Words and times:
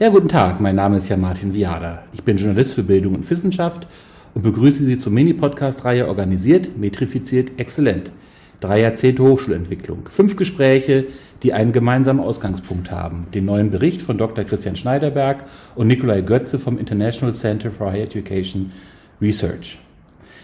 Ja, 0.00 0.08
guten 0.08 0.28
Tag, 0.28 0.60
mein 0.60 0.76
Name 0.76 0.96
ist 0.96 1.10
ja 1.10 1.18
Martin 1.18 1.54
Viada. 1.54 2.04
Ich 2.14 2.22
bin 2.22 2.38
Journalist 2.38 2.72
für 2.72 2.82
Bildung 2.82 3.16
und 3.16 3.30
Wissenschaft 3.30 3.86
und 4.34 4.40
begrüße 4.40 4.82
Sie 4.82 4.98
zur 4.98 5.12
Mini-Podcast-Reihe 5.12 6.08
Organisiert, 6.08 6.78
Metrifiziert, 6.78 7.58
Exzellent. 7.58 8.10
Drei 8.60 8.80
Jahrzehnte 8.80 9.22
Hochschulentwicklung. 9.22 10.08
Fünf 10.10 10.36
Gespräche, 10.36 11.04
die 11.42 11.52
einen 11.52 11.72
gemeinsamen 11.72 12.20
Ausgangspunkt 12.20 12.90
haben. 12.90 13.26
Den 13.34 13.44
neuen 13.44 13.70
Bericht 13.70 14.00
von 14.00 14.16
Dr. 14.16 14.44
Christian 14.44 14.76
Schneiderberg 14.76 15.44
und 15.74 15.88
Nikolai 15.88 16.22
Götze 16.22 16.58
vom 16.58 16.78
International 16.78 17.34
Center 17.34 17.70
for 17.70 17.92
Higher 17.92 18.04
Education 18.04 18.72
Research. 19.20 19.78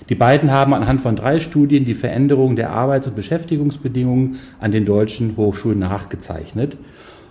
Die 0.09 0.14
beiden 0.14 0.52
haben 0.52 0.73
anhand 0.73 1.00
von 1.00 1.16
drei 1.16 1.41
Studien 1.41 1.84
die 1.84 1.95
Veränderung 1.95 2.55
der 2.55 2.70
Arbeits- 2.70 3.09
und 3.09 3.16
Beschäftigungsbedingungen 3.16 4.37
an 4.60 4.70
den 4.70 4.84
deutschen 4.84 5.37
Hochschulen 5.37 5.80
nachgezeichnet. 5.80 6.77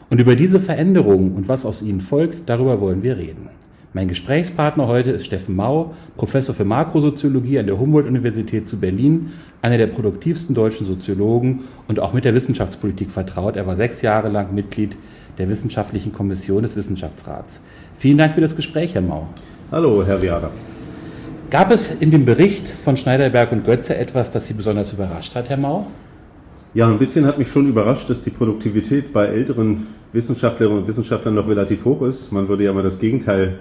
Und 0.09 0.19
über 0.19 0.35
diese 0.35 0.59
Veränderungen 0.59 1.33
und 1.33 1.47
was 1.47 1.65
aus 1.65 1.81
ihnen 1.81 2.01
folgt, 2.01 2.49
darüber 2.49 2.81
wollen 2.81 3.01
wir 3.01 3.17
reden. 3.17 3.49
Mein 3.93 4.09
Gesprächspartner 4.09 4.87
heute 4.87 5.11
ist 5.11 5.25
Steffen 5.25 5.55
Mau, 5.55 5.93
Professor 6.17 6.53
für 6.53 6.65
Makrosoziologie 6.65 7.59
an 7.59 7.65
der 7.65 7.79
Humboldt-Universität 7.79 8.67
zu 8.67 8.77
Berlin, 8.77 9.31
einer 9.61 9.77
der 9.77 9.87
produktivsten 9.87 10.53
deutschen 10.53 10.85
Soziologen 10.85 11.61
und 11.87 12.01
auch 12.01 12.11
mit 12.11 12.25
der 12.25 12.35
Wissenschaftspolitik 12.35 13.09
vertraut. 13.09 13.55
Er 13.55 13.67
war 13.67 13.77
sechs 13.77 14.01
Jahre 14.01 14.27
lang 14.27 14.53
Mitglied 14.53 14.97
der 15.37 15.47
Wissenschaftlichen 15.47 16.11
Kommission 16.11 16.63
des 16.63 16.75
Wissenschaftsrats. 16.75 17.61
Vielen 17.97 18.17
Dank 18.17 18.33
für 18.33 18.41
das 18.41 18.57
Gespräch, 18.57 18.93
Herr 18.95 19.01
Mau. 19.01 19.27
Hallo, 19.71 20.03
Herr 20.05 20.21
Viada. 20.21 20.51
Gab 21.51 21.71
es 21.71 21.91
in 21.99 22.09
dem 22.09 22.25
Bericht 22.25 22.67
von 22.67 22.97
Schneiderberg 22.97 23.51
und 23.51 23.65
Götze 23.65 23.95
etwas, 23.95 24.31
das 24.31 24.47
Sie 24.47 24.55
besonders 24.55 24.91
überrascht 24.91 25.35
hat, 25.35 25.49
Herr 25.49 25.57
Mau? 25.57 25.85
Ja, 26.73 26.89
ein 26.89 26.97
bisschen 26.97 27.25
hat 27.25 27.37
mich 27.37 27.49
schon 27.49 27.69
überrascht, 27.69 28.09
dass 28.09 28.23
die 28.23 28.31
Produktivität 28.31 29.13
bei 29.13 29.27
älteren 29.27 29.87
Wissenschaftlerinnen 30.11 30.81
und 30.81 30.87
Wissenschaftlern 30.87 31.35
noch 31.35 31.47
relativ 31.47 31.85
hoch 31.85 32.01
ist. 32.01 32.31
Man 32.31 32.47
würde 32.47 32.63
ja 32.63 32.73
mal 32.73 32.81
das 32.81 32.99
Gegenteil 32.99 33.59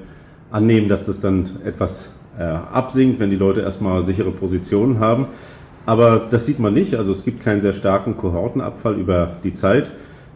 annehmen, 0.51 0.89
dass 0.89 1.05
das 1.05 1.21
dann 1.21 1.61
etwas 1.65 2.11
äh, 2.39 2.43
absinkt, 2.43 3.21
wenn 3.21 3.31
die 3.31 3.37
Leute 3.37 3.61
erstmal 3.61 4.05
sichere 4.05 4.31
Positionen 4.31 4.98
haben. 4.98 5.27
Aber 5.85 6.27
das 6.31 6.47
sieht 6.47 6.59
man 6.59 6.73
nicht. 6.73 6.95
Also 6.95 7.13
es 7.13 7.23
gibt 7.23 7.45
keinen 7.45 7.61
sehr 7.61 7.75
starken 7.75 8.17
Kohortenabfall 8.17 8.95
über 8.95 9.37
die 9.45 9.53
Zeit. 9.53 9.93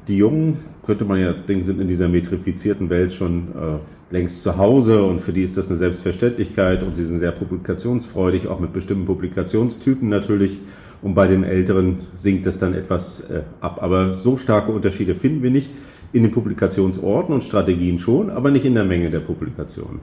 Die 0.06 0.18
Jungen, 0.18 0.58
könnte 0.84 1.04
man 1.04 1.18
ja 1.18 1.32
denken, 1.32 1.64
sind 1.64 1.80
in 1.80 1.88
dieser 1.88 2.08
metrifizierten 2.08 2.90
Welt 2.90 3.14
schon 3.14 3.48
äh, 3.48 3.78
längst 4.10 4.42
zu 4.42 4.56
Hause 4.56 5.02
und 5.02 5.20
für 5.20 5.32
die 5.32 5.42
ist 5.42 5.56
das 5.56 5.68
eine 5.68 5.78
Selbstverständlichkeit 5.78 6.82
und 6.82 6.96
sie 6.96 7.04
sind 7.04 7.20
sehr 7.20 7.32
publikationsfreudig, 7.32 8.48
auch 8.48 8.60
mit 8.60 8.72
bestimmten 8.72 9.06
Publikationstypen 9.06 10.08
natürlich. 10.08 10.58
Und 11.00 11.14
bei 11.14 11.28
den 11.28 11.44
Älteren 11.44 12.00
sinkt 12.16 12.46
das 12.46 12.58
dann 12.58 12.74
etwas 12.74 13.30
äh, 13.30 13.42
ab. 13.60 13.78
Aber 13.80 14.14
so 14.14 14.36
starke 14.36 14.72
Unterschiede 14.72 15.14
finden 15.14 15.42
wir 15.42 15.50
nicht 15.50 15.70
in 16.12 16.22
den 16.22 16.32
Publikationsorten 16.32 17.34
und 17.34 17.44
Strategien 17.44 18.00
schon, 18.00 18.30
aber 18.30 18.50
nicht 18.50 18.64
in 18.64 18.74
der 18.74 18.84
Menge 18.84 19.10
der 19.10 19.20
Publikationen. 19.20 20.00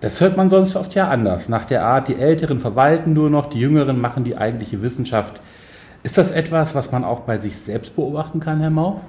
Das 0.00 0.20
hört 0.20 0.36
man 0.36 0.50
sonst 0.50 0.76
oft 0.76 0.94
ja 0.94 1.08
anders. 1.08 1.48
Nach 1.48 1.64
der 1.64 1.84
Art, 1.84 2.08
die 2.08 2.16
Älteren 2.16 2.60
verwalten 2.60 3.14
nur 3.14 3.30
noch, 3.30 3.46
die 3.46 3.58
Jüngeren 3.58 4.00
machen 4.00 4.24
die 4.24 4.36
eigentliche 4.36 4.82
Wissenschaft. 4.82 5.40
Ist 6.02 6.18
das 6.18 6.30
etwas, 6.30 6.74
was 6.74 6.92
man 6.92 7.02
auch 7.02 7.20
bei 7.20 7.38
sich 7.38 7.56
selbst 7.56 7.96
beobachten 7.96 8.38
kann, 8.38 8.60
Herr 8.60 8.70
Mau? 8.70 9.00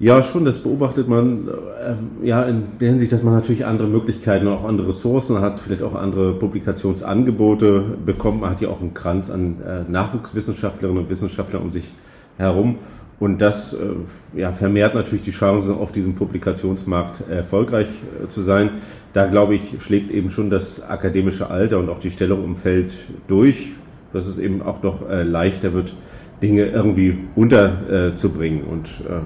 Ja, 0.00 0.24
schon, 0.24 0.46
das 0.46 0.60
beobachtet 0.60 1.08
man 1.08 1.46
äh, 1.46 2.26
ja 2.26 2.44
in 2.44 2.62
der 2.80 2.88
Hinsicht, 2.88 3.12
dass 3.12 3.22
man 3.22 3.34
natürlich 3.34 3.66
andere 3.66 3.86
Möglichkeiten 3.86 4.46
und 4.46 4.54
auch 4.54 4.64
andere 4.64 4.88
Ressourcen 4.88 5.42
hat, 5.42 5.60
vielleicht 5.60 5.82
auch 5.82 5.94
andere 5.94 6.32
Publikationsangebote 6.32 7.84
bekommt. 8.06 8.40
Man 8.40 8.48
hat 8.48 8.62
ja 8.62 8.70
auch 8.70 8.80
einen 8.80 8.94
Kranz 8.94 9.30
an 9.30 9.56
äh, 9.60 9.90
Nachwuchswissenschaftlerinnen 9.90 11.02
und 11.02 11.10
Wissenschaftlern 11.10 11.62
um 11.62 11.70
sich 11.70 11.84
herum. 12.38 12.78
Und 13.18 13.42
das 13.42 13.74
äh, 13.74 14.38
ja, 14.38 14.52
vermehrt 14.52 14.94
natürlich 14.94 15.24
die 15.24 15.32
Chancen, 15.32 15.74
auf 15.74 15.92
diesem 15.92 16.14
Publikationsmarkt 16.14 17.28
erfolgreich 17.28 17.88
äh, 18.24 18.28
zu 18.28 18.40
sein. 18.40 18.70
Da 19.12 19.26
glaube 19.26 19.54
ich, 19.54 19.82
schlägt 19.82 20.10
eben 20.10 20.30
schon 20.30 20.48
das 20.48 20.82
akademische 20.82 21.50
Alter 21.50 21.78
und 21.78 21.90
auch 21.90 22.00
die 22.00 22.10
Stellung 22.10 22.42
im 22.44 22.56
Feld 22.56 22.92
durch, 23.28 23.72
dass 24.14 24.26
es 24.26 24.38
eben 24.38 24.62
auch 24.62 24.80
doch 24.80 25.10
äh, 25.10 25.24
leichter 25.24 25.74
wird, 25.74 25.94
Dinge 26.40 26.64
irgendwie 26.64 27.18
unterzubringen. 27.36 28.64
Und, 28.64 28.86
äh, 29.06 29.20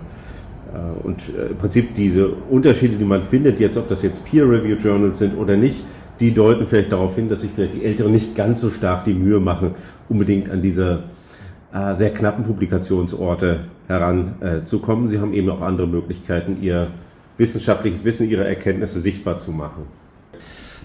und 1.03 1.21
äh, 1.37 1.51
im 1.51 1.57
Prinzip 1.57 1.95
diese 1.95 2.29
Unterschiede, 2.29 2.97
die 2.97 3.05
man 3.05 3.23
findet, 3.23 3.61
jetzt 3.61 3.77
ob 3.77 3.89
das 3.89 4.03
jetzt 4.03 4.25
Peer-Review-Journals 4.25 5.19
sind 5.19 5.37
oder 5.37 5.57
nicht, 5.57 5.85
die 6.21 6.33
deuten 6.33 6.67
vielleicht 6.67 6.93
darauf 6.93 7.15
hin, 7.15 7.29
dass 7.29 7.43
sich 7.43 7.51
vielleicht 7.55 7.75
die 7.75 7.85
Älteren 7.85 8.13
nicht 8.13 8.35
ganz 8.37 8.61
so 8.61 8.71
stark 8.71 9.05
die 9.05 9.15
Mühe 9.15 9.41
machen, 9.41 9.75
unbedingt 10.09 10.51
an 10.51 10.63
diese 10.63 11.05
äh, 11.73 11.95
sehr 11.95 12.11
knappen 12.11 12.45
Publikationsorte 12.45 13.61
heranzukommen. 13.89 15.09
Sie 15.09 15.19
haben 15.19 15.35
eben 15.35 15.51
auch 15.51 15.61
andere 15.61 15.87
Möglichkeiten, 15.87 16.59
ihr 16.63 16.89
wissenschaftliches 17.37 18.05
Wissen, 18.05 18.29
ihre 18.29 18.47
Erkenntnisse 18.47 19.01
sichtbar 19.01 19.39
zu 19.39 19.51
machen. 19.51 19.87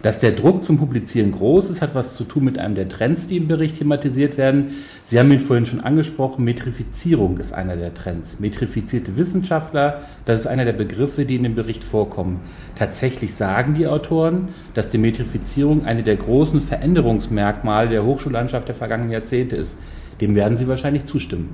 Dass 0.01 0.19
der 0.19 0.31
Druck 0.31 0.63
zum 0.63 0.77
Publizieren 0.77 1.33
groß 1.33 1.69
ist, 1.69 1.81
hat 1.81 1.93
was 1.93 2.15
zu 2.15 2.23
tun 2.23 2.45
mit 2.45 2.57
einem 2.57 2.73
der 2.73 2.87
Trends, 2.87 3.27
die 3.27 3.35
im 3.35 3.49
Bericht 3.49 3.79
thematisiert 3.79 4.37
werden. 4.37 4.75
Sie 5.03 5.19
haben 5.19 5.29
ihn 5.29 5.41
vorhin 5.41 5.65
schon 5.65 5.81
angesprochen, 5.81 6.45
Metrifizierung 6.45 7.37
ist 7.37 7.51
einer 7.51 7.75
der 7.75 7.93
Trends. 7.93 8.39
Metrifizierte 8.39 9.17
Wissenschaftler, 9.17 10.03
das 10.23 10.41
ist 10.41 10.47
einer 10.47 10.63
der 10.63 10.73
Begriffe, 10.73 11.25
die 11.25 11.35
in 11.35 11.43
dem 11.43 11.55
Bericht 11.55 11.83
vorkommen. 11.83 12.39
Tatsächlich 12.75 13.33
sagen 13.33 13.73
die 13.73 13.87
Autoren, 13.87 14.49
dass 14.73 14.89
die 14.89 14.97
Metrifizierung 14.97 15.83
eine 15.83 16.03
der 16.03 16.15
großen 16.15 16.61
Veränderungsmerkmale 16.61 17.89
der 17.89 18.05
Hochschullandschaft 18.05 18.69
der 18.69 18.75
vergangenen 18.75 19.11
Jahrzehnte 19.11 19.57
ist. 19.57 19.77
Dem 20.21 20.33
werden 20.33 20.57
Sie 20.57 20.67
wahrscheinlich 20.69 21.05
zustimmen. 21.05 21.49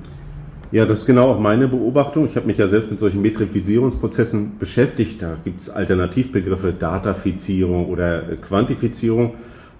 Ja, 0.72 0.84
das 0.84 1.00
ist 1.00 1.06
genau 1.06 1.30
auch 1.30 1.38
meine 1.38 1.68
Beobachtung. 1.68 2.26
Ich 2.26 2.34
habe 2.34 2.48
mich 2.48 2.58
ja 2.58 2.66
selbst 2.66 2.90
mit 2.90 2.98
solchen 2.98 3.22
Metrifizierungsprozessen 3.22 4.58
beschäftigt. 4.58 5.22
Da 5.22 5.36
gibt 5.44 5.60
es 5.60 5.70
Alternativbegriffe, 5.70 6.72
Datafizierung 6.72 7.86
oder 7.86 8.22
Quantifizierung. 8.36 9.34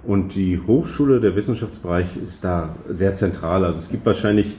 Und 0.04 0.36
die 0.36 0.60
Hochschule, 0.64 1.18
der 1.18 1.34
Wissenschaftsbereich 1.34 2.06
ist 2.28 2.44
da 2.44 2.76
sehr 2.88 3.16
zentral. 3.16 3.64
Also 3.64 3.80
es 3.80 3.88
gibt 3.88 4.06
wahrscheinlich 4.06 4.54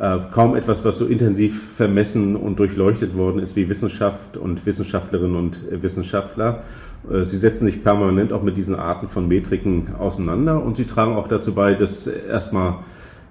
äh, 0.00 0.18
kaum 0.32 0.56
etwas, 0.56 0.84
was 0.84 0.98
so 0.98 1.06
intensiv 1.06 1.62
vermessen 1.76 2.34
und 2.34 2.58
durchleuchtet 2.58 3.16
worden 3.16 3.40
ist 3.40 3.54
wie 3.54 3.68
Wissenschaft 3.68 4.36
und 4.36 4.66
Wissenschaftlerinnen 4.66 5.36
und 5.36 5.58
Wissenschaftler. 5.70 6.64
Äh, 7.08 7.24
sie 7.24 7.38
setzen 7.38 7.66
sich 7.66 7.84
permanent 7.84 8.32
auch 8.32 8.42
mit 8.42 8.56
diesen 8.56 8.74
Arten 8.74 9.06
von 9.06 9.28
Metriken 9.28 9.94
auseinander 9.96 10.60
und 10.60 10.76
sie 10.76 10.86
tragen 10.86 11.14
auch 11.14 11.28
dazu 11.28 11.54
bei, 11.54 11.74
dass 11.74 12.08
erstmal 12.08 12.78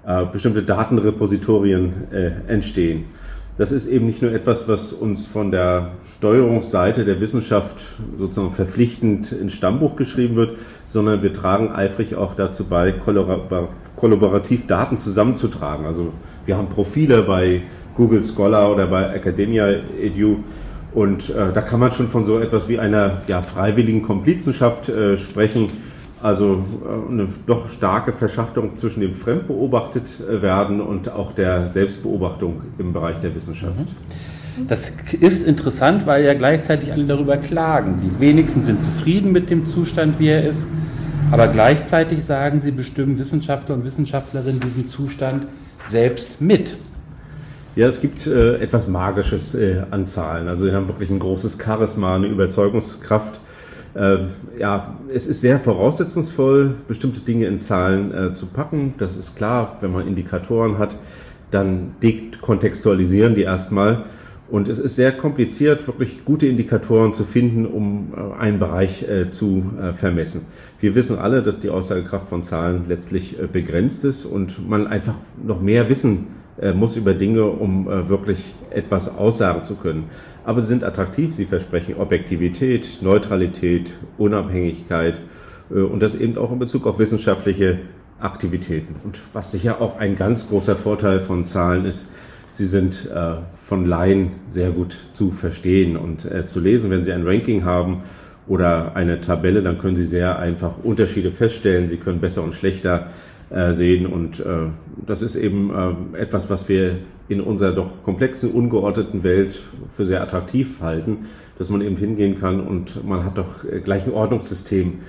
äh, 0.05 0.25
bestimmte 0.25 0.63
Datenrepositorien 0.63 1.93
äh, 2.11 2.31
entstehen. 2.51 3.05
Das 3.57 3.71
ist 3.71 3.87
eben 3.87 4.07
nicht 4.07 4.21
nur 4.21 4.31
etwas, 4.31 4.67
was 4.67 4.93
uns 4.93 5.27
von 5.27 5.51
der 5.51 5.89
Steuerungsseite 6.17 7.05
der 7.05 7.19
Wissenschaft 7.19 7.77
sozusagen 8.17 8.53
verpflichtend 8.55 9.31
ins 9.31 9.53
Stammbuch 9.53 9.95
geschrieben 9.95 10.35
wird, 10.35 10.57
sondern 10.87 11.21
wir 11.21 11.33
tragen 11.33 11.71
eifrig 11.71 12.15
auch 12.15 12.35
dazu 12.35 12.63
bei, 12.63 12.93
kollaborativ 13.95 14.67
Daten 14.67 14.97
zusammenzutragen. 14.97 15.85
Also 15.85 16.13
wir 16.45 16.57
haben 16.57 16.69
Profile 16.69 17.23
bei 17.23 17.61
Google 17.95 18.23
Scholar 18.23 18.71
oder 18.71 18.87
bei 18.87 19.13
Academia 19.13 19.67
Edu 19.99 20.37
und 20.93 21.29
äh, 21.29 21.53
da 21.53 21.61
kann 21.61 21.79
man 21.79 21.91
schon 21.91 22.07
von 22.07 22.25
so 22.25 22.39
etwas 22.39 22.67
wie 22.67 22.79
einer 22.79 23.21
ja, 23.27 23.41
freiwilligen 23.41 24.01
Komplizenschaft 24.01 24.89
äh, 24.89 25.17
sprechen 25.17 25.69
also 26.21 26.63
äh, 26.85 27.11
eine 27.11 27.27
doch 27.47 27.69
starke 27.69 28.11
Verschachtelung 28.11 28.77
zwischen 28.77 29.01
dem 29.01 29.15
fremdbeobachtet 29.15 30.05
äh, 30.21 30.41
werden 30.41 30.81
und 30.81 31.09
auch 31.09 31.33
der 31.33 31.69
Selbstbeobachtung 31.69 32.61
im 32.77 32.93
Bereich 32.93 33.19
der 33.21 33.35
Wissenschaft. 33.35 33.77
Mhm. 33.77 34.67
Das 34.67 34.93
ist 35.19 35.47
interessant, 35.47 36.05
weil 36.05 36.25
ja 36.25 36.33
gleichzeitig 36.33 36.91
alle 36.91 37.05
darüber 37.05 37.37
klagen. 37.37 37.99
Die 38.03 38.19
wenigsten 38.19 38.63
sind 38.63 38.83
zufrieden 38.83 39.31
mit 39.31 39.49
dem 39.49 39.65
Zustand, 39.65 40.19
wie 40.19 40.27
er 40.27 40.47
ist. 40.47 40.67
Aber 41.31 41.47
gleichzeitig 41.47 42.23
sagen 42.25 42.59
sie, 42.59 42.71
bestimmen 42.71 43.17
Wissenschaftler 43.17 43.75
und 43.75 43.85
Wissenschaftlerinnen 43.85 44.59
diesen 44.59 44.87
Zustand 44.87 45.47
selbst 45.87 46.41
mit. 46.41 46.75
Ja, 47.77 47.87
es 47.87 48.01
gibt 48.01 48.27
äh, 48.27 48.57
etwas 48.57 48.89
Magisches 48.89 49.55
äh, 49.55 49.83
an 49.91 50.05
Zahlen. 50.05 50.49
Also 50.49 50.65
sie 50.65 50.73
haben 50.73 50.89
wirklich 50.89 51.09
ein 51.09 51.19
großes 51.19 51.57
Charisma, 51.57 52.15
eine 52.15 52.27
Überzeugungskraft 52.27 53.39
ja, 54.57 54.95
es 55.13 55.27
ist 55.27 55.41
sehr 55.41 55.59
voraussetzungsvoll, 55.59 56.75
bestimmte 56.87 57.19
Dinge 57.19 57.47
in 57.47 57.61
Zahlen 57.61 58.13
äh, 58.13 58.33
zu 58.35 58.45
packen. 58.45 58.93
Das 58.97 59.17
ist 59.17 59.35
klar, 59.35 59.77
wenn 59.81 59.91
man 59.91 60.07
Indikatoren 60.07 60.77
hat, 60.77 60.95
dann 61.51 61.95
dekontextualisieren 62.01 63.35
die 63.35 63.41
erstmal. 63.41 64.05
Und 64.49 64.67
es 64.67 64.79
ist 64.79 64.97
sehr 64.97 65.13
kompliziert, 65.13 65.87
wirklich 65.87 66.25
gute 66.25 66.45
Indikatoren 66.45 67.13
zu 67.13 67.23
finden, 67.23 67.65
um 67.65 68.13
äh, 68.13 68.39
einen 68.39 68.59
Bereich 68.59 69.03
äh, 69.03 69.31
zu 69.31 69.63
äh, 69.81 69.93
vermessen. 69.93 70.47
Wir 70.81 70.93
wissen 70.93 71.17
alle, 71.19 71.41
dass 71.41 71.61
die 71.61 71.69
Aussagekraft 71.69 72.27
von 72.27 72.43
Zahlen 72.43 72.85
letztlich 72.89 73.39
äh, 73.39 73.47
begrenzt 73.47 74.03
ist 74.03 74.25
und 74.25 74.67
man 74.69 74.87
einfach 74.87 75.15
noch 75.41 75.61
mehr 75.61 75.89
wissen 75.89 76.27
muss 76.75 76.95
über 76.95 77.13
Dinge, 77.15 77.45
um 77.45 77.87
wirklich 77.87 78.53
etwas 78.69 79.17
aussagen 79.17 79.65
zu 79.65 79.77
können 79.77 80.09
aber 80.43 80.61
sie 80.61 80.67
sind 80.67 80.83
attraktiv, 80.83 81.35
sie 81.35 81.45
versprechen 81.45 81.95
Objektivität, 81.95 83.01
Neutralität, 83.01 83.91
Unabhängigkeit 84.17 85.15
äh, 85.69 85.79
und 85.79 85.99
das 86.01 86.15
eben 86.15 86.37
auch 86.37 86.51
in 86.51 86.59
Bezug 86.59 86.85
auf 86.85 86.99
wissenschaftliche 86.99 87.79
Aktivitäten. 88.19 88.95
Und 89.03 89.19
was 89.33 89.51
sicher 89.51 89.81
auch 89.81 89.97
ein 89.97 90.15
ganz 90.15 90.47
großer 90.49 90.75
Vorteil 90.75 91.21
von 91.21 91.45
Zahlen 91.45 91.85
ist, 91.85 92.11
sie 92.53 92.67
sind 92.67 93.09
äh, 93.09 93.35
von 93.65 93.85
Laien 93.85 94.31
sehr 94.49 94.71
gut 94.71 94.97
zu 95.13 95.31
verstehen 95.31 95.95
und 95.95 96.25
äh, 96.25 96.45
zu 96.45 96.59
lesen. 96.59 96.89
Wenn 96.89 97.03
Sie 97.03 97.13
ein 97.13 97.25
Ranking 97.25 97.63
haben 97.63 98.03
oder 98.47 98.95
eine 98.95 99.21
Tabelle, 99.21 99.63
dann 99.63 99.77
können 99.77 99.95
Sie 99.95 100.07
sehr 100.07 100.37
einfach 100.37 100.73
Unterschiede 100.83 101.31
feststellen. 101.31 101.87
Sie 101.87 101.97
können 101.97 102.19
besser 102.19 102.43
und 102.43 102.53
schlechter 102.53 103.07
äh, 103.51 103.73
sehen 103.73 104.05
und 104.05 104.39
äh, 104.39 104.69
das 105.05 105.21
ist 105.21 105.35
eben 105.35 105.71
äh, 106.15 106.21
etwas, 106.21 106.49
was 106.49 106.69
wir 106.69 106.99
in 107.27 107.41
unserer 107.41 107.73
doch 107.73 108.03
komplexen, 108.03 108.51
ungeordneten 108.51 109.23
Welt 109.23 109.61
für 109.97 110.05
sehr 110.05 110.21
attraktiv 110.21 110.79
halten, 110.81 111.25
dass 111.57 111.69
man 111.69 111.81
eben 111.81 111.97
hingehen 111.97 112.39
kann 112.39 112.61
und 112.61 113.05
man 113.05 113.25
hat 113.25 113.37
doch 113.37 113.65
gleich 113.83 114.05
ein 114.05 114.13
Ordnungssystem 114.13 114.99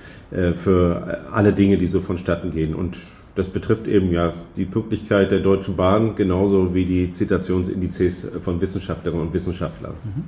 für 0.55 1.25
alle 1.31 1.51
Dinge, 1.51 1.77
die 1.77 1.87
so 1.87 1.99
vonstatten 1.99 2.51
gehen. 2.53 2.75
Und 2.75 2.95
das 3.35 3.49
betrifft 3.49 3.87
eben 3.87 4.11
ja 4.11 4.33
die 4.55 4.65
Pünktlichkeit 4.65 5.31
der 5.31 5.39
Deutschen 5.39 5.75
Bahn 5.75 6.15
genauso 6.15 6.73
wie 6.73 6.85
die 6.85 7.13
Zitationsindizes 7.13 8.31
von 8.43 8.61
Wissenschaftlerinnen 8.61 9.27
und 9.27 9.33
Wissenschaftlern. 9.33 9.93
Mhm. 10.03 10.23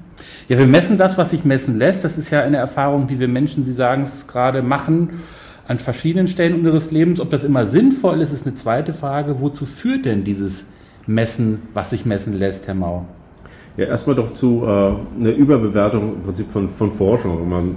Ja, 0.49 0.57
wir 0.57 0.67
messen 0.67 0.97
das, 0.97 1.17
was 1.17 1.31
sich 1.31 1.45
messen 1.45 1.77
lässt. 1.77 2.03
Das 2.03 2.17
ist 2.17 2.29
ja 2.31 2.41
eine 2.41 2.57
Erfahrung, 2.57 3.07
die 3.07 3.19
wir 3.19 3.27
Menschen, 3.27 3.63
Sie 3.63 3.73
sagen 3.73 4.03
es 4.03 4.27
gerade, 4.27 4.61
machen 4.61 5.21
an 5.67 5.79
verschiedenen 5.79 6.27
Stellen 6.27 6.53
unseres 6.53 6.91
Lebens. 6.91 7.19
Ob 7.19 7.29
das 7.29 7.43
immer 7.43 7.65
sinnvoll 7.65 8.21
ist, 8.21 8.31
ist 8.31 8.45
eine 8.45 8.55
zweite 8.55 8.93
Frage. 8.93 9.41
Wozu 9.41 9.65
führt 9.65 10.05
denn 10.05 10.23
dieses 10.23 10.67
Messen, 11.07 11.63
was 11.73 11.89
sich 11.91 12.05
messen 12.05 12.37
lässt, 12.37 12.67
Herr 12.67 12.75
Mau? 12.75 13.05
Ja, 13.77 13.87
erstmal 13.87 14.15
doch 14.15 14.33
zu 14.33 14.63
äh, 14.63 14.67
einer 15.19 15.33
Überbewertung 15.35 16.15
im 16.15 16.21
Prinzip 16.23 16.49
von, 16.51 16.69
von 16.69 16.91
Forschung. 16.91 17.49
Man 17.49 17.75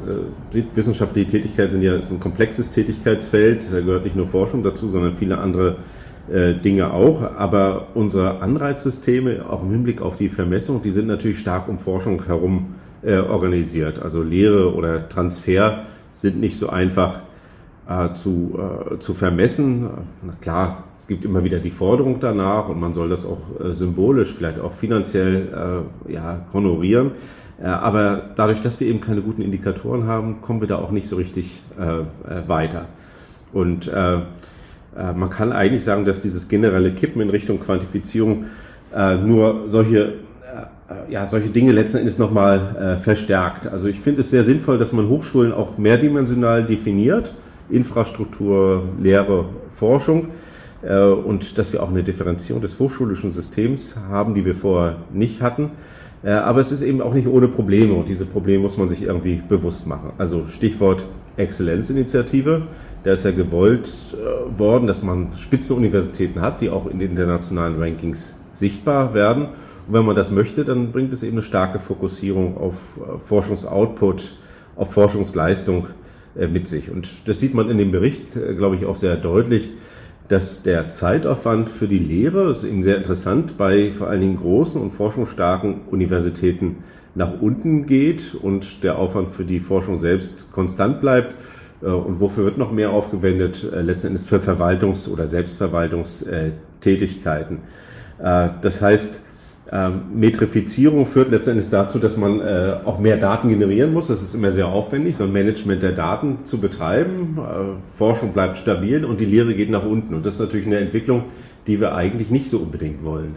äh, 0.52 0.62
wissenschaftliche 0.74 1.28
Tätigkeit 1.28 1.72
sind 1.72 1.82
ja 1.82 1.96
ist 1.96 2.12
ein 2.12 2.20
komplexes 2.20 2.70
Tätigkeitsfeld, 2.70 3.62
da 3.72 3.80
gehört 3.80 4.04
nicht 4.04 4.14
nur 4.14 4.28
Forschung 4.28 4.62
dazu, 4.62 4.88
sondern 4.88 5.16
viele 5.16 5.38
andere 5.38 5.78
äh, 6.32 6.54
Dinge 6.54 6.92
auch. 6.92 7.22
Aber 7.36 7.88
unsere 7.94 8.40
Anreizsysteme, 8.40 9.46
auch 9.50 9.64
im 9.64 9.72
Hinblick 9.72 10.00
auf 10.00 10.16
die 10.16 10.28
Vermessung, 10.28 10.82
die 10.84 10.92
sind 10.92 11.08
natürlich 11.08 11.40
stark 11.40 11.68
um 11.68 11.80
Forschung 11.80 12.24
herum 12.26 12.76
äh, 13.02 13.16
organisiert. 13.16 14.00
Also 14.00 14.22
Lehre 14.22 14.74
oder 14.74 15.08
Transfer 15.08 15.86
sind 16.12 16.38
nicht 16.38 16.58
so 16.60 16.68
einfach 16.68 17.22
äh, 17.88 18.14
zu, 18.14 18.58
äh, 18.58 18.98
zu 18.98 19.14
vermessen. 19.14 19.88
Na 20.22 20.34
klar, 20.40 20.84
gibt 21.08 21.24
immer 21.24 21.42
wieder 21.42 21.58
die 21.58 21.70
Forderung 21.70 22.20
danach 22.20 22.68
und 22.68 22.78
man 22.78 22.92
soll 22.92 23.08
das 23.08 23.24
auch 23.24 23.38
äh, 23.64 23.72
symbolisch, 23.72 24.34
vielleicht 24.36 24.60
auch 24.60 24.74
finanziell 24.74 25.84
äh, 26.06 26.12
ja, 26.12 26.46
honorieren. 26.52 27.12
Äh, 27.60 27.66
aber 27.66 28.30
dadurch, 28.36 28.60
dass 28.60 28.78
wir 28.78 28.86
eben 28.86 29.00
keine 29.00 29.22
guten 29.22 29.42
Indikatoren 29.42 30.06
haben, 30.06 30.42
kommen 30.42 30.60
wir 30.60 30.68
da 30.68 30.76
auch 30.76 30.90
nicht 30.90 31.08
so 31.08 31.16
richtig 31.16 31.60
äh, 31.78 32.48
weiter. 32.48 32.86
Und 33.54 33.90
man 34.94 35.30
kann 35.30 35.52
eigentlich 35.52 35.84
sagen, 35.84 36.04
dass 36.04 36.20
dieses 36.20 36.48
generelle 36.48 36.90
Kippen 36.92 37.22
in 37.22 37.30
Richtung 37.30 37.60
Quantifizierung 37.60 38.44
nur 39.24 39.64
solche 39.68 40.14
ja, 41.08 41.26
solche 41.26 41.48
Dinge 41.48 41.72
letzten 41.72 41.98
Endes 41.98 42.18
nochmal 42.18 42.98
äh, 42.98 43.02
verstärkt. 43.02 43.66
Also 43.66 43.86
ich 43.86 44.00
finde 44.00 44.20
es 44.20 44.30
sehr 44.30 44.44
sinnvoll, 44.44 44.78
dass 44.78 44.92
man 44.92 45.08
Hochschulen 45.08 45.52
auch 45.52 45.78
mehrdimensional 45.78 46.64
definiert. 46.64 47.32
Infrastruktur, 47.70 48.84
Lehre, 49.00 49.46
Forschung. 49.74 50.28
Äh, 50.82 51.00
und 51.00 51.58
dass 51.58 51.72
wir 51.72 51.82
auch 51.82 51.90
eine 51.90 52.02
Differenzierung 52.02 52.62
des 52.62 52.78
hochschulischen 52.78 53.32
Systems 53.32 53.98
haben, 54.08 54.34
die 54.34 54.44
wir 54.44 54.54
vorher 54.54 54.96
nicht 55.12 55.42
hatten. 55.42 55.70
Äh, 56.22 56.30
aber 56.30 56.60
es 56.60 56.72
ist 56.72 56.82
eben 56.82 57.00
auch 57.00 57.14
nicht 57.14 57.28
ohne 57.28 57.48
Probleme 57.48 57.94
und 57.94 58.08
diese 58.08 58.26
Probleme 58.26 58.62
muss 58.62 58.76
man 58.76 58.88
sich 58.88 59.02
irgendwie 59.02 59.42
bewusst 59.48 59.86
machen. 59.86 60.12
Also 60.18 60.46
Stichwort 60.52 61.04
Exzellenzinitiative. 61.36 62.62
Da 63.04 63.12
ist 63.12 63.24
ja 63.24 63.30
gewollt 63.30 63.88
äh, 64.14 64.58
worden, 64.58 64.88
dass 64.88 65.02
man 65.02 65.32
Spitzenuniversitäten 65.38 66.42
hat, 66.42 66.60
die 66.60 66.70
auch 66.70 66.86
in 66.86 66.98
den 66.98 67.10
internationalen 67.12 67.78
Rankings 67.80 68.36
sichtbar 68.54 69.14
werden. 69.14 69.44
Und 69.86 69.94
wenn 69.94 70.04
man 70.04 70.16
das 70.16 70.32
möchte, 70.32 70.64
dann 70.64 70.90
bringt 70.90 71.12
es 71.12 71.22
eben 71.22 71.36
eine 71.36 71.42
starke 71.42 71.78
Fokussierung 71.78 72.56
auf 72.58 73.00
Forschungsoutput, 73.26 74.36
auf 74.74 74.92
Forschungsleistung 74.92 75.86
mit 76.38 76.68
sich. 76.68 76.90
Und 76.90 77.08
das 77.26 77.40
sieht 77.40 77.54
man 77.54 77.68
in 77.68 77.78
dem 77.78 77.90
Bericht, 77.90 78.26
glaube 78.56 78.76
ich, 78.76 78.86
auch 78.86 78.96
sehr 78.96 79.16
deutlich 79.16 79.70
dass 80.28 80.62
der 80.62 80.88
Zeitaufwand 80.90 81.70
für 81.70 81.88
die 81.88 81.98
Lehre, 81.98 82.48
das 82.48 82.62
ist 82.62 82.70
eben 82.70 82.82
sehr 82.82 82.98
interessant, 82.98 83.56
bei 83.56 83.92
vor 83.96 84.08
allen 84.08 84.20
Dingen 84.20 84.36
großen 84.36 84.78
und 84.80 84.92
forschungsstarken 84.92 85.80
Universitäten 85.90 86.84
nach 87.14 87.40
unten 87.40 87.86
geht 87.86 88.34
und 88.34 88.84
der 88.84 88.98
Aufwand 88.98 89.30
für 89.30 89.44
die 89.44 89.60
Forschung 89.60 89.98
selbst 89.98 90.52
konstant 90.52 91.00
bleibt. 91.00 91.34
Äh, 91.82 91.86
und 91.86 92.20
wofür 92.20 92.44
wird 92.44 92.58
noch 92.58 92.72
mehr 92.72 92.90
aufgewendet? 92.90 93.66
Äh, 93.72 93.80
letztendlich 93.80 94.24
für 94.24 94.38
Verwaltungs- 94.38 95.10
oder 95.10 95.28
Selbstverwaltungstätigkeiten. 95.28 97.60
Äh, 98.18 98.48
das 98.60 98.82
heißt, 98.82 99.22
ähm, 99.70 100.02
Metrifizierung 100.14 101.06
führt 101.06 101.30
letztendlich 101.30 101.68
dazu, 101.68 101.98
dass 101.98 102.16
man 102.16 102.40
äh, 102.40 102.76
auch 102.84 102.98
mehr 102.98 103.18
Daten 103.18 103.50
generieren 103.50 103.92
muss. 103.92 104.08
Das 104.08 104.22
ist 104.22 104.34
immer 104.34 104.50
sehr 104.50 104.68
aufwendig, 104.68 105.16
so 105.18 105.24
ein 105.24 105.32
Management 105.32 105.82
der 105.82 105.92
Daten 105.92 106.38
zu 106.44 106.58
betreiben. 106.58 107.38
Äh, 107.38 107.98
Forschung 107.98 108.32
bleibt 108.32 108.56
stabil 108.56 109.04
und 109.04 109.20
die 109.20 109.26
Lehre 109.26 109.54
geht 109.54 109.70
nach 109.70 109.84
unten. 109.84 110.14
Und 110.14 110.24
das 110.24 110.34
ist 110.34 110.40
natürlich 110.40 110.66
eine 110.66 110.78
Entwicklung, 110.78 111.24
die 111.66 111.80
wir 111.80 111.94
eigentlich 111.94 112.30
nicht 112.30 112.48
so 112.48 112.58
unbedingt 112.58 113.04
wollen. 113.04 113.36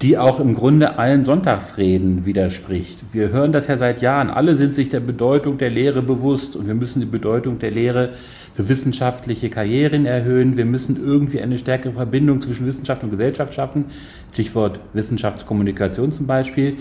Die 0.00 0.16
auch 0.16 0.40
im 0.40 0.54
Grunde 0.54 0.98
allen 0.98 1.26
Sonntagsreden 1.26 2.24
widerspricht. 2.24 3.00
Wir 3.12 3.28
hören 3.28 3.52
das 3.52 3.66
ja 3.66 3.76
seit 3.76 4.00
Jahren. 4.00 4.30
Alle 4.30 4.54
sind 4.54 4.74
sich 4.74 4.88
der 4.88 5.00
Bedeutung 5.00 5.58
der 5.58 5.68
Lehre 5.68 6.00
bewusst 6.00 6.56
und 6.56 6.66
wir 6.66 6.74
müssen 6.74 7.00
die 7.00 7.06
Bedeutung 7.06 7.58
der 7.58 7.72
Lehre 7.72 8.10
für 8.58 8.68
wissenschaftliche 8.68 9.50
Karrieren 9.50 10.04
erhöhen. 10.04 10.56
Wir 10.56 10.64
müssen 10.64 10.96
irgendwie 10.96 11.40
eine 11.40 11.58
stärkere 11.58 11.92
Verbindung 11.92 12.40
zwischen 12.40 12.66
Wissenschaft 12.66 13.04
und 13.04 13.12
Gesellschaft 13.12 13.54
schaffen. 13.54 13.84
Stichwort 14.32 14.80
Wissenschaftskommunikation 14.94 16.10
zum 16.10 16.26
Beispiel. 16.26 16.78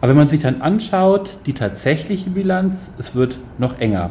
Aber 0.00 0.10
wenn 0.10 0.18
man 0.18 0.28
sich 0.28 0.42
dann 0.42 0.62
anschaut, 0.62 1.38
die 1.46 1.52
tatsächliche 1.52 2.30
Bilanz, 2.30 2.92
es 2.96 3.16
wird 3.16 3.40
noch 3.58 3.80
enger. 3.80 4.10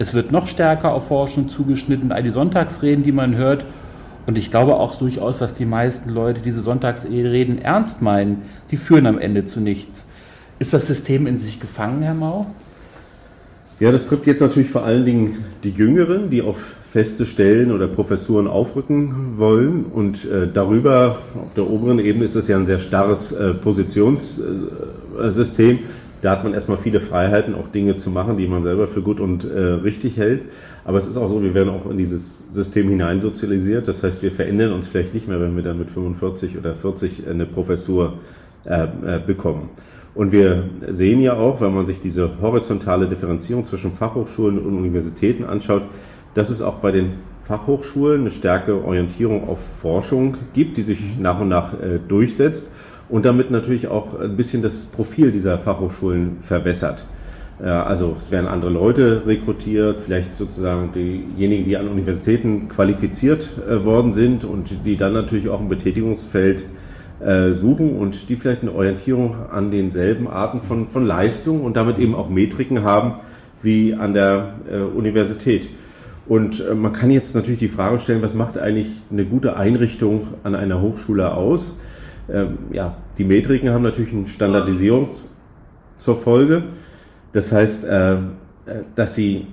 Es 0.00 0.14
wird 0.14 0.32
noch 0.32 0.48
stärker 0.48 0.92
auf 0.94 1.06
Forschung 1.06 1.48
zugeschnitten. 1.48 2.10
All 2.10 2.24
die 2.24 2.30
Sonntagsreden, 2.30 3.04
die 3.04 3.12
man 3.12 3.36
hört. 3.36 3.64
Und 4.26 4.36
ich 4.36 4.50
glaube 4.50 4.78
auch 4.78 4.96
durchaus, 4.96 5.38
dass 5.38 5.54
die 5.54 5.64
meisten 5.64 6.10
Leute 6.10 6.40
diese 6.40 6.62
Sonntagsreden 6.62 7.62
ernst 7.62 8.02
meinen. 8.02 8.42
Sie 8.66 8.78
führen 8.78 9.06
am 9.06 9.20
Ende 9.20 9.44
zu 9.44 9.60
nichts. 9.60 10.08
Ist 10.58 10.74
das 10.74 10.88
System 10.88 11.28
in 11.28 11.38
sich 11.38 11.60
gefangen, 11.60 12.02
Herr 12.02 12.14
Mau? 12.14 12.46
Ja, 13.80 13.92
das 13.92 14.08
trifft 14.08 14.26
jetzt 14.26 14.40
natürlich 14.40 14.70
vor 14.70 14.84
allen 14.84 15.04
Dingen 15.04 15.44
die 15.62 15.70
Jüngeren, 15.70 16.30
die 16.30 16.42
auf 16.42 16.56
feste 16.90 17.26
Stellen 17.26 17.70
oder 17.70 17.86
Professuren 17.86 18.48
aufrücken 18.48 19.34
wollen. 19.36 19.84
Und 19.84 20.24
äh, 20.24 20.48
darüber, 20.52 21.18
auf 21.36 21.54
der 21.54 21.70
oberen 21.70 22.00
Ebene, 22.00 22.24
ist 22.24 22.34
es 22.34 22.48
ja 22.48 22.56
ein 22.56 22.66
sehr 22.66 22.80
starres 22.80 23.30
äh, 23.30 23.54
Positionssystem. 23.54 25.78
Da 26.22 26.32
hat 26.32 26.42
man 26.42 26.54
erstmal 26.54 26.78
viele 26.78 26.98
Freiheiten, 26.98 27.54
auch 27.54 27.68
Dinge 27.68 27.96
zu 27.96 28.10
machen, 28.10 28.36
die 28.36 28.48
man 28.48 28.64
selber 28.64 28.88
für 28.88 29.02
gut 29.02 29.20
und 29.20 29.44
äh, 29.44 29.60
richtig 29.60 30.16
hält. 30.16 30.42
Aber 30.84 30.98
es 30.98 31.06
ist 31.06 31.16
auch 31.16 31.28
so, 31.28 31.40
wir 31.40 31.54
werden 31.54 31.68
auch 31.68 31.88
in 31.88 31.98
dieses 31.98 32.52
System 32.52 32.88
hineinsozialisiert. 32.88 33.86
Das 33.86 34.02
heißt, 34.02 34.24
wir 34.24 34.32
verändern 34.32 34.72
uns 34.72 34.88
vielleicht 34.88 35.14
nicht 35.14 35.28
mehr, 35.28 35.40
wenn 35.40 35.54
wir 35.54 35.62
dann 35.62 35.78
mit 35.78 35.92
45 35.92 36.58
oder 36.58 36.74
40 36.74 37.28
eine 37.28 37.46
Professur 37.46 38.14
äh, 38.64 38.82
äh, 38.82 38.88
bekommen. 39.24 39.68
Und 40.18 40.32
wir 40.32 40.64
sehen 40.90 41.20
ja 41.20 41.34
auch, 41.34 41.60
wenn 41.60 41.72
man 41.72 41.86
sich 41.86 42.00
diese 42.00 42.28
horizontale 42.42 43.06
Differenzierung 43.06 43.64
zwischen 43.64 43.92
Fachhochschulen 43.92 44.58
und 44.58 44.76
Universitäten 44.76 45.44
anschaut, 45.44 45.82
dass 46.34 46.50
es 46.50 46.60
auch 46.60 46.78
bei 46.78 46.90
den 46.90 47.12
Fachhochschulen 47.46 48.22
eine 48.22 48.32
starke 48.32 48.84
Orientierung 48.84 49.48
auf 49.48 49.60
Forschung 49.80 50.36
gibt, 50.54 50.76
die 50.76 50.82
sich 50.82 50.98
nach 51.20 51.38
und 51.38 51.50
nach 51.50 51.72
äh, 51.74 52.00
durchsetzt 52.08 52.74
und 53.08 53.24
damit 53.24 53.52
natürlich 53.52 53.86
auch 53.86 54.18
ein 54.18 54.36
bisschen 54.36 54.60
das 54.60 54.86
Profil 54.86 55.30
dieser 55.30 55.56
Fachhochschulen 55.56 56.38
verwässert. 56.42 56.98
Äh, 57.62 57.66
also 57.66 58.16
es 58.18 58.32
werden 58.32 58.48
andere 58.48 58.72
Leute 58.72 59.22
rekrutiert, 59.24 60.00
vielleicht 60.04 60.34
sozusagen 60.34 60.90
diejenigen, 60.92 61.64
die 61.64 61.76
an 61.76 61.86
Universitäten 61.86 62.68
qualifiziert 62.68 63.50
äh, 63.70 63.84
worden 63.84 64.14
sind 64.14 64.44
und 64.44 64.84
die 64.84 64.96
dann 64.96 65.12
natürlich 65.12 65.48
auch 65.48 65.60
ein 65.60 65.68
Betätigungsfeld 65.68 66.64
äh, 67.20 67.52
suchen 67.52 67.96
und 67.96 68.28
die 68.28 68.36
vielleicht 68.36 68.62
eine 68.62 68.72
Orientierung 68.72 69.36
an 69.50 69.70
denselben 69.70 70.28
Arten 70.28 70.60
von, 70.60 70.86
von 70.88 71.06
Leistung 71.06 71.64
und 71.64 71.76
damit 71.76 71.98
eben 71.98 72.14
auch 72.14 72.28
Metriken 72.28 72.82
haben 72.82 73.14
wie 73.62 73.94
an 73.94 74.14
der 74.14 74.54
äh, 74.70 74.78
Universität. 74.78 75.68
Und 76.26 76.64
äh, 76.64 76.74
man 76.74 76.92
kann 76.92 77.10
jetzt 77.10 77.34
natürlich 77.34 77.58
die 77.58 77.68
Frage 77.68 78.00
stellen, 78.00 78.22
was 78.22 78.34
macht 78.34 78.58
eigentlich 78.58 78.88
eine 79.10 79.24
gute 79.24 79.56
Einrichtung 79.56 80.28
an 80.44 80.54
einer 80.54 80.80
Hochschule 80.80 81.32
aus? 81.32 81.78
Ähm, 82.30 82.58
ja, 82.70 82.96
die 83.16 83.24
Metriken 83.24 83.70
haben 83.70 83.82
natürlich 83.82 84.12
eine 84.12 84.28
Standardisierung 84.28 85.08
zur 85.96 86.16
Folge. 86.16 86.62
Das 87.32 87.50
heißt, 87.50 87.84
äh, 87.84 88.14
äh, 88.14 88.18
dass 88.94 89.14
sie 89.14 89.46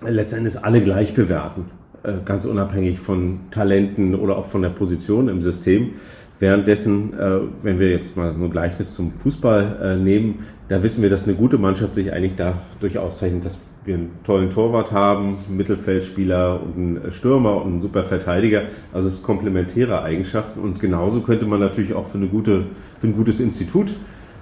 letztendlich 0.00 0.62
alle 0.62 0.80
gleich 0.80 1.14
bewerten, 1.14 1.66
äh, 2.02 2.12
ganz 2.24 2.44
unabhängig 2.44 3.00
von 3.00 3.40
Talenten 3.50 4.14
oder 4.14 4.36
auch 4.36 4.46
von 4.46 4.62
der 4.62 4.68
Position 4.70 5.28
im 5.28 5.42
System. 5.42 5.94
Währenddessen, 6.38 7.14
äh, 7.18 7.38
wenn 7.62 7.78
wir 7.78 7.90
jetzt 7.90 8.16
mal 8.16 8.34
so 8.36 8.44
ein 8.44 8.50
Gleichnis 8.50 8.94
zum 8.94 9.12
Fußball 9.22 9.76
äh, 9.82 9.96
nehmen, 9.96 10.46
da 10.68 10.82
wissen 10.82 11.02
wir, 11.02 11.10
dass 11.10 11.26
eine 11.26 11.36
gute 11.36 11.58
Mannschaft 11.58 11.94
sich 11.94 12.12
eigentlich 12.12 12.34
dadurch 12.36 12.98
auszeichnet, 12.98 13.46
dass 13.46 13.58
wir 13.84 13.94
einen 13.94 14.10
tollen 14.24 14.52
Torwart 14.52 14.92
haben, 14.92 15.36
einen 15.46 15.56
Mittelfeldspieler 15.56 16.60
und 16.60 16.76
einen 16.76 17.12
Stürmer 17.12 17.62
und 17.62 17.72
einen 17.72 17.80
super 17.80 18.02
Verteidiger. 18.02 18.62
Also 18.92 19.08
es 19.08 19.14
ist 19.14 19.22
komplementäre 19.22 20.02
Eigenschaften 20.02 20.60
und 20.60 20.80
genauso 20.80 21.20
könnte 21.20 21.46
man 21.46 21.60
natürlich 21.60 21.94
auch 21.94 22.08
für, 22.08 22.18
eine 22.18 22.26
gute, 22.26 22.64
für 23.00 23.06
ein 23.06 23.16
gutes 23.16 23.40
Institut 23.40 23.88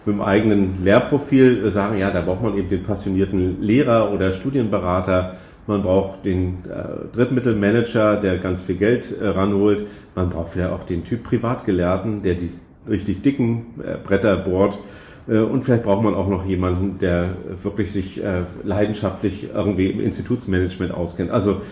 mit 0.07 0.17
dem 0.17 0.23
eigenen 0.23 0.85
Lehrprofil 0.85 1.71
sagen, 1.71 1.99
ja, 1.99 2.11
da 2.11 2.21
braucht 2.21 2.43
man 2.43 2.57
eben 2.59 2.69
den 2.69 2.85
passionierten 2.85 3.63
Lehrer 3.63 4.13
oder 4.13 4.33
Studienberater, 4.33 5.37
man 5.67 5.83
braucht 5.83 6.25
den 6.25 6.65
äh, 6.69 7.15
Drittmittelmanager, 7.15 8.17
der 8.17 8.39
ganz 8.39 8.63
viel 8.63 8.77
Geld 8.77 9.07
äh, 9.21 9.27
ranholt, 9.27 9.87
man 10.15 10.31
braucht 10.31 10.51
vielleicht 10.51 10.73
auch 10.73 10.85
den 10.85 11.05
Typ 11.05 11.25
Privatgelehrten, 11.25 12.23
der 12.23 12.35
die 12.35 12.51
richtig 12.89 13.23
dicken 13.23 13.67
äh, 13.83 13.97
Bretter 14.05 14.37
bohrt 14.37 14.79
äh, 15.29 15.39
und 15.39 15.65
vielleicht 15.65 15.85
braucht 15.85 16.03
man 16.03 16.15
auch 16.15 16.29
noch 16.29 16.45
jemanden, 16.45 16.99
der 16.99 17.31
wirklich 17.63 17.93
sich 17.93 18.23
äh, 18.23 18.43
leidenschaftlich 18.63 19.49
irgendwie 19.55 19.91
im 19.91 20.01
Institutsmanagement 20.01 20.93
auskennt. 20.93 21.31
Also 21.31 21.63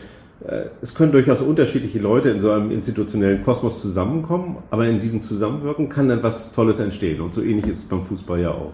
äh, 0.46 0.64
es 0.80 0.94
können 0.94 1.12
durchaus 1.12 1.40
unterschiedliche 1.40 1.99
Leute 1.99 2.30
in 2.30 2.40
so 2.40 2.50
einem 2.50 2.70
institutionellen 2.70 3.44
Kosmos 3.44 3.80
zusammenkommen, 3.80 4.58
aber 4.70 4.87
in 4.87 5.00
diesem 5.00 5.22
Zusammenwirken 5.22 5.88
kann 5.88 6.08
dann 6.08 6.22
was 6.22 6.52
Tolles 6.52 6.80
entstehen. 6.80 7.20
Und 7.20 7.34
so 7.34 7.42
ähnlich 7.42 7.66
ist 7.66 7.78
es 7.78 7.84
beim 7.84 8.04
Fußball 8.06 8.40
ja 8.40 8.50
auch. 8.50 8.72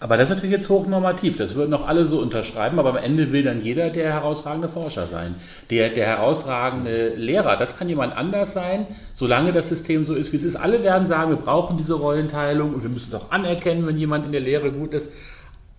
Aber 0.00 0.16
das 0.16 0.28
ist 0.28 0.36
natürlich 0.36 0.54
jetzt 0.54 0.68
hochnormativ, 0.68 1.36
das 1.36 1.56
würden 1.56 1.74
auch 1.74 1.88
alle 1.88 2.06
so 2.06 2.20
unterschreiben, 2.20 2.78
aber 2.78 2.90
am 2.90 2.96
Ende 2.96 3.32
will 3.32 3.42
dann 3.42 3.62
jeder 3.64 3.90
der 3.90 4.12
herausragende 4.12 4.68
Forscher 4.68 5.06
sein. 5.06 5.34
Der, 5.70 5.88
der 5.88 6.06
herausragende 6.06 7.14
Lehrer, 7.16 7.56
das 7.56 7.76
kann 7.76 7.88
jemand 7.88 8.16
anders 8.16 8.52
sein, 8.52 8.86
solange 9.12 9.52
das 9.52 9.68
System 9.68 10.04
so 10.04 10.14
ist, 10.14 10.32
wie 10.32 10.36
es 10.36 10.44
ist. 10.44 10.54
Alle 10.54 10.84
werden 10.84 11.08
sagen, 11.08 11.30
wir 11.30 11.36
brauchen 11.36 11.78
diese 11.78 11.94
Rollenteilung 11.94 12.74
und 12.74 12.84
wir 12.84 12.90
müssen 12.90 13.08
es 13.08 13.14
auch 13.14 13.32
anerkennen, 13.32 13.86
wenn 13.88 13.98
jemand 13.98 14.24
in 14.24 14.30
der 14.30 14.40
Lehre 14.40 14.70
gut 14.70 14.94
ist. 14.94 15.08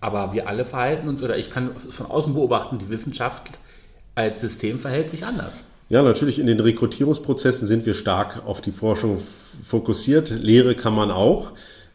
Aber 0.02 0.34
wir 0.34 0.48
alle 0.48 0.66
verhalten 0.66 1.08
uns, 1.08 1.22
oder 1.22 1.38
ich 1.38 1.50
kann 1.50 1.70
von 1.76 2.06
außen 2.06 2.34
beobachten, 2.34 2.76
die 2.76 2.90
Wissenschaft 2.90 3.50
als 4.14 4.42
System 4.42 4.78
verhält 4.78 5.08
sich 5.08 5.24
anders. 5.24 5.64
Ja, 5.88 6.02
natürlich 6.02 6.38
in 6.38 6.46
den 6.46 6.60
Rekrutierungsprozessen 6.60 7.66
sind 7.66 7.86
wir 7.86 7.94
stark 7.94 8.42
auf 8.46 8.60
die 8.60 8.70
Forschung 8.70 9.20
fokussiert. 9.64 10.30
Lehre 10.30 10.74
kann 10.74 10.94
man 10.94 11.10
auch. 11.10 11.52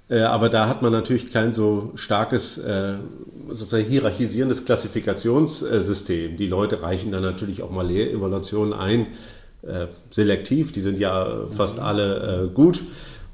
Äh, 0.10 0.20
aber 0.20 0.50
da 0.50 0.68
hat 0.68 0.82
man 0.82 0.92
natürlich 0.92 1.32
kein 1.32 1.54
so 1.54 1.92
starkes, 1.96 2.58
äh, 2.58 2.96
sozusagen 3.50 3.86
hierarchisierendes 3.86 4.66
Klassifikationssystem. 4.66 6.38
Die 6.38 6.48
Leute 6.48 6.82
reichen 6.82 7.12
dann 7.12 7.24
natürlich 7.24 7.64
auch 7.64 7.72
mal 7.72 7.88
Lehrevaluationen 7.88 8.74
ein, 8.74 9.08
äh, 9.64 9.88
selektiv, 10.12 10.72
die 10.72 10.82
sind 10.82 11.00
ja 11.00 11.48
fast 11.56 11.78
mhm. 11.78 11.84
alle 11.84 12.52
gut. 12.54 12.82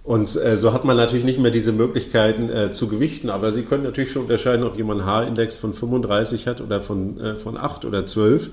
Und 0.04 0.28
so 0.28 0.74
hat 0.74 0.84
man 0.84 0.98
natürlich 0.98 1.26
nicht 1.26 1.40
mehr 1.40 1.52
diese 1.52 1.72
Möglichkeiten 1.72 2.74
zu 2.74 2.88
gewichten, 2.88 3.30
aber 3.30 3.52
Sie 3.52 3.62
können 3.62 3.84
natürlich 3.84 4.12
schon 4.12 4.24
unterscheiden, 4.24 4.66
ob 4.66 4.76
jemand 4.76 5.02
einen 5.02 5.10
H-Index 5.10 5.58
von 5.58 5.74
35 5.74 6.48
hat 6.48 6.60
oder 6.60 6.82
von, 6.82 7.38
von 7.38 7.56
8 7.56 7.86
oder 7.86 8.08
12. 8.08 8.50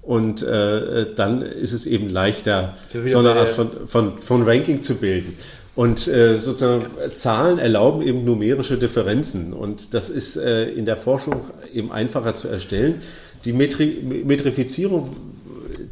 Und 0.00 0.40
dann 0.42 1.42
ist 1.42 1.74
es 1.74 1.84
eben 1.84 2.08
leichter, 2.08 2.74
so 2.88 3.18
eine 3.18 3.34
Art 3.34 3.50
von, 3.50 3.86
von, 3.86 4.18
von 4.18 4.42
Ranking 4.44 4.80
zu 4.80 4.94
bilden. 4.94 5.36
Und 5.78 6.08
äh, 6.08 6.38
sozusagen 6.38 6.86
Zahlen 7.14 7.60
erlauben 7.60 8.02
eben 8.02 8.24
numerische 8.24 8.78
Differenzen. 8.78 9.52
Und 9.52 9.94
das 9.94 10.10
ist 10.10 10.36
äh, 10.36 10.68
in 10.70 10.86
der 10.86 10.96
Forschung 10.96 11.36
eben 11.72 11.92
einfacher 11.92 12.34
zu 12.34 12.48
erstellen. 12.48 13.00
Die 13.44 13.52
Metri 13.52 14.02
Metrifizierung, 14.24 15.10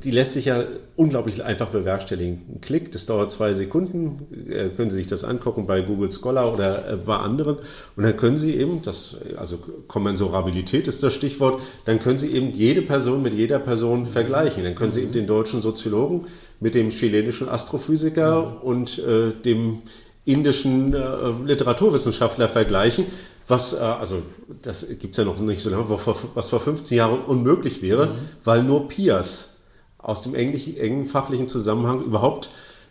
die 0.04 0.10
lässt 0.10 0.32
sich 0.32 0.46
ja 0.46 0.64
unglaublich 0.96 1.44
einfach 1.44 1.68
bewerkstelligen. 1.70 2.42
Ein 2.54 2.60
Klick, 2.60 2.92
das 2.92 3.06
dauert 3.06 3.30
zwei 3.30 3.54
Sekunden, 3.54 4.26
äh, 4.50 4.68
können 4.70 4.90
Sie 4.90 4.96
sich 4.96 5.06
das 5.06 5.24
angucken 5.24 5.66
bei 5.66 5.80
Google 5.80 6.10
Scholar 6.10 6.52
oder 6.52 6.92
äh, 6.92 6.96
bei 6.96 7.16
anderen. 7.16 7.56
Und 7.96 8.04
dann 8.04 8.16
können 8.16 8.36
Sie 8.36 8.54
eben, 8.54 8.82
das, 8.82 9.16
also 9.36 9.58
Kommensurabilität 9.88 10.86
ist 10.88 11.02
das 11.02 11.14
Stichwort, 11.14 11.62
dann 11.84 11.98
können 11.98 12.18
Sie 12.18 12.32
eben 12.32 12.52
jede 12.52 12.82
Person 12.82 13.22
mit 13.22 13.32
jeder 13.32 13.58
Person 13.58 14.06
vergleichen. 14.06 14.64
Dann 14.64 14.74
können 14.74 14.92
Sie 14.92 15.02
eben 15.02 15.12
den 15.12 15.26
deutschen 15.26 15.60
Soziologen 15.60 16.26
mit 16.60 16.74
dem 16.74 16.90
chilenischen 16.90 17.48
Astrophysiker 17.48 18.42
mhm. 18.42 18.56
und 18.62 18.98
äh, 18.98 19.32
dem 19.44 19.82
indischen 20.24 20.92
äh, 20.92 21.00
Literaturwissenschaftler 21.44 22.48
vergleichen, 22.48 23.06
was, 23.46 23.72
äh, 23.72 23.76
also 23.76 24.22
das 24.62 24.86
gibt's 24.98 25.16
ja 25.16 25.24
noch 25.24 25.38
nicht 25.38 25.62
so 25.62 25.70
lange, 25.70 25.88
was 25.88 26.48
vor 26.48 26.60
15 26.60 26.98
Jahren 26.98 27.20
unmöglich 27.20 27.80
wäre, 27.80 28.08
mhm. 28.08 28.12
weil 28.44 28.62
nur 28.62 28.88
Peers 28.88 29.55
aus 30.06 30.22
dem 30.22 30.36
engen 30.36 31.04
fachlichen 31.04 31.48
Zusammenhang 31.48 32.00
überhaupt 32.00 32.48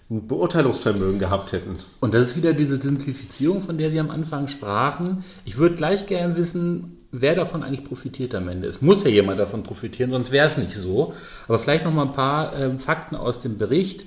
ein 0.10 0.27
Beurteilungsvermögen 0.27 1.17
gehabt 1.17 1.53
hätten. 1.53 1.77
Und 2.01 2.13
das 2.13 2.24
ist 2.24 2.38
wieder 2.38 2.53
diese 2.53 2.79
Simplifizierung, 2.79 3.62
von 3.62 3.77
der 3.77 3.89
Sie 3.89 4.00
am 4.01 4.12
Anfang 4.12 4.50
sprachen. 4.50 5.24
Ich 5.45 5.57
würde 5.57 5.75
gleich 5.75 6.07
gerne 6.07 6.36
wissen, 6.36 6.98
wer 7.12 7.34
davon 7.34 7.63
eigentlich 7.63 7.86
profitiert 7.86 8.36
am 8.36 8.50
Ende. 8.50 8.67
Es 8.67 8.81
muss 8.81 9.05
ja 9.05 9.10
jemand 9.10 9.39
davon 9.39 9.63
profitieren, 9.63 10.12
sonst 10.12 10.31
wäre 10.31 10.45
es 10.45 10.57
nicht 10.57 10.75
so. 10.75 11.13
Aber 11.48 11.57
vielleicht 11.57 11.86
noch 11.86 11.93
mal 11.93 12.07
ein 12.07 12.12
paar 12.12 12.53
äh, 12.60 12.69
Fakten 12.77 13.15
aus 13.15 13.39
dem 13.39 13.57
Bericht. 13.57 14.05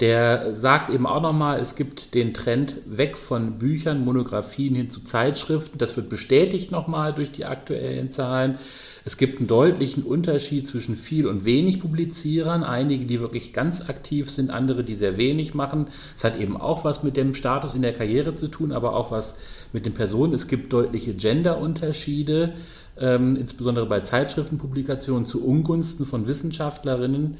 Der 0.00 0.54
sagt 0.54 0.90
eben 0.90 1.06
auch 1.06 1.20
nochmal, 1.20 1.58
es 1.58 1.74
gibt 1.74 2.14
den 2.14 2.32
Trend 2.32 2.76
weg 2.86 3.16
von 3.16 3.58
Büchern, 3.58 4.04
Monographien 4.04 4.76
hin 4.76 4.90
zu 4.90 5.02
Zeitschriften. 5.02 5.78
Das 5.78 5.96
wird 5.96 6.08
bestätigt 6.08 6.70
nochmal 6.70 7.12
durch 7.12 7.32
die 7.32 7.44
aktuellen 7.44 8.12
Zahlen. 8.12 8.58
Es 9.04 9.16
gibt 9.16 9.38
einen 9.38 9.48
deutlichen 9.48 10.04
Unterschied 10.04 10.68
zwischen 10.68 10.96
viel 10.96 11.26
und 11.26 11.44
wenig 11.44 11.80
Publizierern. 11.80 12.62
Einige, 12.62 13.06
die 13.06 13.18
wirklich 13.18 13.52
ganz 13.52 13.88
aktiv 13.88 14.30
sind, 14.30 14.50
andere, 14.50 14.84
die 14.84 14.94
sehr 14.94 15.16
wenig 15.16 15.54
machen. 15.54 15.88
Es 16.14 16.22
hat 16.22 16.38
eben 16.38 16.56
auch 16.56 16.84
was 16.84 17.02
mit 17.02 17.16
dem 17.16 17.34
Status 17.34 17.74
in 17.74 17.82
der 17.82 17.92
Karriere 17.92 18.36
zu 18.36 18.46
tun, 18.46 18.70
aber 18.70 18.94
auch 18.94 19.10
was 19.10 19.34
mit 19.72 19.84
den 19.84 19.94
Personen. 19.94 20.32
Es 20.32 20.46
gibt 20.46 20.72
deutliche 20.72 21.14
Genderunterschiede, 21.14 22.52
ähm, 23.00 23.34
insbesondere 23.34 23.86
bei 23.86 23.98
Zeitschriftenpublikationen 24.00 25.26
zu 25.26 25.44
Ungunsten 25.44 26.06
von 26.06 26.28
Wissenschaftlerinnen. 26.28 27.38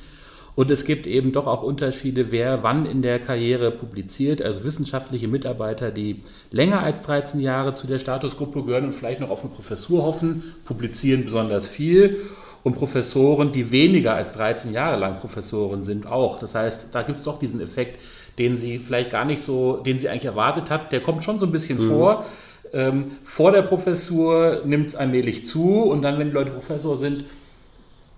Und 0.58 0.72
es 0.72 0.84
gibt 0.84 1.06
eben 1.06 1.30
doch 1.30 1.46
auch 1.46 1.62
Unterschiede, 1.62 2.32
wer 2.32 2.64
wann 2.64 2.84
in 2.84 3.00
der 3.00 3.20
Karriere 3.20 3.70
publiziert. 3.70 4.42
Also 4.42 4.64
wissenschaftliche 4.64 5.28
Mitarbeiter, 5.28 5.92
die 5.92 6.22
länger 6.50 6.82
als 6.82 7.02
13 7.02 7.38
Jahre 7.38 7.74
zu 7.74 7.86
der 7.86 8.00
Statusgruppe 8.00 8.64
gehören 8.64 8.86
und 8.86 8.92
vielleicht 8.92 9.20
noch 9.20 9.30
auf 9.30 9.44
eine 9.44 9.54
Professur 9.54 10.02
hoffen, 10.02 10.42
publizieren 10.64 11.24
besonders 11.24 11.68
viel. 11.68 12.16
Und 12.64 12.74
Professoren, 12.74 13.52
die 13.52 13.70
weniger 13.70 14.16
als 14.16 14.32
13 14.32 14.72
Jahre 14.72 14.98
lang 14.98 15.18
Professoren 15.20 15.84
sind, 15.84 16.08
auch. 16.08 16.40
Das 16.40 16.56
heißt, 16.56 16.88
da 16.90 17.02
gibt 17.02 17.18
es 17.18 17.24
doch 17.24 17.38
diesen 17.38 17.60
Effekt, 17.60 18.00
den 18.40 18.58
sie 18.58 18.80
vielleicht 18.80 19.12
gar 19.12 19.24
nicht 19.24 19.40
so, 19.40 19.76
den 19.76 20.00
sie 20.00 20.08
eigentlich 20.08 20.24
erwartet 20.24 20.70
hat. 20.70 20.90
Der 20.90 21.00
kommt 21.00 21.22
schon 21.22 21.38
so 21.38 21.46
ein 21.46 21.52
bisschen 21.52 21.84
mhm. 21.84 21.88
vor. 21.88 22.24
Ähm, 22.72 23.12
vor 23.22 23.52
der 23.52 23.62
Professur 23.62 24.62
nimmt 24.64 24.88
es 24.88 24.96
allmählich 24.96 25.46
zu 25.46 25.82
und 25.84 26.02
dann, 26.02 26.18
wenn 26.18 26.30
die 26.30 26.34
Leute 26.34 26.50
Professor 26.50 26.96
sind, 26.96 27.26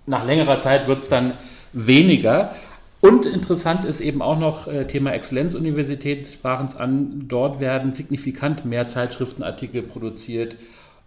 nach 0.07 0.25
längerer 0.25 0.59
Zeit 0.59 0.87
wird 0.87 1.03
es 1.03 1.07
dann 1.07 1.33
weniger. 1.73 2.53
Und 3.01 3.25
interessant 3.25 3.83
ist 3.85 3.99
eben 3.99 4.21
auch 4.21 4.37
noch 4.37 4.67
äh, 4.67 4.85
Thema 4.85 5.11
Exzellenzuniversität, 5.13 6.27
sprachen 6.27 6.67
es 6.67 6.75
an, 6.75 7.25
dort 7.27 7.59
werden 7.59 7.93
signifikant 7.93 8.63
mehr 8.63 8.89
Zeitschriftenartikel 8.89 9.81
produziert 9.81 10.55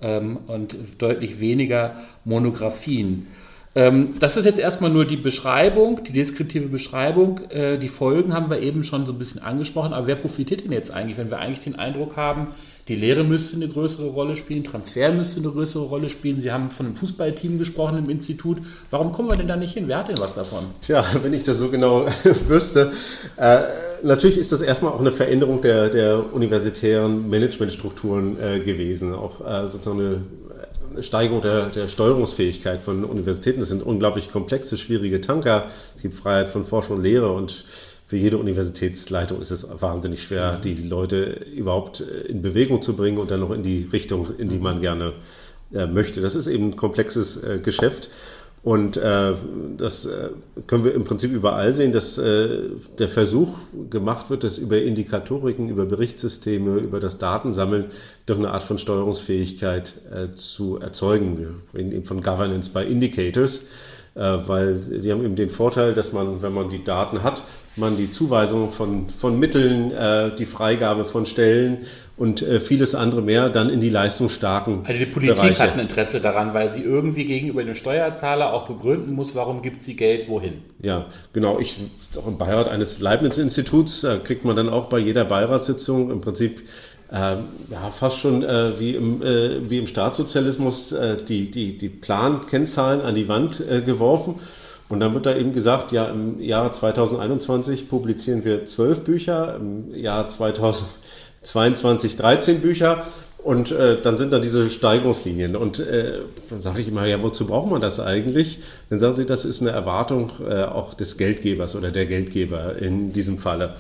ähm, 0.03 0.39
und 0.49 0.77
deutlich 0.99 1.39
weniger 1.39 1.95
Monographien. 2.25 3.29
Ähm, 3.77 4.15
das 4.21 4.37
ist 4.37 4.45
jetzt 4.45 4.59
erstmal 4.59 4.91
nur 4.91 5.05
die 5.05 5.17
Beschreibung, 5.17 6.03
die 6.05 6.13
deskriptive 6.13 6.69
Beschreibung. 6.69 7.41
Äh, 7.51 7.79
die 7.79 7.89
Folgen 7.89 8.33
haben 8.33 8.51
wir 8.51 8.61
eben 8.61 8.85
schon 8.85 9.07
so 9.07 9.13
ein 9.13 9.19
bisschen 9.19 9.43
angesprochen, 9.43 9.93
aber 9.93 10.07
wer 10.07 10.17
profitiert 10.17 10.65
denn 10.65 10.73
jetzt 10.73 10.93
eigentlich, 10.93 11.19
wenn 11.19 11.31
wir 11.31 11.39
eigentlich 11.39 11.65
den 11.65 11.77
Eindruck 11.77 12.17
haben, 12.17 12.49
die 12.89 12.97
Lehre 12.97 13.25
müsste 13.25 13.57
eine 13.57 13.69
größere 13.69 14.09
Rolle 14.09 14.37
spielen, 14.37 14.63
Transfer 14.63 15.11
müsste 15.11 15.41
eine 15.41 15.51
größere 15.51 15.85
Rolle 15.85 16.11
spielen. 16.11 16.41
Sie 16.41 16.53
haben 16.53 16.71
von 16.71 16.87
einem 16.87 16.97
Fußballteam 16.97 17.59
gesprochen 17.59 17.99
im 17.99 18.11
Institut. 18.11 18.59
Warum 18.91 19.13
kommen 19.13 19.29
wir 19.29 19.37
denn 19.37 19.49
da 19.49 19.57
nicht 19.57 19.73
hin? 19.73 19.89
Wer 19.89 19.99
hat 19.99 20.09
denn 20.09 20.19
was 20.19 20.35
davon? 20.35 20.65
Tja, 20.83 21.05
wenn 21.23 21.33
ich 21.33 21.45
das 21.45 21.59
so 21.59 21.71
genau 21.71 22.07
wüsste. 22.49 22.93
Äh, 23.37 23.63
natürlich 24.03 24.37
ist 24.37 24.53
das 24.53 24.61
erstmal 24.61 24.93
auch 24.93 25.01
eine 25.01 25.13
Veränderung 25.13 25.63
der, 25.63 25.89
der 25.89 26.35
universitären 26.35 27.31
Managementstrukturen 27.31 28.37
äh, 28.39 28.61
gewesen. 28.61 29.15
Auch 29.15 29.41
äh, 29.41 29.67
sozusagen 29.67 30.01
eine 30.01 31.03
Steigerung 31.03 31.41
der, 31.41 31.67
der 31.67 31.89
Steuerungsfähigkeit 31.89 32.81
von 32.81 33.05
Universitäten. 33.05 33.61
Das 33.61 33.71
sind 33.71 33.83
unglaublich 33.83 34.31
komplexe, 34.31 34.77
schwierige 34.77 35.23
Tanker. 35.23 35.69
Es 35.97 36.03
gibt 36.03 36.15
Freiheit 36.15 36.51
von 36.51 36.65
Forschung 36.65 36.97
und 36.97 37.03
Lehre 37.03 37.33
und 37.33 37.65
für 38.15 38.19
jede 38.19 38.39
Universitätsleitung 38.39 39.41
ist 39.41 39.51
es 39.51 39.67
wahnsinnig 39.81 40.23
schwer, 40.23 40.59
mhm. 40.59 40.61
die 40.61 40.75
Leute 40.75 41.47
überhaupt 41.53 42.01
äh, 42.01 42.29
in 42.29 42.43
Bewegung 42.43 42.81
zu 42.81 42.95
bringen 42.95 43.19
und 43.19 43.33
dann 43.33 43.41
noch 43.41 43.51
in 43.51 43.65
die 43.65 43.89
Richtung, 43.93 44.29
in 44.39 44.49
die 44.49 44.59
man 44.59 44.81
gerne 44.81 45.15
äh, 45.75 45.87
möchte. 45.87 46.21
Das 46.21 46.37
ist 46.37 46.47
eben 46.47 46.69
ein 46.69 46.77
komplexes 46.77 47.43
äh, 47.43 47.59
Geschäft. 47.59 48.11
Und 48.63 48.97
äh, 48.97 49.33
das 49.77 50.07
äh, 50.07 50.29
können 50.69 50.85
wir 50.85 50.95
im 50.95 51.03
Prinzip 51.03 51.33
überall 51.33 51.73
sehen, 51.73 51.91
dass 51.91 52.17
äh, 52.17 52.61
der 53.01 53.09
Versuch 53.09 53.59
gemacht 53.91 54.31
wird, 54.31 54.45
dass 54.45 54.59
über 54.59 54.81
Indikatoriken, 54.81 55.69
über 55.69 55.85
Berichtssysteme, 55.85 56.77
über 56.77 57.01
das 57.01 57.19
Datensammeln 57.19 57.87
doch 58.27 58.39
eine 58.39 58.53
Art 58.53 58.63
von 58.63 58.79
Steuerungsfähigkeit 58.79 59.95
äh, 60.15 60.35
zu 60.35 60.79
erzeugen. 60.79 61.37
Wir 61.37 61.55
reden 61.75 61.91
eben 61.91 62.05
von 62.05 62.23
Governance 62.23 62.71
by 62.71 62.85
Indicators. 62.85 63.67
Äh, 64.15 64.21
weil 64.21 64.77
die 64.77 65.11
haben 65.11 65.25
eben 65.25 65.35
den 65.35 65.51
Vorteil, 65.51 65.93
dass 65.93 66.13
man, 66.13 66.41
wenn 66.41 66.53
man 66.55 66.69
die 66.69 66.85
Daten 66.85 67.23
hat, 67.23 67.43
man 67.75 67.97
die 67.97 68.11
Zuweisung 68.13 68.71
von, 68.71 69.09
von 69.09 69.39
Mitteln, 69.41 69.91
äh, 69.91 70.35
die 70.37 70.47
Freigabe 70.47 71.05
von 71.05 71.27
Stellen 71.27 71.79
und 72.17 72.41
äh, 72.43 72.61
vieles 72.61 72.95
andere 72.95 73.23
mehr 73.23 73.49
dann 73.49 73.71
in 73.71 73.81
die 73.81 73.91
leistungsstarken 73.91 74.83
Also 74.85 74.99
die 75.01 75.07
Politik 75.07 75.35
Bereiche. 75.35 75.59
hat 75.59 75.73
ein 75.73 75.81
Interesse 75.81 76.21
daran, 76.21 76.55
weil 76.55 76.69
sie 76.69 76.83
irgendwie 76.83 77.25
gegenüber 77.25 77.65
den 77.65 77.75
Steuerzahler 77.75 78.53
auch 78.53 78.69
begründen 78.69 79.15
muss, 79.15 79.35
warum 79.35 79.63
gibt 79.63 79.83
sie 79.83 79.97
Geld 79.97 80.29
wohin. 80.29 80.63
Ja, 80.81 81.07
genau. 81.33 81.59
Ich 81.59 81.81
auch 82.17 82.29
im 82.29 82.39
Beirat 82.39 82.69
eines 82.69 83.01
Leibniz-Instituts, 83.01 84.07
kriegt 84.23 84.45
man 84.45 84.55
dann 84.55 84.69
auch 84.69 84.87
bei 84.89 84.99
jeder 84.99 85.25
Beiratssitzung 85.25 86.13
im 86.13 86.21
Prinzip 86.21 86.63
äh, 87.15 87.37
ja, 87.71 87.91
fast 87.91 88.19
schon 88.19 88.43
äh, 88.43 88.79
wie, 88.79 88.97
im, 88.97 89.23
äh, 89.23 89.71
wie 89.71 89.79
im 89.79 89.87
Staatssozialismus 89.87 90.91
äh, 90.93 91.17
die, 91.23 91.51
die, 91.51 91.79
die 91.79 91.89
Plankennzahlen 91.89 93.01
an 93.03 93.15
die 93.15 93.29
Wand 93.29 93.61
äh, 93.61 93.83
geworfen. 93.83 94.41
Und 94.89 95.01
dann 95.01 95.15
wird 95.15 95.27
da 95.27 95.35
eben 95.35 95.53
gesagt, 95.53 95.93
ja, 95.93 96.07
im 96.07 96.41
Jahr 96.41 96.71
2021 96.71 97.89
publizieren 97.89 98.45
wir 98.45 98.65
zwölf 98.65 99.01
Bücher, 99.01 99.57
im 99.57 99.95
Jahr 99.95 100.29
2022 100.29 102.17
13 102.17 102.61
Bücher 102.61 103.05
und 103.45 103.71
äh, 103.73 104.01
dann 104.01 104.19
sind 104.19 104.33
da 104.33 104.39
diese 104.39 104.69
Steigerungslinien. 104.69 105.55
Und 105.55 105.79
äh, 105.79 106.21
dann 106.51 106.63
sage 106.63 106.81
ich 106.81 106.89
immer, 106.89 107.07
ja, 107.07 107.23
wozu 107.23 107.47
braucht 107.47 107.71
man 107.71 107.81
das 107.81 108.01
eigentlich? 108.01 108.59
Dann 108.91 108.99
sagen 108.99 109.17
sie, 109.17 109.27
das 109.27 109.45
ist 109.45 109.61
eine 109.61 109.71
Erwartung 109.71 110.33
äh, 110.49 110.65
auch 110.65 110.95
des 110.95 111.17
Geldgebers 111.17 111.77
oder 111.77 111.91
der 111.91 112.07
Geldgeber 112.07 112.77
in 112.77 113.13
diesem 113.13 113.39
Falle. 113.39 113.75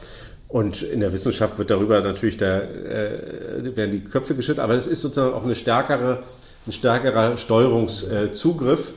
Und 0.54 0.82
in 0.82 1.00
der 1.00 1.12
Wissenschaft 1.12 1.58
wird 1.58 1.70
darüber 1.70 2.00
natürlich, 2.00 2.36
da 2.36 2.60
äh, 2.60 3.74
werden 3.74 3.90
die 3.90 4.04
Köpfe 4.04 4.36
geschüttet, 4.36 4.62
aber 4.62 4.76
es 4.76 4.86
ist 4.86 5.00
sozusagen 5.00 5.34
auch 5.34 5.42
eine 5.42 5.56
stärkere, 5.56 6.22
ein 6.64 6.70
stärkerer 6.70 7.36
Steuerungszugriff 7.36 8.92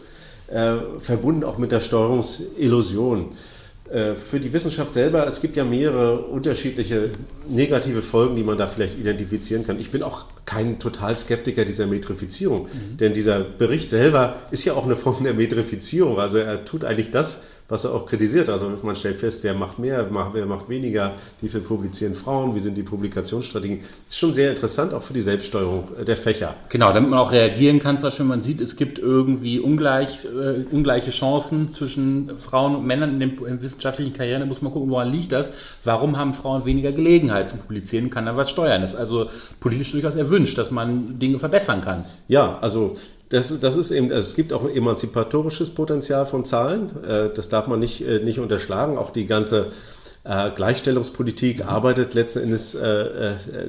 äh, 0.50 0.76
verbunden 1.00 1.44
auch 1.44 1.58
mit 1.58 1.72
der 1.72 1.80
Steuerungsillusion. 1.80 3.32
Äh, 3.90 4.14
für 4.14 4.40
die 4.40 4.54
Wissenschaft 4.54 4.94
selber, 4.94 5.26
es 5.26 5.42
gibt 5.42 5.56
ja 5.56 5.64
mehrere 5.64 6.20
unterschiedliche 6.26 7.10
negative 7.50 8.04
Folgen, 8.04 8.36
die 8.36 8.44
man 8.44 8.60
da 8.60 8.68
vielleicht 8.68 8.96
identifizieren 9.00 9.66
kann. 9.66 9.80
Ich 9.80 9.90
bin 9.90 10.04
auch 10.04 10.26
kein 10.46 10.78
Totalskeptiker 10.78 11.66
dieser 11.66 11.88
Metrifizierung, 11.88 12.66
mhm. 12.66 12.98
denn 12.98 13.16
dieser 13.16 13.40
Bericht 13.40 13.90
selber 13.90 14.36
ist 14.52 14.64
ja 14.64 14.74
auch 14.74 14.86
eine 14.86 14.96
Form 14.96 15.24
der 15.24 15.34
Metrifizierung. 15.34 16.20
Also 16.20 16.38
er 16.38 16.66
tut 16.66 16.84
eigentlich 16.84 17.10
das, 17.10 17.42
was 17.70 17.84
er 17.84 17.94
auch 17.94 18.06
kritisiert. 18.06 18.50
Also 18.50 18.72
man 18.84 18.96
stellt 18.96 19.18
fest, 19.18 19.44
wer 19.44 19.54
macht 19.54 19.80
mehr, 19.80 20.08
wer 20.34 20.46
macht 20.46 20.70
weniger, 20.70 21.16
wie 21.42 21.50
viel 21.50 21.62
publizieren 21.62 22.16
Frauen, 22.16 22.56
wie 22.56 22.60
sind 22.60 22.78
die 22.78 22.84
Publikationsstrategien. 22.84 23.80
Das 23.80 23.90
ist 24.10 24.18
schon 24.18 24.34
sehr 24.34 24.50
interessant, 24.50 24.94
auch 24.94 25.02
für 25.02 25.14
die 25.14 25.22
Selbststeuerung 25.22 25.90
der 26.06 26.18
Fächer. 26.18 26.56
Genau, 26.70 26.94
damit 26.94 27.10
man 27.10 27.20
auch 27.20 27.32
reagieren 27.32 27.80
kann, 27.80 27.98
zum 27.98 28.08
Beispiel, 28.08 28.26
man 28.26 28.42
sieht, 28.42 28.62
es 28.62 28.76
gibt 28.76 29.00
irgendwie 29.00 29.60
ungleich, 29.60 30.26
äh, 30.26 30.64
ungleiche 30.72 31.12
Chancen 31.12 31.74
zwischen 31.74 32.32
Frauen 32.40 32.76
und 32.76 32.86
Männern 32.86 33.14
in 33.14 33.20
den 33.20 33.38
in 33.46 33.62
wissenschaftlichen 33.62 34.14
Karrieren. 34.14 34.42
Da 34.42 34.46
muss 34.46 34.62
man 34.62 34.72
gucken, 34.72 34.90
woran 34.90 35.12
liegt 35.12 35.32
das? 35.32 35.54
Warum 35.84 36.18
haben 36.18 36.34
Frauen 36.34 36.66
weniger 36.66 36.92
Gelegenheit 36.92 37.50
zum 37.50 37.60
Publizieren? 37.60 38.10
Kann 38.10 38.26
da 38.26 38.38
was 38.38 38.50
steuern? 38.50 38.82
Das 38.82 38.94
ist 38.94 39.00
also 39.00 39.30
politisch 39.60 39.92
durchaus 39.92 40.16
erwünscht, 40.16 40.58
dass 40.58 40.72
man 40.72 41.20
Dinge 41.20 41.40
verbessern 41.40 41.82
kann. 41.82 42.04
Ja, 42.28 42.58
also 42.60 42.96
das, 43.30 43.60
das 43.60 43.76
ist 43.76 43.92
eben, 43.92 44.12
also 44.12 44.26
es 44.26 44.36
gibt 44.36 44.54
auch 44.54 44.64
ein 44.64 44.76
emanzipatorisches 44.76 45.72
Potenzial 45.72 46.26
von 46.26 46.46
Zahlen. 46.46 46.92
Äh, 47.04 47.30
das 47.34 47.50
darf 47.50 47.68
man 47.68 47.80
nicht, 47.80 48.02
äh, 48.02 48.20
nicht 48.20 48.40
unterschlagen. 48.40 48.98
Auch 48.98 49.12
die 49.12 49.26
ganze 49.26 49.72
äh, 50.24 50.52
Gleichstellungspolitik 50.52 51.66
arbeitet 51.66 52.14
letzten 52.14 52.40
Endes 52.40 52.78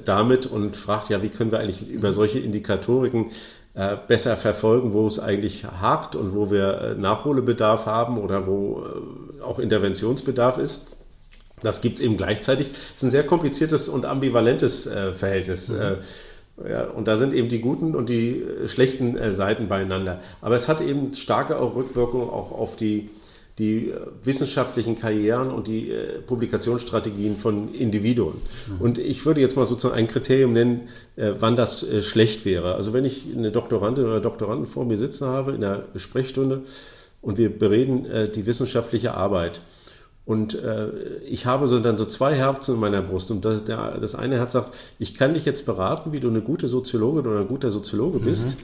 damit 0.05 0.47
und 0.47 0.77
fragt 0.77 1.09
ja, 1.09 1.23
wie 1.23 1.29
können 1.29 1.50
wir 1.50 1.59
eigentlich 1.59 1.88
über 1.88 2.12
solche 2.12 2.38
Indikatoriken 2.38 3.31
besser 4.09 4.37
verfolgen, 4.37 4.93
wo 4.93 5.07
es 5.07 5.21
eigentlich 5.21 5.65
hakt 5.65 6.17
und 6.17 6.35
wo 6.35 6.50
wir 6.50 6.97
Nachholbedarf 6.99 7.87
haben 7.87 8.19
oder 8.19 8.49
wo 8.49 8.85
auch 9.41 9.61
Interventionsbedarf 9.61 10.59
ist. 10.59 10.97
Das 11.62 11.81
gibt 11.81 11.99
es 11.99 12.05
eben 12.05 12.17
gleichzeitig. 12.17 12.71
Es 12.73 12.95
ist 12.97 13.03
ein 13.05 13.11
sehr 13.11 13.23
kompliziertes 13.23 13.88
und 13.88 14.05
ambivalentes 14.05 14.91
Verhältnis. 15.15 15.69
Mhm. 15.69 15.99
Ja, 16.67 16.85
und 16.85 17.07
da 17.07 17.17
sind 17.17 17.35
eben 17.35 17.49
die 17.49 17.61
guten 17.61 17.95
und 17.95 18.09
die 18.09 18.43
äh, 18.43 18.69
schlechten 18.69 19.17
äh, 19.17 19.33
Seiten 19.33 19.69
beieinander. 19.69 20.21
Aber 20.41 20.57
es 20.57 20.69
hat 20.69 20.81
eben 20.81 21.15
starke 21.15 21.59
auch 21.59 21.77
Rückwirkungen 21.77 22.29
auch 22.29 22.50
auf 22.50 22.75
die, 22.75 23.11
die 23.59 23.91
äh, 23.91 24.00
wissenschaftlichen 24.25 24.97
Karrieren 24.97 25.50
und 25.50 25.69
die 25.69 25.91
äh, 25.91 26.19
Publikationsstrategien 26.21 27.37
von 27.37 27.73
Individuen. 27.73 28.35
Mhm. 28.69 28.81
Und 28.81 28.99
ich 28.99 29.25
würde 29.25 29.41
jetzt 29.41 29.57
mal 29.57 29.67
sozusagen 29.67 29.97
ein 29.97 30.09
Kriterium 30.09 30.53
nennen, 30.53 30.88
äh, 31.16 31.33
wann 31.38 31.55
das 31.55 31.85
äh, 31.85 32.03
schlecht 32.03 32.44
wäre. 32.44 32.75
Also 32.75 32.92
wenn 32.92 33.05
ich 33.05 33.27
eine 33.37 33.53
Doktorandin 33.53 34.07
oder 34.07 34.21
Doktoranden 34.21 34.66
vor 34.66 34.85
mir 34.85 34.97
sitzen 34.97 35.29
habe 35.29 35.53
in 35.53 35.61
der 35.61 35.85
Sprechstunde 35.94 36.62
und 37.23 37.38
wir 37.38 37.57
bereden 37.57 38.07
die 38.33 38.47
wissenschaftliche 38.47 39.14
Arbeit, 39.14 39.61
und 40.29 40.62
äh, 40.62 40.88
ich 41.27 41.47
habe 41.47 41.67
so 41.69 41.81
dann 41.81 41.97
so 41.97 42.05
zwei 42.05 42.35
Herzen 42.35 42.75
in 42.75 42.81
meiner 42.81 43.01
Brust. 43.01 43.31
Und 43.31 43.47
das, 43.47 43.64
der, 43.64 43.97
das 43.99 44.14
eine 44.14 44.37
Herz 44.37 44.53
sagt, 44.53 44.73
ich 44.99 45.14
kann 45.14 45.33
dich 45.33 45.47
jetzt 45.47 45.64
beraten, 45.64 46.12
wie 46.12 46.21
du 46.21 46.29
eine 46.29 46.43
gute 46.43 46.69
Soziologin 46.69 47.27
oder 47.27 47.41
ein 47.41 47.49
guter 47.49 47.71
Soziologe 47.71 48.19
bist. 48.19 48.49
Mhm. 48.49 48.55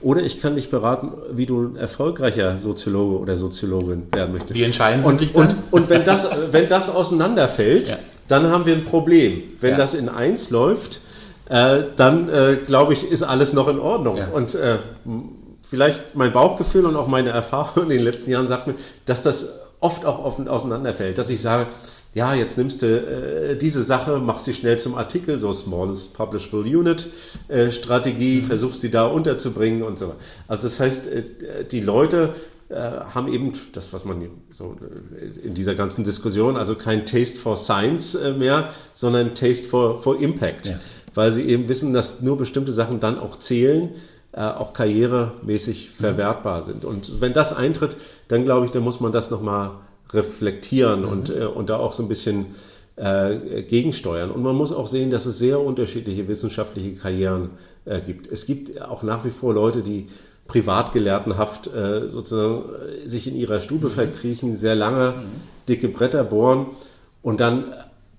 Oder 0.00 0.22
ich 0.22 0.40
kann 0.40 0.56
dich 0.56 0.68
beraten, 0.68 1.12
wie 1.30 1.46
du 1.46 1.62
ein 1.62 1.76
erfolgreicher 1.76 2.56
Soziologe 2.56 3.20
oder 3.20 3.36
Soziologin 3.36 4.08
werden 4.10 4.32
möchtest. 4.32 4.58
Wie 4.58 4.64
entscheiden 4.64 5.00
Sie 5.00 5.06
und, 5.06 5.18
sich 5.20 5.32
dann? 5.32 5.46
Und, 5.46 5.56
und 5.70 5.90
wenn, 5.90 6.04
das, 6.04 6.28
wenn 6.50 6.68
das 6.68 6.90
auseinanderfällt, 6.90 7.90
ja. 7.90 7.98
dann 8.26 8.50
haben 8.50 8.66
wir 8.66 8.74
ein 8.74 8.84
Problem. 8.84 9.44
Wenn 9.60 9.70
ja. 9.70 9.76
das 9.76 9.94
in 9.94 10.08
eins 10.08 10.50
läuft, 10.50 11.02
äh, 11.48 11.84
dann 11.94 12.30
äh, 12.30 12.56
glaube 12.66 12.94
ich, 12.94 13.08
ist 13.08 13.22
alles 13.22 13.52
noch 13.52 13.68
in 13.68 13.78
Ordnung. 13.78 14.16
Ja. 14.16 14.26
Und 14.30 14.56
äh, 14.56 14.78
vielleicht 15.70 16.16
mein 16.16 16.32
Bauchgefühl 16.32 16.84
und 16.84 16.96
auch 16.96 17.06
meine 17.06 17.30
Erfahrung 17.30 17.84
in 17.84 17.90
den 17.90 18.02
letzten 18.02 18.32
Jahren 18.32 18.48
sagt 18.48 18.66
mir, 18.66 18.74
dass 19.06 19.22
das 19.22 19.61
oft 19.82 20.04
auch 20.04 20.24
offen 20.24 20.48
auseinanderfällt, 20.48 21.18
dass 21.18 21.28
ich 21.28 21.40
sage, 21.40 21.66
ja, 22.14 22.34
jetzt 22.34 22.56
nimmst 22.56 22.82
du 22.82 22.86
äh, 22.86 23.56
diese 23.56 23.82
Sache, 23.82 24.18
machst 24.18 24.44
sie 24.44 24.52
schnell 24.52 24.78
zum 24.78 24.94
Artikel, 24.94 25.38
so 25.38 25.52
Smallest 25.52 26.14
Publishable 26.14 26.60
Unit 26.60 27.08
äh, 27.48 27.70
Strategie, 27.70 28.40
mhm. 28.40 28.44
versuchst 28.44 28.80
sie 28.80 28.90
da 28.90 29.06
unterzubringen 29.06 29.82
und 29.82 29.98
so. 29.98 30.14
Also 30.46 30.62
das 30.64 30.78
heißt, 30.78 31.06
äh, 31.08 31.24
die 31.70 31.80
Leute 31.80 32.34
äh, 32.68 32.74
haben 32.74 33.32
eben 33.32 33.52
das, 33.72 33.92
was 33.92 34.04
man 34.04 34.28
so 34.50 34.76
äh, 35.14 35.46
in 35.46 35.54
dieser 35.54 35.74
ganzen 35.74 36.04
Diskussion, 36.04 36.56
also 36.56 36.74
kein 36.74 37.04
Taste 37.04 37.38
for 37.38 37.56
Science 37.56 38.14
äh, 38.14 38.32
mehr, 38.32 38.70
sondern 38.92 39.34
Taste 39.34 39.66
for, 39.66 40.00
for 40.00 40.20
Impact, 40.20 40.68
ja. 40.68 40.80
weil 41.14 41.32
sie 41.32 41.42
eben 41.42 41.68
wissen, 41.68 41.92
dass 41.92 42.20
nur 42.20 42.38
bestimmte 42.38 42.72
Sachen 42.72 43.00
dann 43.00 43.18
auch 43.18 43.38
zählen, 43.38 43.90
auch 44.40 44.72
karrieremäßig 44.72 45.90
mhm. 45.90 45.94
verwertbar 45.94 46.62
sind. 46.62 46.84
Und 46.84 47.20
wenn 47.20 47.32
das 47.34 47.54
eintritt, 47.54 47.96
dann 48.28 48.44
glaube 48.44 48.64
ich, 48.64 48.72
dann 48.72 48.82
muss 48.82 49.00
man 49.00 49.12
das 49.12 49.30
nochmal 49.30 49.72
reflektieren 50.10 51.02
mhm. 51.02 51.08
und, 51.08 51.30
äh, 51.30 51.44
und 51.44 51.68
da 51.68 51.76
auch 51.76 51.92
so 51.92 52.02
ein 52.02 52.08
bisschen 52.08 52.46
äh, 52.96 53.62
gegensteuern. 53.62 54.30
Und 54.30 54.42
man 54.42 54.56
muss 54.56 54.72
auch 54.72 54.86
sehen, 54.86 55.10
dass 55.10 55.26
es 55.26 55.38
sehr 55.38 55.60
unterschiedliche 55.60 56.28
wissenschaftliche 56.28 56.94
Karrieren 56.94 57.50
äh, 57.84 58.00
gibt. 58.00 58.26
Es 58.30 58.46
gibt 58.46 58.80
auch 58.80 59.02
nach 59.02 59.24
wie 59.24 59.30
vor 59.30 59.54
Leute, 59.54 59.82
die 59.82 60.08
privatgelehrtenhaft 60.46 61.68
äh, 61.68 62.08
sozusagen 62.08 62.64
äh, 63.04 63.08
sich 63.08 63.26
in 63.26 63.36
ihrer 63.36 63.60
Stube 63.60 63.88
mhm. 63.88 63.92
verkriechen, 63.92 64.56
sehr 64.56 64.74
lange 64.74 65.12
mhm. 65.12 65.22
dicke 65.68 65.88
Bretter 65.88 66.24
bohren 66.24 66.66
und 67.22 67.40
dann 67.40 67.74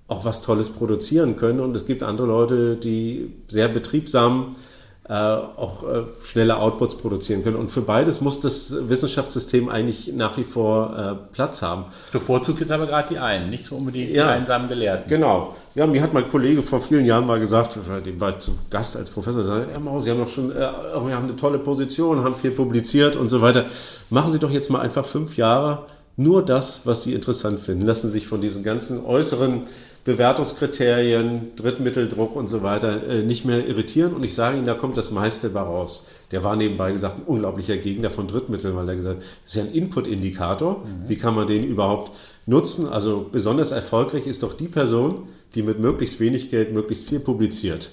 auch 0.08 0.26
was 0.26 0.42
Tolles 0.44 0.70
produzieren 0.70 1.38
können. 1.38 1.60
Und 1.60 1.76
es 1.76 1.86
gibt 1.86 2.04
andere 2.04 2.28
Leute, 2.28 2.76
die 2.76 3.34
sehr 3.48 3.68
betriebsam 3.68 4.56
äh, 4.56 4.73
auch 5.12 5.84
äh, 5.84 6.04
schnelle 6.24 6.58
Outputs 6.58 6.96
produzieren 6.96 7.44
können. 7.44 7.58
Und 7.58 7.72
für 7.72 7.82
beides 7.82 8.22
muss 8.22 8.40
das 8.40 8.74
Wissenschaftssystem 8.88 9.68
eigentlich 9.68 10.14
nach 10.14 10.38
wie 10.38 10.46
vor 10.46 10.98
äh, 10.98 11.34
Platz 11.34 11.62
haben. 11.62 11.86
Das 12.04 12.12
bevorzugt 12.12 12.62
jetzt 12.62 12.72
aber 12.72 12.86
gerade 12.88 13.10
die 13.10 13.20
einen, 13.20 13.50
nicht 13.50 13.66
so 13.66 13.76
unbedingt 13.76 14.12
ja, 14.12 14.28
die 14.28 14.30
einsamen 14.30 14.70
Gelehrten. 14.70 15.10
Genau. 15.10 15.56
Ja, 15.76 15.88
mir 15.88 16.02
hat 16.02 16.14
mein 16.14 16.30
Kollege 16.30 16.64
vor 16.64 16.80
vielen 16.80 17.04
Jahren 17.04 17.26
mal 17.26 17.40
gesagt, 17.40 17.78
dem 18.06 18.22
war 18.22 18.30
ich 18.30 18.38
zu 18.38 18.54
Gast 18.70 18.96
als 18.96 19.10
Professor, 19.10 19.44
sagte, 19.44 19.72
Herr 19.72 19.80
Maus, 19.82 20.06
Sie 20.06 20.12
haben 20.12 20.20
doch 20.20 20.30
schon, 20.30 20.52
äh, 20.52 20.56
wir 20.56 21.16
haben 21.16 21.26
eine 21.26 21.36
tolle 21.36 21.60
Position, 21.60 22.24
haben 22.24 22.36
viel 22.36 22.52
publiziert 22.52 23.18
und 23.18 23.28
so 23.28 23.42
weiter. 23.42 23.66
Machen 24.10 24.32
Sie 24.32 24.40
doch 24.40 24.52
jetzt 24.52 24.70
mal 24.70 24.80
einfach 24.80 25.06
fünf 25.06 25.36
Jahre 25.36 25.86
nur 26.16 26.46
das, 26.46 26.82
was 26.86 27.04
Sie 27.04 27.14
interessant 27.14 27.60
finden. 27.60 27.86
Lassen 27.86 28.10
sich 28.10 28.28
von 28.28 28.42
diesen 28.42 28.64
ganzen 28.64 29.06
äußeren 29.06 29.64
Bewertungskriterien, 30.06 31.56
Drittmitteldruck 31.56 32.36
und 32.36 32.48
so 32.48 32.62
weiter 32.62 33.08
äh, 33.08 33.24
nicht 33.24 33.46
mehr 33.46 33.66
irritieren. 33.66 34.14
Und 34.14 34.24
ich 34.24 34.34
sage 34.34 34.58
Ihnen, 34.58 34.66
da 34.66 34.74
kommt 34.74 34.98
das 34.98 35.12
meiste 35.12 35.50
bei 35.50 35.62
raus. 35.62 36.06
Der 36.32 36.44
war 36.44 36.56
nebenbei 36.56 36.92
gesagt 36.92 37.20
ein 37.20 37.24
unglaublicher 37.24 37.78
Gegner 37.78 38.10
von 38.10 38.28
Drittmitteln, 38.28 38.76
weil 38.76 38.90
er 38.90 38.96
gesagt 38.96 39.18
hat, 39.18 39.24
das 39.24 39.54
ist 39.54 39.56
ja 39.56 39.64
ein 39.64 39.72
Input-Indikator. 39.72 40.80
Mhm. 40.80 41.10
Wie 41.10 41.16
kann 41.16 41.36
man 41.36 41.48
den 41.48 41.64
überhaupt 41.64 42.12
nutzen? 42.46 42.88
Also 42.88 43.30
besonders 43.32 43.72
erfolgreich 43.72 44.28
ist 44.28 44.44
doch 44.44 44.54
die 44.54 44.68
Person, 44.68 45.30
die 45.56 45.64
mit 45.64 45.80
möglichst 45.80 46.20
wenig 46.20 46.50
Geld 46.50 46.74
möglichst 46.74 47.08
viel 47.08 47.20
publiziert. 47.22 47.90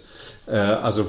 Äh, 0.51 0.57
also 0.57 1.07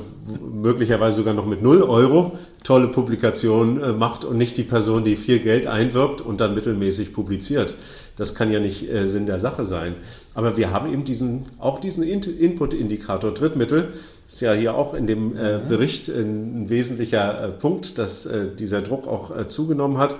möglicherweise 0.54 1.18
sogar 1.18 1.34
noch 1.34 1.46
mit 1.46 1.62
0 1.64 1.82
Euro 1.82 2.38
tolle 2.64 2.90
Publikationen 2.90 3.82
äh, 3.82 3.92
macht 3.92 4.24
und 4.24 4.38
nicht 4.38 4.56
die 4.56 4.64
Person, 4.64 5.04
die 5.04 5.16
viel 5.16 5.40
Geld 5.40 5.66
einwirbt 5.66 6.22
und 6.22 6.42
dann 6.42 6.54
mittelmäßig 6.54 7.12
publiziert. 7.12 7.74
Das 8.18 8.36
kann 8.36 8.52
ja 8.52 8.60
nicht 8.60 8.92
äh, 8.92 9.08
Sinn 9.08 9.26
der 9.26 9.40
Sache 9.40 9.64
sein. 9.64 9.96
Aber 10.36 10.58
wir 10.58 10.72
haben 10.72 10.94
eben 10.94 11.06
diesen, 11.06 11.46
auch 11.58 11.80
diesen 11.80 12.04
Input-Indikator 12.04 13.34
Drittmittel. 13.34 13.94
Ist 14.28 14.42
ja 14.42 14.54
hier 14.54 14.76
auch 14.76 14.94
in 14.94 15.08
dem 15.08 15.30
mhm. 15.30 15.68
Bericht 15.68 16.08
ein, 16.08 16.70
wesentlicher 16.70 17.54
Punkt, 17.60 17.98
dass 17.98 18.30
dieser 18.58 18.82
Druck 18.82 19.06
auch 19.06 19.48
zugenommen 19.48 19.98
hat. 19.98 20.16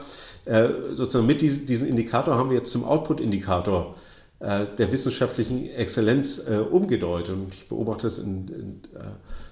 sozusagen 0.92 1.28
mit 1.28 1.40
diesem, 1.40 1.66
diesem 1.66 1.88
Indikator 1.88 2.36
haben 2.36 2.50
wir 2.50 2.58
jetzt 2.58 2.72
zum 2.72 2.84
Output-Indikator 2.84 3.96
äh, 3.96 4.11
der 4.42 4.92
wissenschaftlichen 4.92 5.70
Exzellenz 5.70 6.40
äh, 6.48 6.58
umgedeutet. 6.58 7.36
Und 7.36 7.54
ich 7.54 7.70
beobachte 7.70 8.04
das 8.04 8.18
in, 8.18 8.48
in 8.48 8.82
äh, 8.96 9.04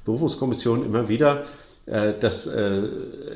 Berufungskommissionen 0.04 0.86
immer 0.86 1.08
wieder, 1.08 1.44
äh, 1.86 2.14
dass 2.20 2.48
äh, 2.48 2.82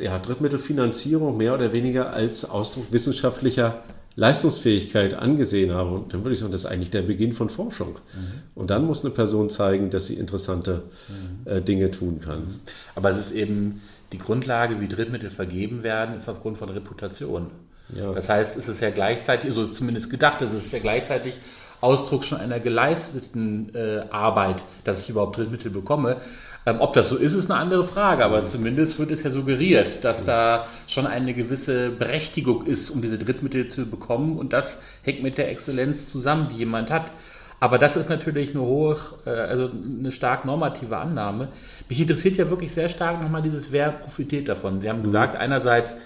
ja, 0.02 0.18
Drittmittelfinanzierung 0.20 1.38
mehr 1.38 1.54
oder 1.54 1.72
weniger 1.74 2.12
als 2.12 2.50
Ausdruck 2.50 2.92
wissenschaftlicher 2.92 3.84
Leistungsfähigkeit 4.16 5.16
angesehen 5.16 5.72
habe. 5.72 5.96
Und 5.96 6.14
dann 6.14 6.24
würde 6.24 6.34
ich 6.34 6.40
sagen, 6.40 6.52
das 6.52 6.62
ist 6.62 6.68
eigentlich 6.68 6.92
der 6.92 7.02
Beginn 7.02 7.34
von 7.34 7.50
Forschung. 7.50 7.94
Mhm. 7.94 8.42
Und 8.56 8.70
dann 8.70 8.86
muss 8.86 9.04
eine 9.04 9.14
Person 9.14 9.50
zeigen, 9.50 9.90
dass 9.90 10.06
sie 10.06 10.16
interessante 10.16 10.84
mhm. 11.10 11.52
äh, 11.52 11.62
Dinge 11.62 11.90
tun 11.92 12.20
kann. 12.20 12.60
Aber 12.96 13.10
es 13.10 13.18
ist 13.18 13.32
eben 13.32 13.82
die 14.12 14.20
Grundlage, 14.20 14.80
wie 14.80 14.88
Drittmittel 14.88 15.32
vergeben 15.32 15.82
werden, 15.82 16.16
ist 16.16 16.30
aufgrund 16.30 16.58
von 16.58 16.70
Reputation. 16.70 17.48
Ja. 17.90 18.12
Das 18.14 18.30
heißt, 18.30 18.58
es 18.58 18.68
ist 18.68 18.82
ja 18.82 18.90
gleichzeitig, 18.90 19.54
so 19.54 19.62
ist 19.62 19.72
es 19.72 19.78
zumindest 19.78 20.10
gedacht, 20.10 20.42
es 20.42 20.54
ist 20.54 20.72
ja 20.72 20.80
gleichzeitig 20.80 21.38
Ausdruck 21.84 22.24
schon 22.24 22.40
einer 22.40 22.62
geleisteten 22.62 23.76
äh, 23.76 24.06
Arbeit, 24.10 24.64
dass 24.86 25.02
ich 25.02 25.10
überhaupt 25.10 25.38
Drittmittel 25.38 25.70
bekomme. 25.70 26.18
Ähm, 26.66 26.78
ob 26.80 26.94
das 26.94 27.10
so 27.10 27.18
ist, 27.18 27.34
ist 27.34 27.52
eine 27.52 27.60
andere 27.60 27.84
Frage, 27.84 28.24
aber 28.24 28.46
zumindest 28.46 29.00
wird 29.00 29.12
es 29.12 29.24
ja 29.24 29.32
suggeriert, 29.32 30.04
dass 30.06 30.24
da 30.24 30.66
schon 30.88 31.06
eine 31.06 31.34
gewisse 31.34 31.90
Berechtigung 31.90 32.66
ist, 32.66 32.90
um 32.90 33.02
diese 33.02 33.18
Drittmittel 33.18 33.68
zu 33.68 33.86
bekommen 33.86 34.38
und 34.38 34.54
das 34.54 34.80
hängt 35.02 35.22
mit 35.24 35.38
der 35.38 35.50
Exzellenz 35.52 36.10
zusammen, 36.10 36.48
die 36.48 36.56
jemand 36.56 36.90
hat. 36.90 37.12
Aber 37.60 37.78
das 37.78 37.98
ist 37.98 38.10
natürlich 38.10 38.52
eine 38.52 38.62
hohe, 38.62 38.98
äh, 39.26 39.30
also 39.30 39.70
eine 39.70 40.12
stark 40.12 40.46
normative 40.46 40.98
Annahme. 40.98 41.50
Mich 41.90 42.00
interessiert 42.00 42.38
ja 42.38 42.50
wirklich 42.50 42.74
sehr 42.74 42.88
stark 42.88 43.22
nochmal 43.22 43.42
dieses, 43.42 43.74
wer 43.74 43.92
profitiert 43.92 44.48
davon. 44.48 44.80
Sie 44.80 44.90
haben 44.90 45.04
gesagt, 45.04 45.36
einerseits 45.36 45.98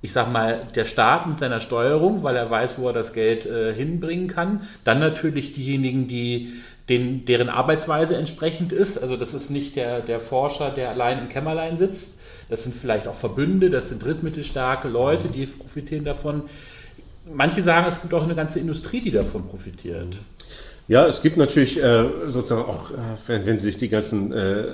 ich 0.00 0.12
sag 0.12 0.30
mal, 0.32 0.60
der 0.74 0.84
Staat 0.84 1.26
mit 1.26 1.40
seiner 1.40 1.60
Steuerung, 1.60 2.22
weil 2.22 2.36
er 2.36 2.50
weiß, 2.50 2.78
wo 2.78 2.86
er 2.88 2.92
das 2.92 3.12
Geld 3.12 3.46
äh, 3.46 3.74
hinbringen 3.74 4.28
kann. 4.28 4.62
Dann 4.84 5.00
natürlich 5.00 5.52
diejenigen, 5.52 6.06
die 6.06 6.52
den, 6.88 7.24
deren 7.24 7.48
Arbeitsweise 7.48 8.16
entsprechend 8.16 8.72
ist. 8.72 8.98
Also 8.98 9.16
das 9.16 9.34
ist 9.34 9.50
nicht 9.50 9.76
der, 9.76 10.00
der 10.00 10.20
Forscher, 10.20 10.70
der 10.70 10.90
allein 10.90 11.18
im 11.18 11.28
Kämmerlein 11.28 11.76
sitzt. 11.76 12.18
Das 12.48 12.62
sind 12.62 12.74
vielleicht 12.74 13.08
auch 13.08 13.14
Verbünde, 13.14 13.70
das 13.70 13.88
sind 13.88 14.02
drittmittelstarke 14.02 14.88
Leute, 14.88 15.28
die 15.28 15.46
profitieren 15.46 16.04
davon. 16.04 16.44
Manche 17.30 17.62
sagen, 17.62 17.86
es 17.86 18.00
gibt 18.00 18.14
auch 18.14 18.22
eine 18.22 18.34
ganze 18.34 18.58
Industrie, 18.58 19.02
die 19.02 19.10
davon 19.10 19.46
profitiert. 19.48 20.20
Ja, 20.86 21.06
es 21.06 21.20
gibt 21.20 21.36
natürlich 21.36 21.82
äh, 21.82 22.06
sozusagen 22.28 22.66
auch, 22.66 22.90
äh, 22.90 22.94
wenn, 23.26 23.44
wenn, 23.44 23.58
Sie 23.58 23.66
sich 23.66 23.76
die 23.76 23.90
ganzen 23.90 24.32
äh, 24.32 24.60
äh 24.60 24.72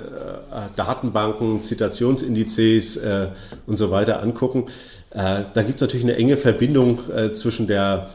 Datenbanken, 0.77 1.61
Zitationsindizes 1.61 2.95
äh, 2.95 3.27
und 3.67 3.75
so 3.75 3.91
weiter 3.91 4.23
angucken, 4.23 4.67
da 5.15 5.63
gibt 5.63 5.75
es 5.75 5.81
natürlich 5.81 6.03
eine 6.03 6.17
enge 6.17 6.35
Verbindung 6.37 6.99
äh, 7.09 7.31
zwischen 7.31 7.67
der 7.67 8.09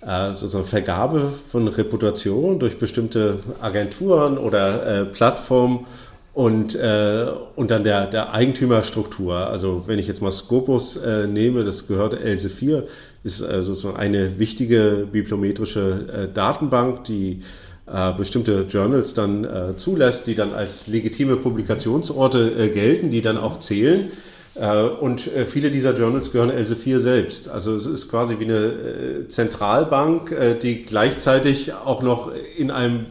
äh, 0.00 0.34
sozusagen 0.34 0.64
Vergabe 0.64 1.32
von 1.50 1.68
Reputation 1.68 2.58
durch 2.58 2.78
bestimmte 2.78 3.38
Agenturen 3.60 4.36
oder 4.36 5.06
Plattformen 5.06 5.86
und, 6.32 6.76
äh, 6.76 7.26
und 7.56 7.70
dann 7.70 7.84
der, 7.84 8.06
der 8.06 8.32
Eigentümerstruktur. 8.32 9.34
Also 9.34 9.84
wenn 9.86 9.98
ich 9.98 10.06
jetzt 10.06 10.22
mal 10.22 10.30
Scopus 10.30 10.96
äh, 10.96 11.26
nehme, 11.26 11.64
das 11.64 11.86
gehört 11.86 12.14
Elsevier, 12.20 12.86
ist 13.24 13.40
äh, 13.40 13.62
sozusagen 13.62 13.96
eine 13.96 14.38
wichtige 14.38 15.08
bibliometrische 15.10 16.28
äh, 16.30 16.32
Datenbank, 16.32 17.04
die 17.04 17.42
äh, 17.86 18.12
bestimmte 18.12 18.66
Journals 18.68 19.14
dann 19.14 19.44
äh, 19.44 19.76
zulässt, 19.76 20.28
die 20.28 20.34
dann 20.34 20.54
als 20.54 20.86
legitime 20.86 21.36
Publikationsorte 21.36 22.52
äh, 22.58 22.68
gelten, 22.68 23.10
die 23.10 23.20
dann 23.20 23.36
auch 23.36 23.58
zählen. 23.58 24.10
Äh, 24.54 24.82
und 24.82 25.32
äh, 25.34 25.44
viele 25.44 25.70
dieser 25.70 25.94
Journals 25.94 26.32
gehören 26.32 26.50
Elsevier 26.50 27.00
selbst. 27.00 27.48
Also 27.48 27.76
es 27.76 27.86
ist 27.86 28.10
quasi 28.10 28.38
wie 28.38 28.44
eine 28.44 28.66
äh, 28.66 29.28
Zentralbank, 29.28 30.34
die 30.62 30.82
gleichzeitig 30.82 31.72
auch 31.72 32.02
noch 32.02 32.32
in 32.56 32.70
einem, 32.70 33.06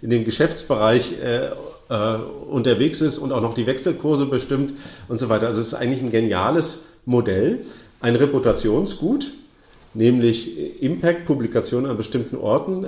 in 0.00 0.10
dem 0.10 0.24
Geschäftsbereich 0.24 1.14
unterwegs 2.48 3.02
ist 3.02 3.18
und 3.18 3.32
auch 3.32 3.42
noch 3.42 3.52
die 3.52 3.66
Wechselkurse 3.66 4.24
bestimmt 4.24 4.72
und 5.08 5.18
so 5.18 5.28
weiter. 5.28 5.46
Also 5.46 5.60
es 5.60 5.68
ist 5.68 5.74
eigentlich 5.74 6.00
ein 6.00 6.10
geniales 6.10 6.84
Modell, 7.04 7.60
ein 8.00 8.16
Reputationsgut, 8.16 9.26
nämlich 9.92 10.82
Impact-Publikationen 10.82 11.90
an 11.90 11.98
bestimmten 11.98 12.36
Orten 12.36 12.86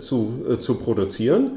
zu, 0.00 0.58
zu 0.58 0.74
produzieren 0.74 1.52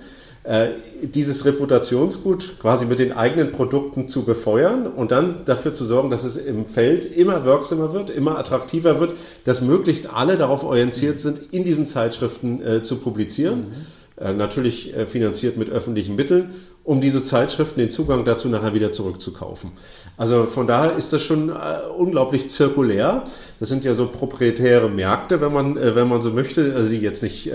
dieses 1.02 1.46
Reputationsgut 1.46 2.60
quasi 2.60 2.86
mit 2.86 3.00
den 3.00 3.14
eigenen 3.14 3.52
Produkten 3.52 4.08
zu 4.08 4.26
befeuern 4.26 4.86
und 4.86 5.12
dann 5.12 5.44
dafür 5.46 5.74
zu 5.74 5.86
sorgen, 5.86 6.12
dass 6.12 6.24
es 6.24 6.36
im 6.36 6.68
Feld 6.68 7.04
immer 7.04 7.46
wirksamer 7.46 7.94
wird, 7.94 8.12
immer 8.12 8.38
attraktiver 8.38 9.00
wird, 9.00 9.14
dass 9.44 9.62
möglichst 9.62 10.14
alle 10.14 10.38
darauf 10.38 10.64
orientiert 10.64 11.20
sind, 11.20 11.42
in 11.52 11.64
diesen 11.64 11.88
Zeitschriften 11.88 12.62
äh, 12.62 12.84
zu 12.84 12.98
publizieren. 12.98 13.60
Mhm. 13.70 13.74
Äh, 14.18 14.32
natürlich 14.32 14.96
äh, 14.96 15.06
finanziert 15.06 15.58
mit 15.58 15.70
öffentlichen 15.70 16.16
Mitteln, 16.16 16.54
um 16.86 17.02
diese 17.02 17.22
Zeitschriften 17.24 17.82
den 17.82 17.90
Zugang 17.90 18.24
dazu 18.24 18.48
nachher 18.48 18.74
wieder 18.74 18.94
zurückzukaufen. 18.94 19.72
Also 20.16 20.46
von 20.46 20.68
daher 20.68 20.96
ist 20.96 21.12
das 21.12 21.22
schon 21.22 21.50
äh, 21.50 21.54
unglaublich 21.98 22.50
zirkulär. 22.50 23.26
Das 23.60 23.68
sind 23.68 23.84
ja 23.84 23.94
so 23.94 24.08
proprietäre 24.08 24.90
Märkte, 24.90 25.42
wenn 25.42 25.52
man, 25.52 25.76
wenn 25.76 26.08
man 26.08 26.22
so 26.22 26.32
möchte, 26.32 26.76
also 26.76 26.90
die 26.90 27.00
jetzt 27.00 27.24
nicht, 27.24 27.52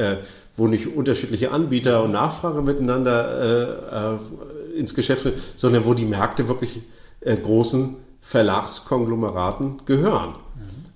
wo 0.57 0.67
nicht 0.67 0.95
unterschiedliche 0.95 1.51
Anbieter 1.51 2.03
und 2.03 2.11
Nachfrage 2.11 2.63
miteinander 2.63 4.19
ins 4.77 4.95
Geschäft, 4.95 5.27
sondern 5.55 5.85
wo 5.85 5.95
die 5.95 6.07
Märkte 6.07 6.49
wirklich 6.49 6.81
großen 7.21 7.97
Verlagskonglomeraten 8.21 9.83
gehören 9.85 10.35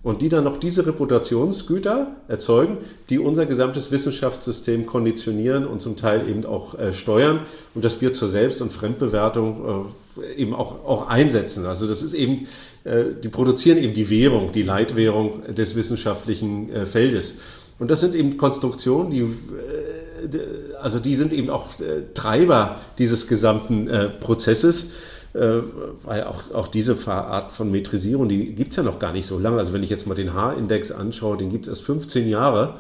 und 0.05 0.21
die 0.21 0.29
dann 0.29 0.45
noch 0.45 0.59
diese 0.59 0.87
Reputationsgüter 0.87 2.09
erzeugen, 2.29 2.77
die 3.09 3.19
unser 3.19 3.47
gesamtes 3.47 3.91
Wissenschaftssystem 3.91 4.87
konditionieren 4.87 5.67
und 5.67 5.81
zum 5.81 5.97
Teil 5.97 6.29
eben 6.29 6.45
auch 6.45 6.79
äh, 6.79 6.93
steuern 6.93 7.41
und 7.75 7.85
das 7.85 8.01
wir 8.01 8.13
zur 8.13 8.29
Selbst- 8.29 8.61
und 8.61 8.71
Fremdbewertung 8.71 9.91
äh, 10.21 10.35
eben 10.37 10.55
auch, 10.55 10.85
auch 10.85 11.09
einsetzen. 11.09 11.65
Also 11.65 11.89
das 11.89 12.03
ist 12.03 12.13
eben, 12.13 12.47
äh, 12.85 13.05
die 13.23 13.31
produzieren 13.31 13.79
eben 13.79 13.95
die 13.95 14.11
Währung, 14.11 14.53
die 14.53 14.63
Leitwährung 14.63 15.43
des 15.55 15.75
wissenschaftlichen 15.75 16.71
äh, 16.71 16.87
Feldes. 16.87 17.37
Und 17.79 17.91
das 17.91 18.01
sind 18.01 18.15
eben 18.15 18.37
Konstruktionen, 18.37 19.11
die, 19.11 19.21
äh, 19.21 20.39
also 20.83 21.01
die 21.01 21.15
sind 21.15 21.33
eben 21.33 21.49
auch 21.49 21.81
äh, 21.81 22.03
Treiber 22.13 22.79
dieses 22.99 23.27
gesamten 23.27 23.89
Prozesses 24.21 24.89
äh, 25.35 25.63
weil 26.05 26.23
auch, 26.25 26.53
auch 26.53 26.69
diese 26.69 26.97
Art 27.09 27.51
von 27.51 27.69
Metrisierung, 27.69 28.29
die 28.29 28.55
gibt 28.55 28.71
es 28.71 28.77
ja 28.77 28.85
noch 28.85 29.01
gar 29.01 29.13
nicht 29.13 29.27
so 29.27 29.37
lange. 29.37 29.59
Also 29.59 29.73
wenn 29.73 29.83
ich 29.83 29.91
jetzt 29.91 30.07
mal 30.07 30.15
den 30.15 30.33
H-Index 30.33 30.93
anschaue, 30.93 31.37
den 31.37 31.51
gibt 31.51 31.67
es 31.67 31.71
erst 31.71 31.83
15 31.83 32.29
Jahre 32.29 32.75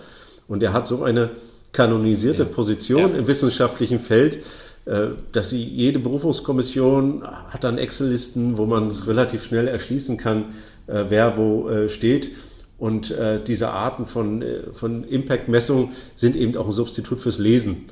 und 0.46 0.60
der 0.60 0.72
hat 0.72 0.86
so 0.86 1.02
eine 1.02 1.30
kanonisierte 1.72 2.44
ja. 2.44 2.48
Position 2.48 3.10
ja. 3.10 3.18
im 3.18 3.26
wissenschaftlichen 3.26 3.98
Feld, 3.98 4.38
äh, 4.84 5.08
dass 5.32 5.50
sie 5.50 5.64
jede 5.64 5.98
Berufungskommission 5.98 7.24
hat 7.26 7.64
dann 7.64 7.76
Excel-Listen, 7.76 8.56
wo 8.56 8.66
man 8.66 8.92
relativ 8.92 9.42
schnell 9.42 9.66
erschließen 9.66 10.16
kann, 10.16 10.54
äh, 10.86 11.06
wer 11.08 11.36
wo 11.36 11.88
steht. 11.88 12.30
Und 12.76 13.14
diese 13.46 13.70
Arten 13.70 14.04
von, 14.04 14.44
von 14.72 15.04
Impact-Messungen 15.04 15.90
sind 16.16 16.36
eben 16.36 16.56
auch 16.56 16.66
ein 16.66 16.72
Substitut 16.72 17.20
fürs 17.20 17.38
Lesen 17.38 17.86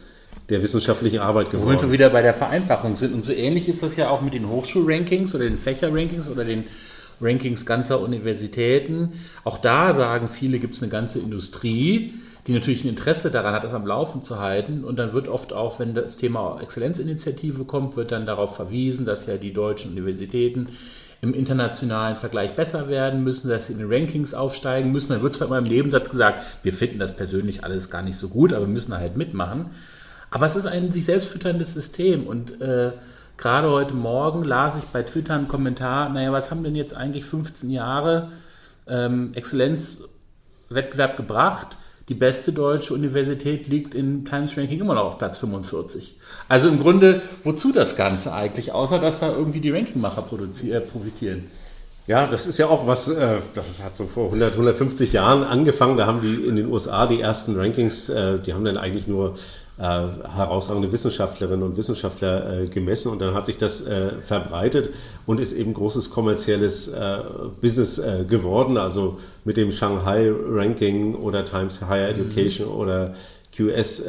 der 0.49 0.63
wissenschaftlichen 0.63 1.21
Arbeit 1.21 1.51
geworden. 1.51 1.79
Wo 1.79 1.83
wir 1.83 1.93
wieder 1.93 2.11
bei 2.11 2.23
der 2.23 2.35
Vereinfachung 2.35 2.97
sind. 2.97 3.15
Und 3.15 3.25
so 3.25 3.33
ähnlich 3.33 3.69
ist 3.69 3.83
das 3.83 3.97
ja 3.97 4.11
auch 4.11 4.21
mit 4.21 4.35
den 4.35 4.49
Hochschulrankings 4.49 5.35
oder 5.35 5.45
den 5.45 5.59
Fächerrankings 5.59 6.29
oder 6.29 6.45
den 6.45 6.65
Rankings 7.21 7.65
ganzer 7.65 8.01
Universitäten. 8.01 9.13
Auch 9.45 9.59
da 9.59 9.95
sagen 9.95 10.29
viele, 10.29 10.59
gibt 10.59 10.75
es 10.75 10.83
eine 10.83 10.91
ganze 10.91 11.21
Industrie, 11.21 12.15
die 12.47 12.53
natürlich 12.53 12.85
ein 12.85 12.89
Interesse 12.89 13.31
daran 13.31 13.55
hat, 13.55 13.65
das 13.65 13.73
am 13.73 13.87
Laufen 13.87 14.23
zu 14.23 14.41
halten. 14.41 14.85
Und 14.85 14.99
dann 14.99 15.13
wird 15.13 15.29
oft 15.29 15.53
auch, 15.53 15.79
wenn 15.79 15.95
das 15.95 16.17
Thema 16.17 16.61
Exzellenzinitiative 16.61 17.65
kommt, 17.65 17.97
wird 17.97 18.11
dann 18.11 18.27
darauf 18.27 18.57
verwiesen, 18.57 19.05
dass 19.05 19.27
ja 19.27 19.37
die 19.37 19.53
deutschen 19.53 19.93
Universitäten 19.93 20.69
im 21.21 21.35
internationalen 21.35 22.17
Vergleich 22.17 22.57
besser 22.57 22.89
werden 22.89 23.23
müssen, 23.23 23.49
dass 23.49 23.69
sie 23.69 23.75
in 23.75 23.79
den 23.79 23.93
Rankings 23.93 24.35
aufsteigen 24.35 24.91
müssen. 24.91 25.13
Dann 25.13 25.23
wird 25.23 25.35
zwar 25.35 25.47
immer 25.47 25.59
im 25.59 25.65
Nebensatz 25.65 26.11
gesagt, 26.11 26.41
wir 26.65 26.73
finden 26.73 26.99
das 26.99 27.15
persönlich 27.15 27.63
alles 27.63 27.91
gar 27.91 28.03
nicht 28.03 28.17
so 28.17 28.29
gut, 28.29 28.53
aber 28.53 28.67
wir 28.67 28.73
müssen 28.73 28.93
halt 28.93 29.17
mitmachen. 29.17 29.71
Aber 30.33 30.47
es 30.47 30.57
ist 30.57 30.67
ein 30.67 30.91
sich 30.91 31.05
selbst 31.05 31.29
fütterndes 31.29 31.75
System 31.75 32.27
und 32.27 32.59
äh, 32.63 32.93
gerade 33.37 33.71
heute 33.71 33.93
Morgen 33.93 34.45
las 34.45 34.79
ich 34.79 34.85
bei 34.85 35.03
Twitter 35.03 35.35
einen 35.35 35.47
Kommentar, 35.47 36.09
naja, 36.09 36.33
was 36.33 36.51
haben 36.51 36.65
denn 36.65 36.75
jetzt 36.75 36.97
eigentlich 36.97 37.27
15 37.27 37.69
Jahre 37.69 38.33
ähm, 38.89 39.33
Exzellenzwettbewerb 39.35 41.19
gebracht? 41.19 41.77
Die 42.09 42.15
beste 42.15 42.55
deutsche 42.55 42.95
Universität 42.95 43.69
liegt 43.69 43.95
in 43.95 44.25
Times 44.25 44.57
Ranking 44.57 44.81
immer 44.81 44.95
noch 44.95 45.05
auf 45.05 45.19
Platz 45.19 45.37
45. 45.37 46.17
Also 46.49 46.69
im 46.69 46.81
Grunde, 46.81 47.21
wozu 47.45 47.71
das 47.71 47.95
Ganze 47.95 48.33
eigentlich, 48.33 48.73
außer 48.73 48.99
dass 48.99 49.19
da 49.19 49.31
irgendwie 49.31 49.61
die 49.61 49.71
Rankingmacher 49.71 50.25
äh, 50.31 50.81
profitieren? 50.81 51.47
Ja, 52.07 52.27
das 52.27 52.47
ist 52.47 52.59
ja 52.59 52.67
auch 52.67 52.87
was, 52.87 53.07
äh, 53.09 53.37
das 53.55 53.83
hat 53.83 53.97
so 53.97 54.07
vor 54.07 54.25
100, 54.27 54.55
150 54.55 55.13
Jahren 55.13 55.45
angefangen. 55.45 55.97
Da 55.97 56.07
haben 56.07 56.21
die 56.21 56.35
in 56.47 56.57
den 56.57 56.67
USA 56.73 57.07
die 57.07 57.21
ersten 57.21 57.55
Rankings, 57.55 58.09
äh, 58.09 58.41
die 58.41 58.55
haben 58.55 58.65
dann 58.65 58.77
eigentlich 58.77 59.07
nur 59.07 59.37
äh, 59.79 59.83
herausragende 59.83 60.93
Wissenschaftlerinnen 60.93 61.63
und 61.63 61.77
Wissenschaftler 61.77 62.67
gemessen 62.67 63.11
und 63.11 63.21
dann 63.21 63.35
hat 63.35 63.47
sich 63.47 63.57
das 63.57 63.85
verbreitet 64.21 64.91
und 65.27 65.41
ist 65.41 65.53
eben 65.53 65.75
großes 65.75 66.11
kommerzielles 66.11 66.93
Business 67.61 68.01
geworden. 68.29 68.77
Also 68.77 69.19
mit 69.45 69.57
dem 69.57 69.73
Shanghai 69.73 70.31
Ranking 70.31 71.15
oder 71.15 71.45
Times 71.45 71.81
Higher 71.81 72.13
mhm. 72.13 72.21
Education 72.21 72.69
mhm. 72.69 72.75
oder 72.75 73.15
QS 73.55 74.03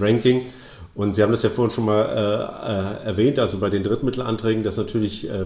Ranking. 0.00 0.42
Und 0.98 1.14
Sie 1.14 1.22
haben 1.22 1.30
das 1.30 1.44
ja 1.44 1.48
vorhin 1.48 1.72
schon 1.72 1.84
mal 1.84 2.02
äh, 2.02 3.04
äh, 3.04 3.10
erwähnt, 3.10 3.38
also 3.38 3.58
bei 3.58 3.70
den 3.70 3.84
Drittmittelanträgen, 3.84 4.64
dass 4.64 4.78
natürlich 4.78 5.30
äh, 5.30 5.44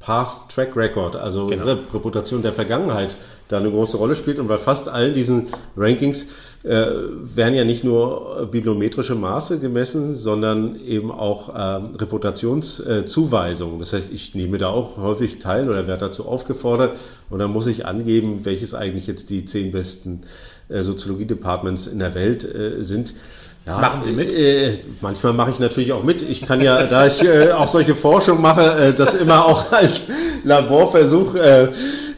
Past 0.00 0.50
Track 0.50 0.76
Record, 0.76 1.16
also 1.16 1.46
genau. 1.46 1.64
Reputation 1.94 2.42
der 2.42 2.52
Vergangenheit, 2.52 3.16
da 3.48 3.56
eine 3.56 3.70
große 3.70 3.96
Rolle 3.96 4.14
spielt. 4.14 4.38
Und 4.38 4.48
bei 4.48 4.58
fast 4.58 4.90
allen 4.90 5.14
diesen 5.14 5.46
Rankings 5.78 6.26
äh, 6.62 6.88
werden 7.22 7.54
ja 7.54 7.64
nicht 7.64 7.84
nur 7.84 8.46
bibliometrische 8.52 9.14
Maße 9.14 9.60
gemessen, 9.60 10.14
sondern 10.14 10.78
eben 10.78 11.10
auch 11.10 11.48
äh, 11.54 11.80
Reputationszuweisungen. 11.96 13.78
das 13.78 13.94
heißt, 13.94 14.12
ich 14.12 14.34
nehme 14.34 14.58
da 14.58 14.68
auch 14.68 14.98
häufig 14.98 15.38
teil 15.38 15.70
oder 15.70 15.86
werde 15.86 16.04
dazu 16.04 16.26
aufgefordert 16.26 16.98
und 17.30 17.38
dann 17.38 17.50
muss 17.50 17.66
ich 17.66 17.86
angeben, 17.86 18.44
welches 18.44 18.74
eigentlich 18.74 19.06
jetzt 19.06 19.30
die 19.30 19.46
zehn 19.46 19.72
besten 19.72 20.20
Soziologie-Departments 20.68 21.86
in 21.86 21.98
der 21.98 22.14
Welt 22.14 22.46
sind. 22.80 23.14
Ja, 23.64 23.78
Machen 23.78 24.02
Sie 24.02 24.12
mit? 24.12 24.32
Äh, 24.32 24.78
manchmal 25.00 25.32
mache 25.32 25.52
ich 25.52 25.60
natürlich 25.60 25.92
auch 25.92 26.02
mit. 26.02 26.22
Ich 26.22 26.42
kann 26.42 26.60
ja, 26.60 26.84
da 26.84 27.06
ich 27.06 27.22
äh, 27.22 27.52
auch 27.52 27.68
solche 27.68 27.94
Forschung 27.94 28.40
mache, 28.40 28.74
äh, 28.76 28.92
das 28.92 29.14
immer 29.14 29.44
auch 29.44 29.72
als 29.72 30.02
Laborversuch 30.42 31.36
äh, 31.36 31.68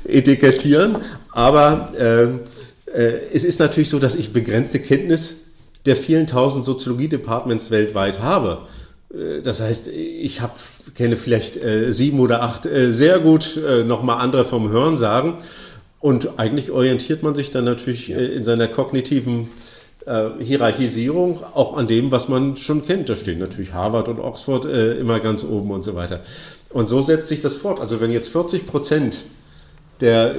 etikettieren. 0.09 0.97
Aber 1.33 1.93
äh, 1.99 3.09
es 3.33 3.45
ist 3.45 3.61
natürlich 3.61 3.91
so, 3.91 3.99
dass 3.99 4.15
ich 4.15 4.33
begrenzte 4.33 4.79
Kenntnis 4.79 5.37
der 5.85 5.97
vielen 5.97 6.27
tausend 6.27 6.65
Soziologie-Departments 6.65 7.71
weltweit 7.71 8.21
habe. 8.21 8.63
Äh, 9.13 9.43
das 9.43 9.61
heißt, 9.61 9.89
ich 9.89 10.41
hab, 10.41 10.57
kenne 10.95 11.17
vielleicht 11.17 11.57
äh, 11.57 11.93
sieben 11.93 12.21
oder 12.21 12.43
acht 12.43 12.67
äh, 12.67 12.93
sehr 12.93 13.19
gut, 13.21 13.57
äh, 13.57 13.85
nochmal 13.85 14.21
andere 14.21 14.45
vom 14.45 14.71
Hören 14.71 14.97
sagen. 14.97 15.39
Und 16.01 16.39
eigentlich 16.39 16.71
orientiert 16.71 17.23
man 17.23 17.35
sich 17.35 17.51
dann 17.51 17.65
natürlich 17.65 18.11
äh, 18.11 18.25
in 18.25 18.45
seiner 18.45 18.69
kognitiven 18.69 19.49
äh, 20.07 20.31
Hierarchisierung 20.39 21.43
auch 21.55 21.77
an 21.77 21.87
dem, 21.87 22.11
was 22.11 22.29
man 22.29 22.57
schon 22.57 22.85
kennt. 22.85 23.09
Da 23.09 23.17
stehen 23.17 23.39
natürlich 23.39 23.73
Harvard 23.73 24.09
und 24.09 24.21
Oxford 24.21 24.67
äh, 24.67 24.99
immer 24.99 25.21
ganz 25.21 25.45
oben 25.45 25.71
und 25.71 25.83
so 25.83 25.95
weiter. 25.95 26.21
Und 26.71 26.89
so 26.89 27.03
setzt 27.03 27.29
sich 27.29 27.41
das 27.41 27.57
fort. 27.57 27.81
Also 27.81 28.01
wenn 28.01 28.11
jetzt 28.11 28.29
40 28.29 28.67
Prozent 28.67 29.23
der 30.01 30.35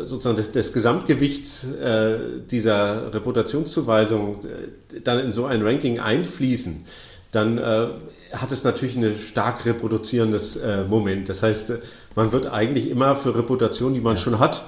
äh, 0.00 0.06
sozusagen 0.06 0.36
des, 0.36 0.52
des 0.52 0.72
Gesamtgewichts 0.72 1.64
äh, 1.64 2.18
dieser 2.50 3.12
Reputationszuweisung 3.12 4.36
äh, 4.44 5.00
dann 5.00 5.18
in 5.18 5.32
so 5.32 5.44
ein 5.44 5.62
Ranking 5.62 5.98
einfließen, 5.98 6.84
dann 7.32 7.58
äh, 7.58 7.88
hat 8.32 8.52
es 8.52 8.62
natürlich 8.62 8.96
ein 8.96 9.16
stark 9.18 9.66
reproduzierendes 9.66 10.60
Moment. 10.88 11.28
Das 11.28 11.42
heißt, 11.42 11.72
man 12.14 12.30
wird 12.30 12.46
eigentlich 12.46 12.88
immer 12.88 13.16
für 13.16 13.34
Reputation, 13.34 13.92
die 13.92 14.00
man 14.00 14.14
ja. 14.14 14.22
schon 14.22 14.38
hat, 14.38 14.62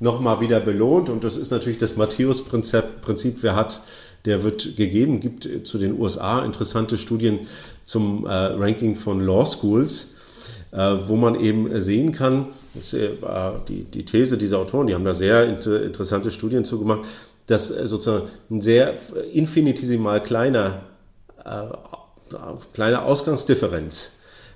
nochmal 0.00 0.40
wieder 0.40 0.60
belohnt. 0.60 1.08
Und 1.08 1.24
das 1.24 1.36
ist 1.36 1.50
natürlich 1.50 1.78
das 1.78 1.96
Matthäus-Prinzip, 1.96 3.36
wer 3.40 3.56
hat, 3.56 3.82
der 4.24 4.42
wird 4.42 4.76
gegeben. 4.76 5.20
Gibt 5.20 5.48
zu 5.66 5.78
den 5.78 5.98
USA 5.98 6.44
interessante 6.44 6.98
Studien 6.98 7.40
zum 7.84 8.26
äh, 8.26 8.30
Ranking 8.30 8.96
von 8.96 9.20
Law 9.20 9.44
Schools, 9.46 10.14
äh, 10.72 10.96
wo 11.06 11.16
man 11.16 11.40
eben 11.40 11.80
sehen 11.80 12.12
kann, 12.12 12.48
das, 12.74 12.92
äh, 12.92 13.10
die, 13.68 13.84
die 13.84 14.04
These 14.04 14.36
dieser 14.36 14.58
Autoren, 14.58 14.86
die 14.86 14.94
haben 14.94 15.04
da 15.04 15.14
sehr 15.14 15.46
inter 15.46 15.82
interessante 15.82 16.30
Studien 16.30 16.64
zugemacht, 16.64 17.00
dass 17.46 17.70
äh, 17.70 17.86
sozusagen 17.86 18.28
ein 18.50 18.60
sehr 18.60 18.94
infinitesimal 19.32 20.22
kleiner, 20.22 20.82
äh, 21.44 22.34
kleiner 22.74 23.04
Ausgangsdifferenz, 23.04 24.12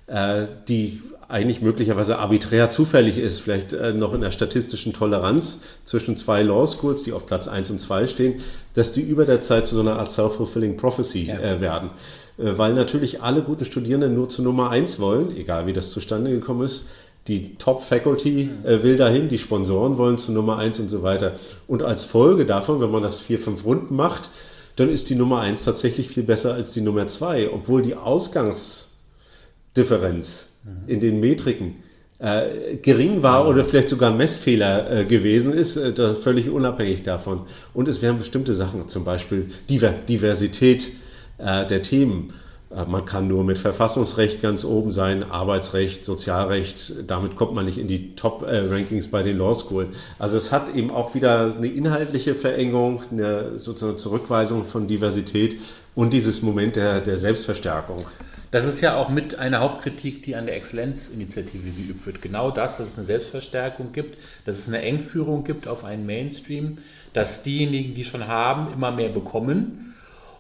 äh, 0.07 0.47
die 0.69 1.01
eigentlich 1.33 1.63
möglicherweise 1.63 2.19
arbiträr 2.19 2.71
zufällig 2.71 3.19
ist, 3.19 3.41
vielleicht 3.41 3.73
äh, 3.73 3.95
noch 3.95 4.13
in 4.13 4.21
der 4.21 4.31
statistischen 4.31 4.93
Toleranz 4.93 5.61
zwischen 5.85 6.17
zwei 6.17 6.43
Law 6.43 6.67
Schools, 6.67 7.05
die 7.05 7.13
auf 7.13 7.27
Platz 7.27 7.49
1 7.49 7.71
und 7.71 7.79
2 7.79 8.07
stehen, 8.07 8.41
dass 8.75 8.93
die 8.93 9.01
über 9.01 9.25
der 9.25 9.41
Zeit 9.41 9.67
zu 9.67 9.75
so 9.75 9.81
einer 9.81 9.99
Art 9.99 10.13
self-fulfilling 10.13 10.77
prophecy 10.77 11.27
ja. 11.27 11.39
äh, 11.39 11.61
werden. 11.61 11.91
Äh, 12.39 12.59
weil 12.59 12.75
natürlich 12.75 13.23
alle 13.23 13.43
guten 13.43 13.65
Studierenden 13.65 14.15
nur 14.15 14.29
zu 14.29 14.43
Nummer 14.43 14.71
1 14.71 15.01
wollen, 15.01 15.35
egal 15.37 15.67
wie 15.67 15.73
das 15.73 15.91
zustande 15.91 16.31
gekommen 16.31 16.63
ist. 16.63 16.87
Die 17.29 17.55
Top-Faculty 17.57 18.51
mhm. 18.51 18.67
äh, 18.67 18.83
will 18.83 18.99
dahin, 18.99 19.29
die 19.29 19.39
Sponsoren 19.39 19.97
wollen 19.97 20.19
zu 20.19 20.33
Nummer 20.33 20.59
1 20.59 20.81
und 20.81 20.89
so 20.89 21.03
weiter. 21.03 21.33
Und 21.67 21.83
als 21.83 22.05
Folge 22.05 22.45
davon, 22.45 22.81
wenn 22.81 22.91
man 22.91 23.03
das 23.03 23.21
vier, 23.21 23.39
fünf 23.39 23.65
Runden 23.65 23.97
macht, 23.97 24.29
dann 24.77 24.91
ist 24.91 25.09
die 25.09 25.15
Nummer 25.15 25.41
1 25.41 25.65
tatsächlich 25.65 26.09
viel 26.09 26.25
besser 26.25 26.53
als 26.55 26.73
die 26.73 26.83
Nummer 26.83 27.07
2, 27.07 27.51
obwohl 27.53 27.83
die 27.83 27.95
Ausgangsdifferenz 27.95 30.52
in 30.87 31.01
den 31.01 31.21
Metriken 31.21 31.77
äh, 32.23 32.77
gering 32.81 33.23
war 33.23 33.49
oder 33.49 33.65
vielleicht 33.65 33.89
sogar 33.89 34.13
ein 34.13 34.17
Messfehler 34.17 35.01
äh, 35.01 35.05
gewesen 35.05 35.53
ist, 35.53 35.77
äh, 35.77 35.93
das 35.93 36.19
völlig 36.19 36.49
unabhängig 36.49 37.03
davon. 37.03 37.41
Und 37.75 37.89
es 37.89 38.01
wären 38.01 38.19
bestimmte 38.19 38.55
Sachen, 38.55 38.87
zum 38.89 39.05
Beispiel 39.05 39.51
Diver 39.69 39.93
Diversität 40.09 40.93
äh, 41.39 41.67
der 41.67 41.83
Themen. 41.83 42.33
Äh, 42.71 42.85
man 42.85 43.07
kann 43.07 43.27
nur 43.27 43.43
mit 43.43 43.59
Verfassungsrecht 43.59 44.41
ganz 44.41 44.65
oben 44.65 44.93
sein, 44.93 45.25
Arbeitsrecht, 45.25 46.05
Sozialrecht, 46.05 46.95
damit 47.09 47.35
kommt 47.35 47.55
man 47.55 47.65
nicht 47.65 47.79
in 47.79 47.89
die 47.89 48.15
Top-Rankings 48.15 49.09
bei 49.09 49.25
den 49.25 49.39
Law 49.39 49.57
School. 49.57 49.89
Also 50.21 50.37
es 50.37 50.53
hat 50.53 50.75
eben 50.77 50.93
auch 50.93 51.17
wieder 51.17 51.53
eine 51.57 51.67
inhaltliche 51.67 52.37
Verengung, 52.37 53.03
eine 53.11 53.59
sozusagen 53.59 53.97
Zurückweisung 53.97 54.65
von 54.65 54.87
Diversität 54.87 55.57
und 55.97 56.13
dieses 56.13 56.41
Moment 56.41 56.77
der, 56.77 57.01
der 57.01 57.19
Selbstverstärkung. 57.19 58.05
Das 58.53 58.67
ist 58.67 58.83
ja 58.83 58.97
auch 58.97 59.09
mit 59.09 59.39
einer 59.39 59.61
Hauptkritik, 59.61 60.23
die 60.23 60.37
an 60.37 60.45
der 60.45 60.57
Exzellenzinitiative 60.57 61.71
geübt 61.71 62.05
wird. 62.05 62.21
Genau 62.21 62.51
das, 62.51 62.77
dass 62.77 62.89
es 62.89 62.99
eine 62.99 63.07
Selbstverstärkung 63.07 63.93
gibt, 63.93 64.19
dass 64.45 64.59
es 64.59 64.69
eine 64.69 64.83
Engführung 64.83 65.43
gibt 65.43 65.67
auf 65.67 65.85
einen 65.85 66.05
Mainstream, 66.05 66.77
dass 67.15 67.43
diejenigen, 67.43 67.95
die 67.95 68.05
schon 68.05 68.27
haben, 68.27 68.71
immer 68.71 68.91
mehr 68.91 69.09
bekommen 69.09 69.95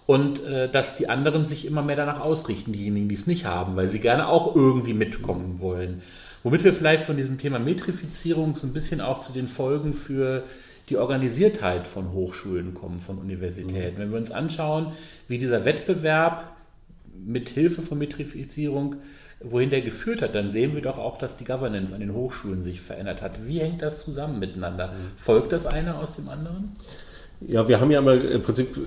und 0.05 0.45
äh, 0.45 0.71
dass 0.71 0.95
die 0.97 1.09
anderen 1.09 1.47
sich 1.47 1.65
immer 1.65 1.81
mehr 1.81 1.97
danach 1.97 2.21
ausrichten, 2.21 2.73
diejenigen, 2.73 3.09
die 3.09 3.15
es 3.15 3.27
nicht 3.27 3.47
haben, 3.47 3.77
weil 3.77 3.89
sie 3.89 4.01
gerne 4.01 4.29
auch 4.29 4.55
irgendwie 4.55 4.95
mitkommen 4.95 5.61
wollen. 5.61 6.03
Womit 6.43 6.65
wir 6.65 6.75
vielleicht 6.75 7.05
von 7.05 7.17
diesem 7.17 7.39
Thema 7.39 7.61
Metrifizierung 7.61 8.55
so 8.55 8.67
ein 8.67 8.75
bisschen 8.75 9.01
auch 9.01 9.21
zu 9.21 9.33
den 9.33 9.49
Folgen 9.49 9.95
für 9.95 10.45
die 10.91 10.99
Organisiertheit 10.99 11.87
von 11.87 12.13
Hochschulen 12.13 12.75
kommen, 12.75 13.01
von 13.01 13.17
Universitäten. 13.17 13.97
Mhm. 13.97 14.03
Wenn 14.03 14.11
wir 14.11 14.19
uns 14.19 14.33
anschauen, 14.33 14.93
wie 15.29 15.39
dieser 15.39 15.65
Wettbewerb 15.65 16.57
mit 17.15 17.49
Hilfe 17.49 17.83
von 17.83 17.99
Metrifizierung, 17.99 18.97
wohin 19.41 19.71
der 19.71 19.81
geführt 19.81 20.23
hat, 20.23 20.35
dann 20.35 20.51
sehen 20.51 20.75
wir 20.75 20.83
doch 20.83 20.99
auch, 20.99 21.19
dass 21.19 21.37
die 21.37 21.45
Governance 21.45 21.95
an 21.95 22.01
den 22.01 22.15
Hochschulen 22.15 22.63
sich 22.63 22.81
verändert 22.81 23.23
hat. 23.23 23.47
Wie 23.47 23.61
hängt 23.61 23.83
das 23.83 24.03
zusammen 24.03 24.39
miteinander? 24.39 24.89
Mhm. 24.89 25.13
Folgt 25.17 25.53
das 25.53 25.67
eine 25.67 25.97
aus 25.97 26.17
dem 26.17 26.29
anderen? 26.29 26.73
Ja, 27.41 27.67
wir 27.67 27.81
haben 27.81 27.91
ja 27.91 28.01
mal 28.01 28.21
im 28.21 28.43
Prinzip 28.43 28.77
äh, 28.77 28.81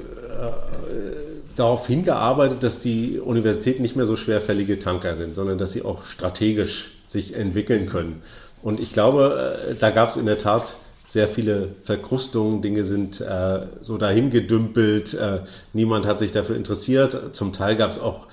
darauf 1.55 1.87
hingearbeitet, 1.87 2.63
dass 2.63 2.79
die 2.79 3.19
Universitäten 3.19 3.81
nicht 3.81 3.95
mehr 3.95 4.05
so 4.05 4.15
schwerfällige 4.15 4.79
Tanker 4.79 5.15
sind, 5.15 5.35
sondern 5.35 5.57
dass 5.57 5.73
sie 5.73 5.83
auch 5.83 6.05
strategisch 6.05 6.91
sich 7.05 7.35
entwickeln 7.35 7.85
können. 7.85 8.21
Und 8.61 8.79
ich 8.79 8.93
glaube, 8.93 9.57
äh, 9.69 9.75
da 9.75 9.89
gab 9.89 10.09
es 10.09 10.17
in 10.17 10.25
der 10.25 10.37
Tat 10.37 10.77
sehr 11.05 11.27
viele 11.27 11.69
Verkrustungen, 11.83 12.61
Dinge 12.61 12.83
sind 12.83 13.21
äh, 13.21 13.61
so 13.81 13.97
dahin 13.97 14.29
gedümpelt, 14.29 15.13
äh, 15.13 15.39
niemand 15.73 16.05
hat 16.05 16.19
sich 16.19 16.31
dafür 16.31 16.55
interessiert. 16.55 17.35
Zum 17.35 17.53
Teil 17.53 17.75
gab 17.75 17.91
es 17.91 17.99
auch 17.99 18.27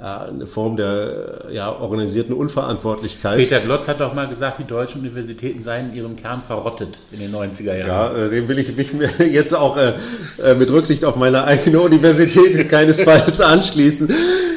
äh, 0.00 0.02
eine 0.02 0.46
Form 0.46 0.78
der 0.78 1.46
ja, 1.52 1.70
organisierten 1.70 2.34
Unverantwortlichkeit. 2.34 3.36
Peter 3.36 3.60
Glotz 3.60 3.86
hat 3.86 4.00
doch 4.00 4.14
mal 4.14 4.28
gesagt, 4.28 4.58
die 4.58 4.64
deutschen 4.64 5.02
Universitäten 5.02 5.62
seien 5.62 5.90
in 5.90 5.96
ihrem 5.96 6.16
Kern 6.16 6.40
verrottet 6.40 7.00
in 7.12 7.20
den 7.20 7.30
90er 7.34 7.76
Jahren. 7.76 7.88
Ja, 7.88 8.14
äh, 8.14 8.30
dem 8.30 8.48
will 8.48 8.58
ich 8.58 8.74
mich 8.74 8.92
jetzt 9.18 9.54
auch 9.54 9.76
äh, 9.76 9.94
äh, 10.42 10.54
mit 10.54 10.70
Rücksicht 10.70 11.04
auf 11.04 11.16
meine 11.16 11.44
eigene 11.44 11.80
Universität 11.80 12.66
keinesfalls 12.70 13.42
anschließen. 13.42 14.08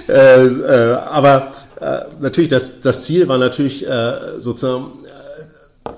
aber 0.08 1.52
natürlich, 2.20 2.50
das, 2.50 2.80
das 2.80 3.04
Ziel 3.04 3.28
war 3.28 3.38
natürlich 3.38 3.86
sozusagen 4.38 4.92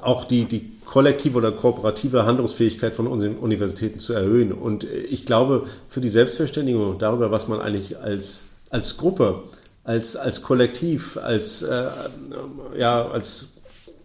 auch 0.02 0.26
die, 0.26 0.46
die 0.46 0.75
kollektive 0.96 1.38
oder 1.38 1.52
kooperative 1.52 2.26
Handlungsfähigkeit 2.26 2.96
von 2.96 3.08
unseren 3.08 3.36
Universitäten 3.36 4.00
zu 4.00 4.14
erhöhen. 4.14 4.54
Und 4.54 4.86
ich 4.86 5.26
glaube, 5.26 5.66
für 5.90 6.00
die 6.00 6.08
Selbstverständigung 6.08 7.00
darüber, 7.00 7.32
was 7.32 7.50
man 7.50 7.60
eigentlich 7.60 8.00
als, 8.00 8.44
als 8.70 8.96
Gruppe, 8.96 9.44
als, 9.84 10.16
als 10.16 10.42
Kollektiv, 10.42 11.18
als, 11.18 11.64
äh, 11.64 11.88
ja, 12.78 13.10
als 13.10 13.48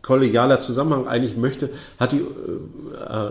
kollegialer 0.03 0.59
Zusammenhang 0.59 1.07
eigentlich 1.07 1.37
möchte, 1.37 1.71
hat 2.01 2.11
die, 2.11 2.23
äh, 2.23 3.31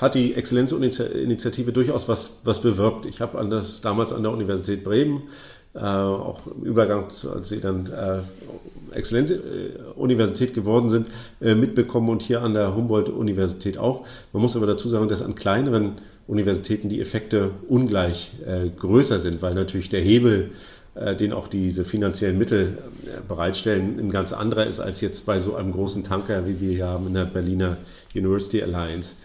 hat 0.00 0.16
die 0.16 0.34
Exzellenzinitiative 0.34 1.72
durchaus 1.72 2.08
was, 2.08 2.40
was 2.42 2.60
bewirkt. 2.60 3.06
Ich 3.06 3.20
habe 3.20 3.38
damals 3.82 4.12
an 4.12 4.24
der 4.24 4.32
Universität 4.32 4.82
Bremen 4.82 5.28
äh, 5.76 5.80
auch 5.80 6.46
im 6.46 6.62
Übergang, 6.62 7.04
als 7.04 7.48
sie 7.48 7.60
dann 7.60 7.86
äh, 7.86 8.96
Exzellenzuniversität 8.96 10.54
geworden 10.54 10.88
sind, 10.88 11.08
äh, 11.40 11.54
mitbekommen 11.54 12.08
und 12.08 12.22
hier 12.22 12.42
an 12.42 12.54
der 12.54 12.74
Humboldt-Universität 12.74 13.78
auch. 13.78 14.06
Man 14.32 14.42
muss 14.42 14.56
aber 14.56 14.66
dazu 14.66 14.88
sagen, 14.88 15.08
dass 15.08 15.22
an 15.22 15.34
kleineren 15.34 15.92
Universitäten 16.26 16.88
die 16.88 17.00
Effekte 17.00 17.50
ungleich 17.68 18.32
äh, 18.46 18.68
größer 18.68 19.20
sind, 19.20 19.42
weil 19.42 19.54
natürlich 19.54 19.88
der 19.88 20.00
Hebel 20.00 20.50
äh, 20.96 21.14
den 21.14 21.32
auch 21.32 21.48
diese 21.48 21.84
finanziellen 21.84 22.38
Mittel 22.38 22.78
äh, 23.04 23.20
bereitstellen, 23.28 23.98
ein 23.98 24.10
ganz 24.10 24.32
anderer 24.32 24.66
ist 24.66 24.80
als 24.80 25.02
jetzt 25.02 25.26
bei 25.26 25.40
so 25.40 25.54
einem 25.54 25.72
großen 25.72 26.04
Tanker, 26.04 26.46
wie 26.46 26.58
wir 26.60 26.70
hier 26.70 26.86
haben 26.86 27.08
in 27.08 27.14
der 27.14 27.26
Berliner 27.26 27.76
University 28.14 28.62
Alliance. 28.62 29.16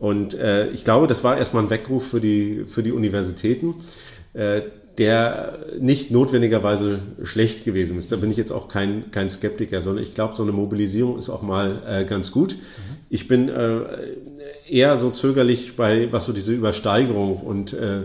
Und 0.00 0.34
äh, 0.34 0.68
ich 0.70 0.82
glaube, 0.82 1.06
das 1.06 1.22
war 1.22 1.38
erstmal 1.38 1.62
ein 1.62 1.70
Weckruf 1.70 2.08
für 2.08 2.20
die, 2.20 2.64
für 2.66 2.82
die 2.82 2.90
Universitäten, 2.90 3.76
äh, 4.34 4.62
der 4.98 5.58
nicht 5.80 6.10
notwendigerweise 6.10 7.00
schlecht 7.22 7.64
gewesen 7.64 7.98
ist. 7.98 8.12
Da 8.12 8.16
bin 8.16 8.30
ich 8.30 8.36
jetzt 8.36 8.52
auch 8.52 8.68
kein, 8.68 9.10
kein 9.10 9.28
Skeptiker, 9.28 9.82
sondern 9.82 10.04
ich 10.04 10.14
glaube, 10.14 10.34
so 10.34 10.42
eine 10.42 10.52
Mobilisierung 10.52 11.18
ist 11.18 11.30
auch 11.30 11.42
mal 11.42 11.82
äh, 11.86 12.04
ganz 12.04 12.30
gut. 12.30 12.54
Mhm. 12.54 12.96
Ich 13.10 13.26
bin 13.26 13.48
äh, 13.48 13.80
eher 14.68 14.96
so 14.96 15.10
zögerlich 15.10 15.76
bei, 15.76 16.12
was 16.12 16.26
so 16.26 16.32
diese 16.32 16.52
Übersteigerung 16.52 17.36
und 17.38 17.72
äh, 17.72 18.02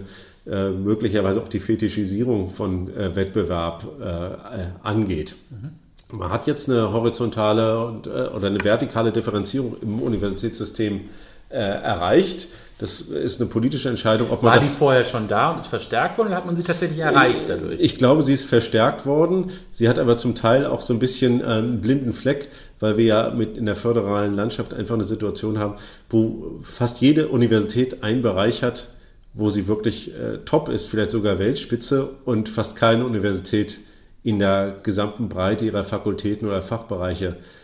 äh, 0.49 0.71
möglicherweise 0.71 1.41
auch 1.41 1.47
die 1.47 1.59
Fetischisierung 1.59 2.49
von 2.49 2.95
äh, 2.95 3.15
Wettbewerb 3.15 3.87
äh, 4.01 4.87
angeht. 4.87 5.35
Mhm. 5.51 6.17
Man 6.17 6.31
hat 6.31 6.47
jetzt 6.47 6.69
eine 6.69 6.91
horizontale 6.91 7.85
und, 7.85 8.07
oder 8.07 8.47
eine 8.47 8.63
vertikale 8.63 9.11
Differenzierung 9.11 9.75
im 9.79 10.01
Universitätssystem 10.01 11.01
erreicht. 11.49 12.47
Das 12.79 13.01
ist 13.01 13.41
eine 13.41 13.49
politische 13.49 13.89
Entscheidung, 13.89 14.31
ob 14.31 14.41
man. 14.41 14.53
War 14.53 14.59
die 14.61 14.65
vorher 14.65 15.03
schon 15.03 15.27
da 15.27 15.51
und 15.51 15.59
ist 15.59 15.67
verstärkt 15.67 16.17
worden 16.17 16.29
oder 16.29 16.37
hat 16.37 16.45
man 16.45 16.55
sie 16.55 16.63
tatsächlich 16.63 16.99
erreicht 16.99 17.43
dadurch? 17.49 17.77
Ich 17.77 17.97
glaube, 17.97 18.23
sie 18.23 18.31
ist 18.31 18.45
verstärkt 18.45 19.05
worden. 19.05 19.51
Sie 19.69 19.89
hat 19.89 19.99
aber 19.99 20.15
zum 20.15 20.33
Teil 20.33 20.65
auch 20.65 20.81
so 20.81 20.93
ein 20.93 20.99
bisschen 20.99 21.43
einen 21.43 21.81
blinden 21.81 22.13
Fleck, 22.13 22.47
weil 22.79 22.95
wir 22.95 23.03
ja 23.03 23.29
mit 23.31 23.57
in 23.57 23.65
der 23.65 23.75
föderalen 23.75 24.33
Landschaft 24.33 24.73
einfach 24.73 24.95
eine 24.95 25.03
Situation 25.03 25.59
haben, 25.59 25.75
wo 26.09 26.61
fast 26.61 27.01
jede 27.01 27.27
Universität 27.27 28.01
einen 28.01 28.21
Bereich 28.21 28.63
hat, 28.63 28.87
wo 29.33 29.49
sie 29.49 29.67
wirklich 29.67 30.15
äh, 30.15 30.37
top 30.45 30.69
ist, 30.69 30.87
vielleicht 30.87 31.11
sogar 31.11 31.37
Weltspitze 31.37 32.11
und 32.23 32.47
fast 32.47 32.77
keine 32.77 33.05
Universität 33.05 33.81
in 34.23 34.39
der 34.39 34.77
gesamten 34.83 35.27
Breite 35.27 35.65
ihrer 35.65 35.83
Fakultäten 35.83 36.47
oder 36.47 36.61
Fachbereiche 36.61 37.27
äh, 37.27 37.58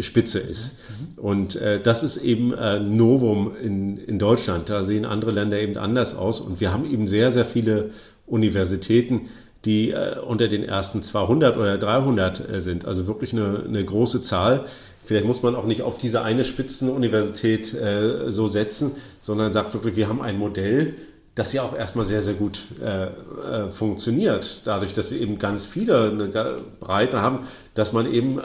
Spitze 0.00 0.38
ist. 0.38 0.78
Und 1.16 1.56
äh, 1.56 1.80
das 1.80 2.02
ist 2.02 2.18
eben 2.18 2.52
äh, 2.52 2.78
Novum 2.78 3.52
in, 3.62 3.96
in 3.96 4.18
Deutschland. 4.18 4.68
Da 4.68 4.84
sehen 4.84 5.06
andere 5.06 5.30
Länder 5.30 5.58
eben 5.58 5.78
anders 5.78 6.14
aus. 6.14 6.40
Und 6.40 6.60
wir 6.60 6.72
haben 6.72 6.84
eben 6.84 7.06
sehr, 7.06 7.32
sehr 7.32 7.46
viele 7.46 7.90
Universitäten, 8.26 9.30
die 9.64 9.90
äh, 9.90 10.18
unter 10.18 10.48
den 10.48 10.62
ersten 10.62 11.02
200 11.02 11.56
oder 11.56 11.78
300 11.78 12.48
äh, 12.48 12.60
sind. 12.60 12.84
Also 12.84 13.06
wirklich 13.06 13.32
eine, 13.32 13.64
eine 13.66 13.84
große 13.84 14.22
Zahl. 14.22 14.64
Vielleicht 15.04 15.26
muss 15.26 15.42
man 15.42 15.54
auch 15.54 15.66
nicht 15.66 15.82
auf 15.82 15.98
diese 15.98 16.22
eine 16.22 16.44
Spitzenuniversität 16.44 17.74
äh, 17.74 18.30
so 18.30 18.48
setzen, 18.48 18.92
sondern 19.18 19.52
sagt 19.52 19.74
wirklich, 19.74 19.96
wir 19.96 20.08
haben 20.08 20.22
ein 20.22 20.38
Modell, 20.38 20.94
das 21.34 21.52
ja 21.52 21.62
auch 21.62 21.76
erstmal 21.76 22.04
sehr, 22.04 22.22
sehr 22.22 22.34
gut 22.34 22.66
äh, 22.82 23.06
äh, 23.06 23.68
funktioniert. 23.68 24.62
Dadurch, 24.66 24.92
dass 24.92 25.10
wir 25.10 25.20
eben 25.20 25.38
ganz 25.38 25.64
viele, 25.64 26.10
eine 26.10 26.56
Breite 26.80 27.20
haben, 27.20 27.40
dass 27.74 27.92
man 27.92 28.12
eben 28.12 28.38
äh, 28.38 28.42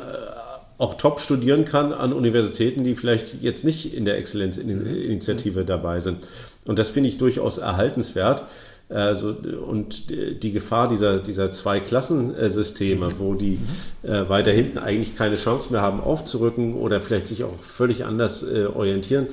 auch 0.78 0.96
top 0.96 1.20
studieren 1.20 1.66
kann 1.66 1.94
an 1.94 2.12
Universitäten, 2.14 2.84
die 2.84 2.96
vielleicht 2.96 3.42
jetzt 3.42 3.64
nicht 3.64 3.94
in 3.94 4.06
der 4.06 4.18
Exzellenzinitiative 4.18 5.64
dabei 5.64 6.00
sind. 6.00 6.28
Und 6.68 6.80
das 6.80 6.90
finde 6.90 7.10
ich 7.10 7.18
durchaus 7.18 7.58
erhaltenswert. 7.58 8.44
Also, 8.88 9.30
und 9.68 10.12
die 10.12 10.52
Gefahr 10.52 10.88
dieser, 10.88 11.20
dieser 11.20 11.52
zwei 11.52 11.80
Klassensysteme, 11.80 13.18
wo 13.18 13.34
die 13.34 13.58
äh, 14.04 14.30
weiter 14.30 14.52
hinten 14.52 14.78
eigentlich 14.78 15.16
keine 15.16 15.38
Chance 15.38 15.72
mehr 15.72 15.82
haben 15.82 16.02
aufzurücken 16.02 16.76
oder 16.76 17.02
vielleicht 17.02 17.26
sich 17.26 17.44
auch 17.44 17.64
völlig 17.64 18.06
anders 18.06 18.44
äh, 18.44 18.66
orientieren, 18.68 19.26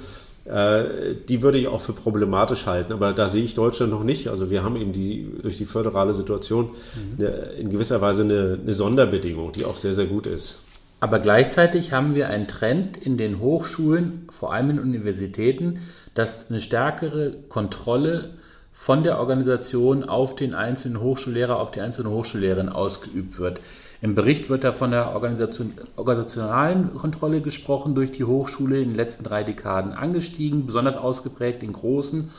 äh, 0.46 1.14
die 1.28 1.42
würde 1.42 1.58
ich 1.58 1.68
auch 1.68 1.82
für 1.82 1.92
problematisch 1.92 2.64
halten. 2.64 2.94
Aber 2.94 3.12
da 3.12 3.28
sehe 3.28 3.44
ich 3.44 3.52
Deutschland 3.52 3.92
noch 3.92 4.04
nicht. 4.04 4.28
Also 4.28 4.48
wir 4.48 4.64
haben 4.64 4.76
eben 4.76 4.92
die, 4.92 5.28
durch 5.42 5.58
die 5.58 5.66
föderale 5.66 6.14
Situation 6.14 6.70
mhm. 6.70 7.24
eine, 7.24 7.28
in 7.58 7.68
gewisser 7.68 8.00
Weise 8.00 8.22
eine, 8.22 8.58
eine 8.62 8.72
Sonderbedingung, 8.72 9.52
die 9.52 9.66
auch 9.66 9.76
sehr, 9.76 9.92
sehr 9.92 10.06
gut 10.06 10.26
ist. 10.26 10.60
Aber 11.02 11.18
gleichzeitig 11.18 11.90
haben 11.90 12.14
wir 12.14 12.28
einen 12.28 12.46
Trend 12.46 12.96
in 12.96 13.16
den 13.16 13.40
Hochschulen, 13.40 14.28
vor 14.30 14.52
allem 14.52 14.70
in 14.70 14.78
Universitäten, 14.78 15.80
dass 16.14 16.48
eine 16.48 16.60
stärkere 16.60 17.32
Kontrolle 17.48 18.34
von 18.72 19.02
der 19.02 19.18
Organisation 19.18 20.04
auf 20.04 20.36
den 20.36 20.54
einzelnen 20.54 21.00
Hochschullehrer, 21.00 21.58
auf 21.58 21.72
die 21.72 21.80
einzelne 21.80 22.10
Hochschullehrerin 22.10 22.68
ausgeübt 22.68 23.40
wird. 23.40 23.60
Im 24.00 24.14
Bericht 24.14 24.48
wird 24.48 24.62
da 24.62 24.70
von 24.70 24.92
der 24.92 25.12
Organisation, 25.12 25.72
organisationalen 25.96 26.94
Kontrolle 26.94 27.40
gesprochen, 27.40 27.96
durch 27.96 28.12
die 28.12 28.22
Hochschule 28.22 28.78
in 28.78 28.90
den 28.90 28.96
letzten 28.96 29.24
drei 29.24 29.42
Dekaden 29.42 29.94
angestiegen, 29.94 30.66
besonders 30.66 30.96
ausgeprägt 30.96 31.64
in 31.64 31.72
großen 31.72 32.30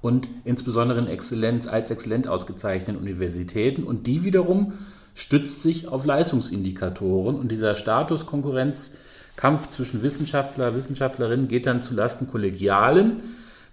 und 0.00 0.28
insbesondere 0.44 1.00
in 1.00 1.08
Exzellenz, 1.08 1.66
als 1.66 1.90
exzellent 1.90 2.28
ausgezeichneten 2.28 3.02
Universitäten. 3.02 3.82
Und 3.82 4.06
die 4.06 4.22
wiederum 4.22 4.74
stützt 5.14 5.62
sich 5.62 5.88
auf 5.88 6.04
Leistungsindikatoren 6.04 7.36
und 7.36 7.50
dieser 7.50 7.74
Statuskonkurrenzkampf 7.74 9.68
zwischen 9.70 10.02
Wissenschaftler, 10.02 10.74
Wissenschaftlerinnen 10.74 11.48
geht 11.48 11.66
dann 11.66 11.82
zulasten 11.82 12.28
kollegialen 12.30 13.22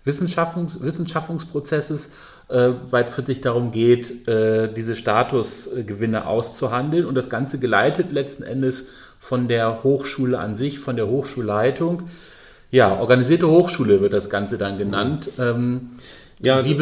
Wissenschaftungs 0.06 0.82
Wissenschaftsprozesses, 0.82 2.12
äh, 2.47 2.71
weil 2.89 3.04
es 3.04 3.25
sich 3.25 3.41
darum 3.41 3.71
geht, 3.71 4.28
äh, 4.28 4.71
diese 4.73 4.95
Statusgewinne 4.95 6.25
auszuhandeln 6.25 7.06
und 7.06 7.15
das 7.15 7.30
Ganze 7.30 7.60
geleitet 7.60 8.12
letzten 8.12 8.43
Endes 8.43 8.88
von 9.19 9.47
der 9.47 9.84
Hochschule 9.84 10.39
an 10.39 10.56
sich, 10.56 10.80
von 10.80 10.95
der 10.95 11.08
Hochschulleitung. 11.08 12.04
Ja, 12.71 12.97
organisierte 12.99 13.47
Hochschule 13.47 13.99
wird 13.99 14.13
das 14.13 14.30
Ganze 14.30 14.58
dann 14.58 14.78
genannt. 14.78 15.32
Ähm, 15.38 15.91
ja, 16.41 16.63
wie, 16.63 16.73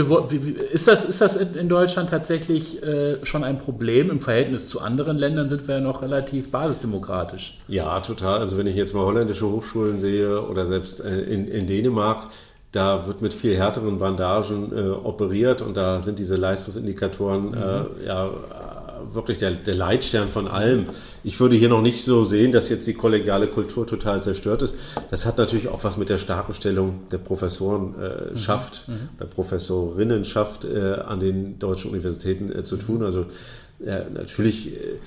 ist, 0.72 0.88
das, 0.88 1.04
ist 1.04 1.20
das 1.20 1.36
in 1.36 1.68
Deutschland 1.68 2.12
tatsächlich 2.12 2.84
äh, 2.84 3.26
schon 3.26 3.44
ein 3.44 3.58
Problem? 3.58 4.12
Im 4.12 4.22
Verhältnis 4.22 4.70
zu 4.70 4.80
anderen 4.82 5.18
Ländern 5.18 5.50
sind 5.50 5.68
wir 5.68 5.76
ja 5.76 5.82
noch 5.82 6.04
relativ 6.04 6.52
basisdemokratisch. 6.52 7.58
Ja, 7.68 8.00
total. 8.02 8.40
Also 8.40 8.60
wenn 8.60 8.68
ich 8.68 8.76
jetzt 8.76 8.94
mal 8.94 9.04
holländische 9.04 9.50
Hochschulen 9.50 9.98
sehe 9.98 10.42
oder 10.42 10.68
selbst 10.68 11.04
äh, 11.04 11.22
in, 11.22 11.48
in 11.48 11.66
Dänemark, 11.66 12.28
da 12.72 13.08
wird 13.08 13.24
mit 13.24 13.34
viel 13.34 13.58
härteren 13.58 13.98
Bandagen 13.98 14.72
äh, 14.78 14.90
operiert 14.90 15.64
und 15.64 15.76
da 15.76 16.02
sind 16.02 16.20
diese 16.20 16.36
Leistungsindikatoren 16.36 17.50
mhm. 17.50 17.56
äh, 17.56 18.06
ja 18.06 18.30
wirklich 19.14 19.38
der, 19.38 19.52
der, 19.52 19.76
Leitstern 19.76 20.30
von 20.30 20.48
allem. 20.48 20.88
Ich 21.24 21.40
würde 21.40 21.56
hier 21.56 21.70
noch 21.70 21.82
nicht 21.82 22.04
so 22.04 22.24
sehen, 22.24 22.52
dass 22.52 22.70
jetzt 22.70 22.88
die 22.88 22.94
kollegiale 22.94 23.48
Kultur 23.48 23.86
total 23.86 24.22
zerstört 24.22 24.62
ist. 24.62 24.76
Das 25.10 25.26
hat 25.26 25.38
natürlich 25.38 25.68
auch 25.68 25.84
was 25.84 25.98
mit 25.98 26.10
der 26.10 26.18
starken 26.18 26.54
Stellung 26.54 27.02
der 27.12 27.18
Professoren 27.18 27.96
äh, 28.00 28.32
mhm. 28.32 28.38
schafft, 28.38 28.88
mhm. 28.88 29.10
der 29.20 29.26
Professorinnen 29.26 30.26
schafft 30.26 30.66
äh, 30.66 30.94
an 31.06 31.20
den 31.20 31.60
deutschen 31.60 31.92
Universitäten 31.92 32.52
äh, 32.52 32.64
zu 32.64 32.78
tun. 32.78 33.04
Also 33.04 33.26
natürlich 34.14 34.74
äh, 34.74 34.80
äh, 34.80 35.00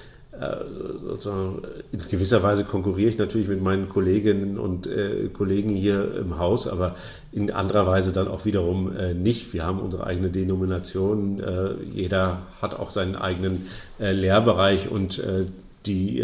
sozusagen 1.07 1.63
in 1.93 2.01
gewisser 2.09 2.43
Weise 2.43 2.65
konkurriere 2.65 3.11
ich 3.11 3.19
natürlich 3.19 3.49
mit 3.49 3.63
meinen 3.63 3.89
Kolleginnen 3.89 4.59
und 4.59 4.87
äh, 4.87 5.29
Kollegen 5.33 5.71
hier 5.71 6.15
im 6.17 6.39
Haus, 6.39 6.67
aber 6.67 6.95
in 7.33 7.51
anderer 7.51 7.87
Weise 7.87 8.13
dann 8.13 8.29
auch 8.29 8.45
wiederum 8.45 8.97
äh, 8.97 9.13
nicht. 9.13 9.53
Wir 9.53 9.65
haben 9.65 9.81
unsere 9.81 10.07
eigene 10.07 10.31
Denomination, 10.31 11.41
äh, 11.41 11.75
jeder 11.93 12.43
hat 12.61 12.75
auch 12.75 12.91
seinen 12.91 13.17
eigenen 13.17 13.67
äh, 13.99 14.13
Lehrbereich 14.13 14.91
und 14.91 15.19
äh, 15.19 15.47
die 15.87 16.23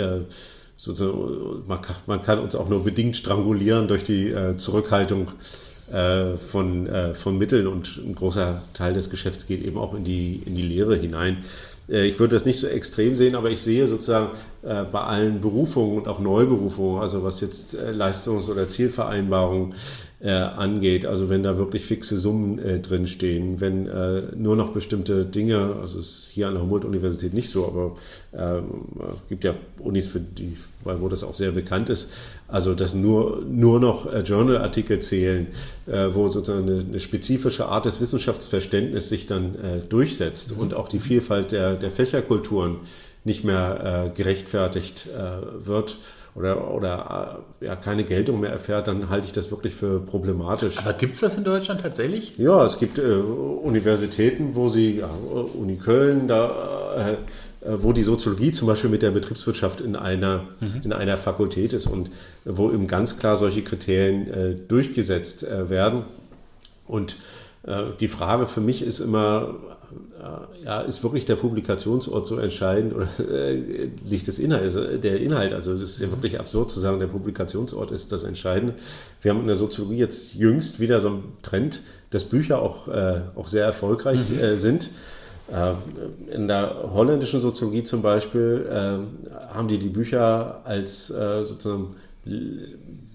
sozusagen, 0.77 1.63
man 1.67 1.81
kann, 1.81 1.97
man 2.07 2.21
kann, 2.21 2.39
uns 2.39 2.55
auch 2.55 2.69
nur 2.69 2.85
bedingt 2.85 3.17
strangulieren 3.17 3.89
durch 3.89 4.05
die 4.05 4.35
Zurückhaltung 4.59 5.29
von, 5.89 6.89
von 7.15 7.39
Mitteln 7.39 7.67
und 7.67 7.97
ein 7.97 8.15
großer 8.15 8.61
Teil 8.75 8.93
des 8.93 9.09
Geschäfts 9.09 9.47
geht 9.47 9.65
eben 9.65 9.79
auch 9.79 9.95
in 9.95 10.05
die, 10.05 10.43
in 10.45 10.55
die 10.55 10.61
Lehre 10.61 10.95
hinein. 10.95 11.39
Äh, 11.89 12.07
ich 12.07 12.19
würde 12.19 12.37
das 12.37 12.45
nicht 12.45 12.59
so 12.59 12.67
extrem 12.67 13.17
sehen, 13.17 13.35
aber 13.35 13.51
ich 13.51 13.63
sehe 13.63 13.87
sozusagen 13.87 14.31
äh, 14.63 14.85
bei 14.85 15.01
allen 15.01 15.41
Berufungen 15.41 15.99
und 15.99 16.09
auch 16.09 16.21
Neuberufungen, 16.21 17.01
also 17.01 17.23
was 17.23 17.41
jetzt 17.41 17.75
äh, 17.75 17.93
Leistungs- 17.93 18.51
oder 18.51 18.69
Zielvereinbarungen 18.69 19.75
angeht, 20.25 21.05
also 21.05 21.29
wenn 21.29 21.43
da 21.43 21.59
wirklich 21.59 21.85
fixe 21.85 22.19
Summen 22.19 22.59
drin 22.81 23.07
stehen, 23.07 23.61
wenn 23.61 23.85
nur 24.35 24.57
noch 24.57 24.71
bestimmte 24.71 25.27
Dinge, 25.27 25.77
also 25.79 25.99
ist 25.99 26.31
hier 26.33 26.49
an 26.49 26.55
der 26.55 26.63
Humboldt-Universität 26.63 27.35
nicht 27.35 27.51
so, 27.51 27.67
aber 27.67 27.97
es 28.33 29.29
gibt 29.29 29.45
ja 29.45 29.55
Unis, 29.79 30.07
für 30.07 30.21
die, 30.21 30.57
wo 30.85 31.09
das 31.09 31.23
auch 31.23 31.35
sehr 31.35 31.51
bekannt 31.51 31.91
ist, 31.91 32.11
also 32.49 32.75
dass 32.75 32.95
nur, 32.95 33.43
nur 33.47 33.79
noch 33.79 34.11
Journalartikel 34.25 35.01
zählen, 35.01 35.49
wo 35.87 36.29
sozusagen 36.29 36.67
eine, 36.67 36.81
eine, 36.81 36.99
spezifische 36.99 37.67
Art 37.67 37.85
des 37.85 38.01
Wissenschaftsverständnisses 38.01 39.11
sich 39.11 39.27
dann 39.27 39.55
durchsetzt 39.91 40.57
mhm. 40.57 40.63
und 40.63 40.75
auch 40.75 40.89
die 40.89 41.01
Vielfalt 41.01 41.53
der 41.53 41.67
der, 41.75 41.91
Fächerkulturen 41.91 42.79
nicht 43.25 43.45
mehr 43.45 44.11
äh, 44.15 44.17
gerechtfertigt 44.17 45.07
äh, 45.17 45.67
wird 45.67 45.99
oder, 46.37 46.73
oder 46.73 47.43
äh, 47.61 47.67
ja, 47.67 47.77
keine 47.77 48.05
Geltung 48.05 48.41
mehr 48.41 48.51
erfährt, 48.51 48.89
dann 48.89 49.09
halte 49.09 49.27
ich 49.27 49.33
das 49.33 49.51
wirklich 49.51 49.75
für 49.75 50.01
problematisch. 50.01 50.79
Aber 50.79 50.93
gibt 50.93 51.15
es 51.15 51.21
das 51.21 51.37
in 51.37 51.45
Deutschland 51.45 51.81
tatsächlich? 51.81 52.37
Ja, 52.39 52.65
es 52.65 52.79
gibt 52.79 52.99
äh, 52.99 53.03
Universitäten, 53.03 54.55
wo 54.55 54.69
sie, 54.69 54.99
ja, 54.99 55.11
Uni 55.55 55.77
Köln, 55.77 56.29
da 56.29 56.87
äh, 56.97 57.17
wo 57.83 57.93
die 57.93 58.05
Soziologie 58.05 58.53
zum 58.53 58.69
Beispiel 58.69 58.91
mit 58.91 59.03
der 59.03 59.11
Betriebswirtschaft 59.11 59.81
in 59.81 59.97
einer, 59.97 60.45
mhm. 60.61 60.83
in 60.85 60.93
einer 60.93 61.17
Fakultät 61.17 61.73
ist 61.73 61.87
und 61.87 62.11
wo 62.45 62.71
eben 62.71 62.87
ganz 62.87 63.19
klar 63.19 63.37
solche 63.37 63.63
Kriterien 63.63 64.33
äh, 64.33 64.55
durchgesetzt 64.55 65.43
äh, 65.43 65.69
werden. 65.69 66.05
Und 66.87 67.17
äh, 67.65 67.85
die 67.99 68.09
Frage 68.09 68.47
für 68.47 68.61
mich 68.61 68.83
ist 68.83 69.01
immer, 69.01 69.55
äh, 69.71 69.76
ja, 70.65 70.81
ist 70.81 71.03
wirklich 71.03 71.25
der 71.25 71.37
Publikationsort 71.37 72.27
so 72.27 72.39
entscheidend 72.39 72.95
oder 72.95 73.09
äh, 73.31 73.91
nicht 74.05 74.27
das 74.27 74.39
Inhalt, 74.39 74.63
also 74.63 74.97
der 74.97 75.21
Inhalt? 75.21 75.53
Also 75.53 75.73
das 75.73 75.83
ist 75.83 76.01
ja 76.01 76.11
wirklich 76.11 76.41
absurd 76.41 76.71
zu 76.71 76.81
sagen, 76.81 76.99
der 76.99 77.07
Publikationsort 77.07 77.91
ist 77.91 78.13
das 78.13 78.25
Entscheidende. 78.25 78.75
Wir 79.23 79.31
haben 79.31 79.41
in 79.41 79.47
der 79.47 79.57
Soziologie 79.57 79.99
jetzt 79.99 80.35
jüngst 80.35 80.81
wieder 80.81 81.01
so 81.01 81.09
einen 81.09 81.33
Trend, 81.43 81.83
dass 82.11 82.25
Bücher 82.25 82.61
auch, 82.61 82.89
äh, 82.89 83.21
auch 83.35 83.49
sehr 83.49 83.65
erfolgreich 83.65 84.29
mhm. 84.31 84.39
äh, 84.39 84.59
sind. 84.59 84.91
Äh, 85.53 85.75
in 86.35 86.49
der 86.49 86.91
holländischen 86.93 87.41
Soziologie 87.41 87.85
zum 87.85 88.03
Beispiel 88.03 88.67
äh, 88.69 89.55
haben 89.55 89.69
die 89.69 89.79
die 89.79 89.89
Bücher 89.89 90.63
als 90.65 91.07
sozusagen 91.09 91.97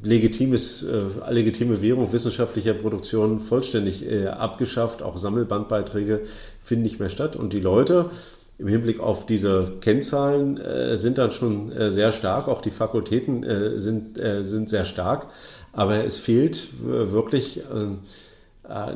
legitimes, 0.04 0.84
äh, 0.84 1.04
legitime 1.30 1.82
Währung 1.82 2.12
wissenschaftlicher 2.12 2.74
Produktion 2.74 3.40
vollständig 3.40 4.10
äh, 4.10 4.28
abgeschafft. 4.28 5.04
Auch 5.04 5.18
Sammelbandbeiträge 5.18 6.22
finden 6.62 6.84
nicht 6.84 7.00
mehr 7.00 7.10
statt. 7.10 7.36
Und 7.36 7.54
die 7.54 7.60
Leute 7.60 8.10
im 8.58 8.68
Hinblick 8.68 9.00
auf 9.00 9.26
diese 9.26 9.74
Kennzahlen 9.82 10.58
äh, 10.58 10.98
sind 10.98 11.18
dann 11.18 11.32
schon 11.32 11.72
äh, 11.72 11.92
sehr 11.92 12.12
stark. 12.12 12.48
Auch 12.48 12.62
die 12.62 12.72
Fakultäten 12.72 13.44
äh, 13.44 13.80
sind, 13.80 14.20
äh, 14.20 14.44
sind 14.44 14.70
sehr 14.70 14.86
stark. 14.86 15.28
Aber 15.74 16.04
es 16.04 16.18
fehlt 16.18 16.68
wirklich, 16.84 17.62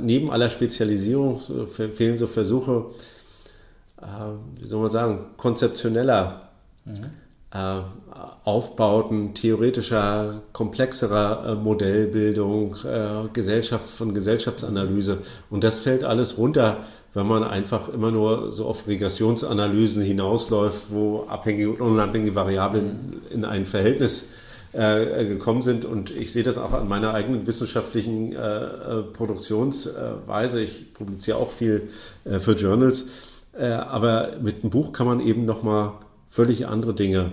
neben 0.02 0.30
aller 0.30 0.50
Spezialisierung, 0.50 1.40
fehlen 1.70 2.18
so 2.18 2.28
Versuche, 2.28 2.88
wie 4.60 4.68
soll 4.68 4.82
man 4.82 4.90
sagen, 4.90 5.26
konzeptioneller. 5.38 6.50
Mhm 6.84 7.12
äh, 7.56 7.82
Aufbauten 8.44 9.34
theoretischer, 9.34 10.42
komplexerer 10.52 11.46
äh, 11.48 11.56
Modellbildung, 11.56 12.76
äh, 12.84 13.30
Gesellschaft 13.32 13.90
von 13.90 14.14
Gesellschaftsanalyse. 14.14 15.20
Und 15.50 15.64
das 15.64 15.80
fällt 15.80 16.04
alles 16.04 16.38
runter, 16.38 16.84
wenn 17.14 17.28
man 17.28 17.46
einfach 17.46 17.88
immer 17.88 18.12
nur 18.12 18.52
so 18.52 18.66
auf 18.66 18.88
Regressionsanalysen 18.88 20.04
hinausläuft, 20.04 20.92
wo 20.92 21.28
abhängige 21.30 21.70
und 21.70 21.82
unabhängige 21.82 22.36
Variablen 22.36 23.22
in 23.30 23.46
ein 23.46 23.66
Verhältnis 23.66 24.28
gekommen 24.74 25.62
sind. 25.62 25.86
Und 25.86 26.12
ich 26.12 26.34
sehe 26.34 26.44
das 26.44 26.58
auch 26.58 26.74
an 26.74 26.90
meiner 26.90 27.14
eigenen 27.14 27.48
wissenschaftlichen 27.48 28.36
Produktionsweise. 29.14 30.62
Ich 30.62 30.94
publiziere 30.94 31.38
auch 31.38 31.52
viel 31.52 31.88
für 32.26 32.52
Journals. 32.52 33.08
aber 33.58 34.34
mit 34.42 34.64
einem 34.64 34.72
Buch 34.72 34.92
kann 34.92 35.08
man 35.08 35.22
eben 35.22 35.46
nochmal 35.46 35.94
völlig 36.30 36.68
andere 36.68 36.94
Dinge 36.94 37.32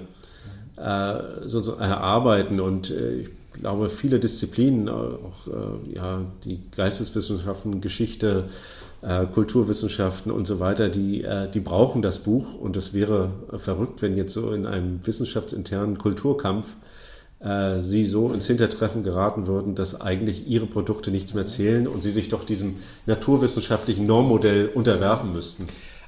äh, 0.76 1.46
so, 1.46 1.74
erarbeiten. 1.74 2.60
Und 2.60 2.90
äh, 2.90 3.20
ich 3.20 3.30
glaube, 3.52 3.88
viele 3.88 4.18
Disziplinen, 4.18 4.88
auch 4.88 5.46
äh, 5.46 5.96
ja, 5.96 6.22
die 6.44 6.60
Geisteswissenschaften, 6.74 7.80
Geschichte, 7.80 8.44
Kulturwissenschaften 9.34 10.30
und 10.30 10.46
so 10.46 10.60
weiter, 10.60 10.88
die, 10.88 11.26
die 11.52 11.58
brauchen 11.58 12.02
das 12.02 12.20
Buch. 12.20 12.54
Und 12.54 12.76
es 12.76 12.94
wäre 12.94 13.32
verrückt, 13.56 14.00
wenn 14.00 14.16
jetzt 14.16 14.32
so 14.32 14.52
in 14.52 14.64
einem 14.64 15.04
wissenschaftsinternen 15.04 15.98
Kulturkampf 15.98 16.76
sie 17.80 18.06
so 18.06 18.32
ins 18.32 18.46
Hintertreffen 18.46 19.02
geraten 19.02 19.48
würden, 19.48 19.74
dass 19.74 20.00
eigentlich 20.00 20.46
ihre 20.46 20.66
Produkte 20.66 21.10
nichts 21.10 21.34
mehr 21.34 21.46
zählen 21.46 21.88
und 21.88 22.00
sie 22.00 22.12
sich 22.12 22.28
doch 22.28 22.44
diesem 22.44 22.76
naturwissenschaftlichen 23.06 24.06
Normmodell 24.06 24.68
unterwerfen 24.68 25.32
müssten. 25.32 25.66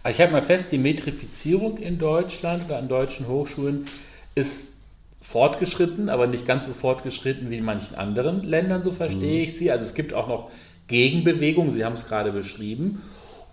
Ich 0.08 0.20
halte 0.20 0.32
mal 0.32 0.42
fest, 0.42 0.70
die 0.70 0.78
Metrifizierung 0.78 1.78
in 1.78 1.98
Deutschland 1.98 2.66
oder 2.66 2.78
an 2.78 2.86
deutschen 2.86 3.26
Hochschulen 3.26 3.86
ist 4.34 4.74
fortgeschritten, 5.20 6.08
aber 6.08 6.26
nicht 6.26 6.46
ganz 6.46 6.66
so 6.66 6.72
fortgeschritten 6.72 7.50
wie 7.50 7.58
in 7.58 7.64
manchen 7.64 7.94
anderen 7.94 8.42
Ländern, 8.42 8.82
so 8.82 8.92
verstehe 8.92 9.38
mhm. 9.38 9.44
ich 9.44 9.56
sie. 9.56 9.70
Also 9.70 9.84
es 9.84 9.94
gibt 9.94 10.14
auch 10.14 10.28
noch 10.28 10.50
Gegenbewegungen, 10.86 11.72
Sie 11.72 11.84
haben 11.84 11.94
es 11.94 12.06
gerade 12.06 12.30
beschrieben. 12.30 13.02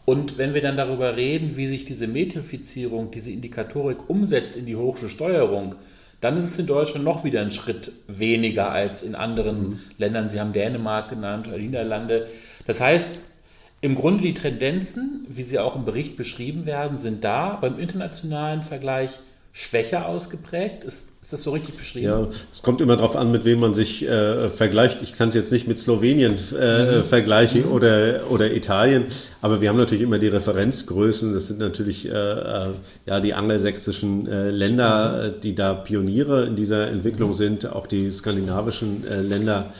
Und 0.06 0.38
wenn 0.38 0.54
wir 0.54 0.62
dann 0.62 0.78
darüber 0.78 1.16
reden, 1.16 1.56
wie 1.56 1.68
sich 1.68 1.86
diese 1.86 2.08
Metrifizierung, 2.08 3.12
diese 3.12 3.32
Indikatorik 3.32 4.10
umsetzt 4.10 4.58
in 4.58 4.66
die 4.66 4.76
Hochschulsteuerung, 4.76 5.76
dann 6.20 6.38
ist 6.38 6.46
es 6.46 6.60
in 6.60 6.68
Deutschland 6.68 7.06
noch 7.06 7.24
wieder 7.24 7.42
ein 7.42 7.52
Schritt 7.52 7.92
weniger 8.08 8.72
als 8.72 9.02
in 9.02 9.16
anderen 9.16 9.70
mhm. 9.70 9.80
Ländern. 9.98 10.30
Sie 10.30 10.40
haben 10.40 10.54
Dänemark 10.54 11.10
genannt 11.10 11.48
oder 11.48 11.58
Niederlande. 11.58 12.28
Das 12.68 12.82
heißt, 12.82 13.24
im 13.80 13.96
Grunde 13.96 14.24
die 14.24 14.36
Tendenzen, 14.36 15.26
wie 15.28 15.44
sie 15.44 15.58
auch 15.58 15.76
im 15.76 15.86
Bericht 15.86 16.16
beschrieben 16.18 16.66
werden, 16.66 17.00
sind 17.00 17.24
da. 17.24 17.56
Beim 17.56 17.80
internationalen 17.80 18.62
Vergleich 18.62 19.20
schwächer 19.52 20.08
ausgeprägt. 20.08 20.84
Ist, 20.84 21.08
ist 21.22 21.34
das 21.34 21.43
so 21.43 21.52
richtig 21.52 21.78
beschrieben? 21.78 22.08
Ja, 22.08 22.28
es 22.52 22.62
kommt 22.62 22.82
immer 22.82 22.95
darauf 22.95 23.16
an, 23.16 23.32
mit 23.32 23.45
wem 23.45 23.60
man 23.60 23.74
sich 23.74 24.08
äh, 24.08 24.49
vergleicht. 24.49 25.02
Ich 25.02 25.18
kann 25.18 25.30
es 25.30 25.36
jetzt 25.36 25.52
nicht 25.52 25.68
mit 25.68 25.78
Slowenien 25.78 26.38
äh, 26.58 26.97
mhm. 26.97 27.04
vergleichen 27.04 27.66
mhm. 27.66 27.72
Oder, 27.72 28.32
oder 28.32 28.54
Italien, 28.54 29.06
aber 29.41 29.62
wir 29.62 29.70
haben 29.70 29.78
natürlich 29.78 30.04
immer 30.04 30.20
die 30.20 30.28
Referenzgrößen. 30.28 31.34
Das 31.34 31.47
sind 31.47 31.60
natürlich 31.60 32.08
äh, 32.08 32.12
äh 32.12 32.70
ja, 33.06 33.20
die 33.20 33.34
angelsächsischen 33.34 34.28
äh, 34.28 34.49
Länder, 34.49 35.34
mhm. 35.36 35.41
die 35.41 35.56
da 35.56 35.74
Pioniere 35.74 36.45
in 36.45 36.56
dieser 36.56 36.88
Entwicklung 36.88 37.30
mhm. 37.30 37.36
sind, 37.36 37.72
auch 37.72 37.88
die 37.88 38.10
skandinavischen 38.12 39.06
äh, 39.06 39.22
Länder 39.22 39.72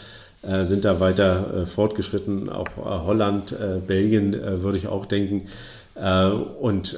äh, 0.43 0.65
sind 0.65 0.86
da 0.86 0.99
weiter 0.99 1.61
äh, 1.61 1.65
fortgeschritten. 1.65 2.49
Auch 2.49 2.67
äh, 2.78 3.05
Holland, 3.05 3.51
äh, 3.51 3.80
Belgien 3.86 4.34
äh, 4.34 4.63
würde 4.63 4.78
ich 4.78 4.88
auch 4.88 5.05
denken. 5.05 5.47
Äh, 5.95 6.30
und 6.30 6.97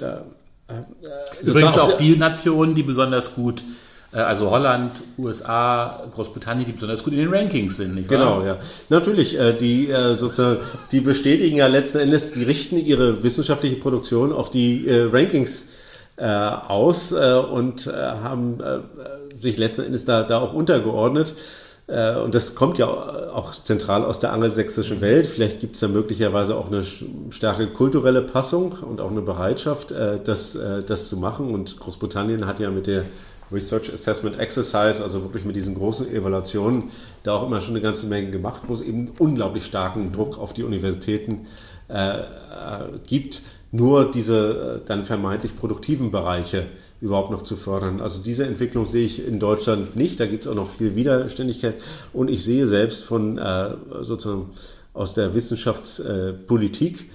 übrigens 1.42 1.78
auch 1.78 1.98
die 1.98 2.16
Nationen, 2.16 2.76
die 2.76 2.84
besonders 2.84 3.36
gut 3.36 3.64
also 4.12 4.52
Holland, 4.52 4.92
USA, 5.18 6.04
Großbritannien, 6.14 6.68
die 6.68 6.74
besonders 6.74 7.04
gut 7.04 7.14
in 7.14 7.20
den 7.20 7.34
Rankings 7.34 7.78
sind, 7.78 7.96
nicht 7.96 8.12
wahr? 8.12 8.18
Genau, 8.20 8.44
ja. 8.46 8.58
Natürlich, 8.90 9.36
die 9.60 9.92
sozusagen, 10.14 10.60
die 10.92 11.00
bestätigen 11.00 11.56
ja 11.56 11.66
letzten 11.66 11.98
Endes, 11.98 12.32
die 12.32 12.44
richten 12.44 12.78
ihre 12.78 13.24
wissenschaftliche 13.24 13.78
Produktion 13.78 14.32
auf 14.32 14.52
die 14.52 14.86
Rankings 14.88 15.66
aus 16.16 17.12
und 17.12 17.88
haben 17.88 18.60
sich 19.36 19.58
letzten 19.58 19.86
Endes 19.86 20.06
da, 20.06 20.22
da 20.22 20.38
auch 20.42 20.54
untergeordnet. 20.54 21.34
Äh, 21.88 22.16
und 22.18 22.34
das 22.34 22.56
kommt 22.56 22.78
ja 22.78 22.88
auch 22.88 23.52
zentral 23.52 24.06
aus 24.06 24.20
der 24.20 24.32
angelsächsischen 24.34 25.02
Welt. 25.02 25.28
Vielleicht 25.28 25.60
gibt 25.60 25.76
es 25.76 25.82
da 25.82 25.88
möglicherweise 25.88 26.56
auch 26.56 26.68
eine 26.68 26.84
starke 27.30 27.68
kulturelle 27.68 28.22
Passung 28.22 28.74
und 28.74 29.02
auch 29.02 29.12
eine 29.12 29.22
Bereitschaft, 29.22 29.92
äh, 29.92 30.20
das, 30.24 30.56
äh, 30.56 30.84
das 30.84 31.10
zu 31.10 31.18
machen. 31.18 31.54
Und 31.54 31.80
Großbritannien 31.80 32.46
hat 32.46 32.60
ja 32.60 32.72
mit 32.72 32.88
der 32.88 33.04
Research 33.52 33.92
Assessment 33.94 34.40
Exercise, 34.40 35.04
also 35.04 35.24
wirklich 35.24 35.46
mit 35.46 35.56
diesen 35.56 35.76
großen 35.76 36.12
Evaluationen, 36.12 36.92
da 37.24 37.34
auch 37.34 37.46
immer 37.46 37.62
schon 37.62 37.76
eine 37.76 37.82
ganze 37.82 38.08
Menge 38.08 38.32
gemacht, 38.32 38.64
wo 38.68 38.74
es 38.74 38.82
eben 38.82 39.12
unglaublich 39.20 39.66
starken 39.66 40.12
Druck 40.12 40.40
auf 40.40 40.54
die 40.54 40.64
Universitäten 40.64 41.48
äh, 41.90 42.24
gibt, 43.06 43.42
nur 43.74 44.12
diese 44.12 44.82
dann 44.86 45.04
vermeintlich 45.04 45.56
produktiven 45.56 46.12
Bereiche 46.12 46.68
überhaupt 47.02 47.32
noch 47.32 47.42
zu 47.42 47.56
fördern. 47.56 48.02
Also 48.02 48.22
diese 48.22 48.46
Entwicklung 48.46 48.86
sehe 48.86 49.04
ich 49.04 49.28
in 49.28 49.40
Deutschland 49.40 49.96
nicht. 49.96 50.20
Da 50.20 50.28
gibt 50.28 50.46
es 50.46 50.52
auch 50.52 50.56
noch 50.56 50.70
viel 50.70 50.96
Widerständigkeit. 50.96 51.76
Und 52.14 52.30
ich 52.30 52.44
sehe 52.44 52.68
selbst 52.68 53.04
von 53.04 53.40
äh, 53.40 53.72
sozusagen 54.02 54.52
aus 54.94 55.16
der 55.16 55.34
Wissenschaftspolitik 55.34 57.10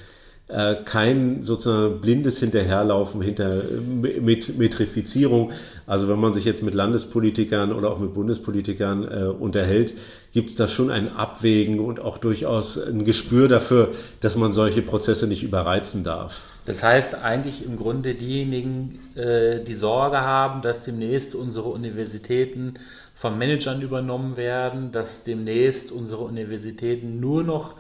äh, 0.49 0.77
kein 0.85 1.43
sozusagen 1.43 2.01
blindes 2.01 2.39
Hinterherlaufen 2.41 3.21
hinter 3.21 3.63
mit 4.01 4.59
Metrifizierung. 4.59 5.53
Also 5.87 6.09
wenn 6.09 6.19
man 6.19 6.33
sich 6.33 6.47
jetzt 6.47 6.63
mit 6.63 6.75
Landespolitikern 6.75 7.73
oder 7.73 7.91
auch 7.91 7.99
mit 7.99 8.15
Bundespolitikern 8.15 9.05
äh, 9.05 9.25
unterhält, 9.27 9.93
gibt 10.33 10.49
es 10.49 10.57
da 10.57 10.67
schon 10.67 10.91
ein 10.91 11.15
Abwägen 11.15 11.81
und 11.81 12.01
auch 12.01 12.17
durchaus 12.17 12.79
ein 12.79 13.05
Gespür 13.05 13.49
dafür, 13.49 13.91
dass 14.21 14.37
man 14.37 14.55
solche 14.55 14.81
Prozesse 14.81 15.27
nicht 15.27 15.43
überreizen 15.43 16.03
darf. 16.03 16.43
Das 16.65 16.83
heißt 16.83 17.17
eigentlich 17.17 17.65
im 17.65 17.77
Grunde 17.77 18.15
diejenigen, 18.15 18.99
äh, 19.17 19.63
die 19.63 19.75
Sorge 19.75 20.21
haben, 20.21 20.63
dass 20.63 20.83
demnächst 20.83 21.35
unsere 21.35 21.69
Universitäten 21.69 22.75
von 23.15 23.37
Managern 23.37 23.83
übernommen 23.83 24.37
werden, 24.37 24.93
dass 24.93 25.25
demnächst 25.25 25.93
unsere 25.93 26.25
Universitäten 26.25 27.21
nur 27.21 27.43
noch 27.43 27.75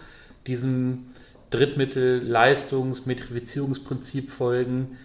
diesem 0.46 1.06
Drittmittel-Leistungs-Metrifizierungsprinzip 1.50 4.30
folgen, 4.30 4.96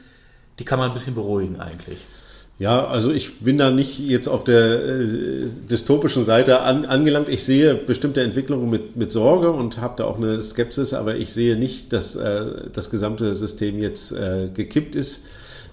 die 0.60 0.66
kann 0.66 0.80
man 0.80 0.90
ein 0.90 0.94
bisschen 0.94 1.16
beruhigen 1.16 1.60
eigentlich. 1.60 2.06
Ja, 2.60 2.86
also 2.86 3.12
ich 3.12 3.40
bin 3.40 3.58
da 3.58 3.72
nicht 3.72 3.98
jetzt 4.00 4.28
auf 4.28 4.44
der 4.44 4.86
äh, 4.86 5.48
dystopischen 5.70 6.24
Seite 6.24 6.62
an, 6.62 6.86
angelangt. 6.86 7.28
Ich 7.28 7.44
sehe 7.44 7.74
bestimmte 7.74 8.22
Entwicklungen 8.22 8.70
mit, 8.70 8.96
mit 8.96 9.12
Sorge 9.12 9.52
und 9.52 9.82
habe 9.82 9.96
da 9.98 10.06
auch 10.06 10.18
eine 10.18 10.40
Skepsis, 10.42 10.94
aber 10.94 11.16
ich 11.16 11.34
sehe 11.34 11.58
nicht, 11.58 11.92
dass 11.92 12.16
äh, 12.16 12.70
das 12.72 12.92
gesamte 12.92 13.36
System 13.36 13.80
jetzt 13.80 14.12
äh, 14.12 14.50
gekippt 14.54 14.96
ist. 14.96 15.26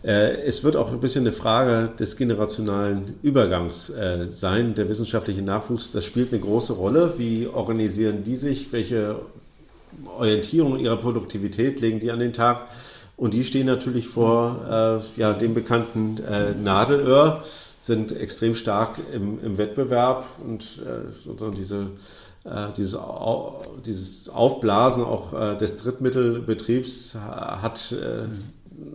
Äh, 0.02 0.38
es 0.46 0.64
wird 0.64 0.76
auch 0.76 0.90
ein 0.90 1.00
bisschen 1.00 1.24
eine 1.24 1.32
Frage 1.32 1.90
des 1.98 2.16
generationalen 2.16 3.16
Übergangs 3.22 3.90
äh, 3.90 4.26
sein. 4.28 4.74
Der 4.74 4.88
wissenschaftliche 4.88 5.42
Nachwuchs, 5.42 5.92
das 5.92 6.06
spielt 6.06 6.32
eine 6.32 6.40
große 6.40 6.72
Rolle. 6.72 7.14
Wie 7.18 7.46
organisieren 7.46 8.24
die 8.24 8.36
sich? 8.36 8.72
Welche 8.72 9.16
Orientierung 10.06 10.78
ihrer 10.78 10.96
Produktivität 10.96 11.80
legen 11.80 12.00
die 12.00 12.10
an 12.10 12.18
den 12.18 12.32
Tag? 12.32 12.68
Und 13.16 13.34
die 13.34 13.44
stehen 13.44 13.66
natürlich 13.66 14.08
vor 14.08 15.02
äh, 15.16 15.20
ja, 15.20 15.34
dem 15.34 15.52
bekannten 15.52 16.18
äh, 16.24 16.54
Nadelöhr, 16.54 17.44
sind 17.82 18.12
extrem 18.12 18.54
stark 18.54 18.96
im, 19.12 19.38
im 19.44 19.58
Wettbewerb 19.58 20.24
und 20.42 20.62
äh, 20.78 21.12
sozusagen 21.22 21.54
diese, 21.54 21.90
äh, 22.44 22.72
dieses, 22.76 22.96
Au 22.96 23.62
dieses 23.84 24.30
Aufblasen 24.30 25.04
auch 25.04 25.34
äh, 25.34 25.56
des 25.58 25.76
Drittmittelbetriebs 25.76 27.14
hat 27.14 27.92
äh, 27.92 28.24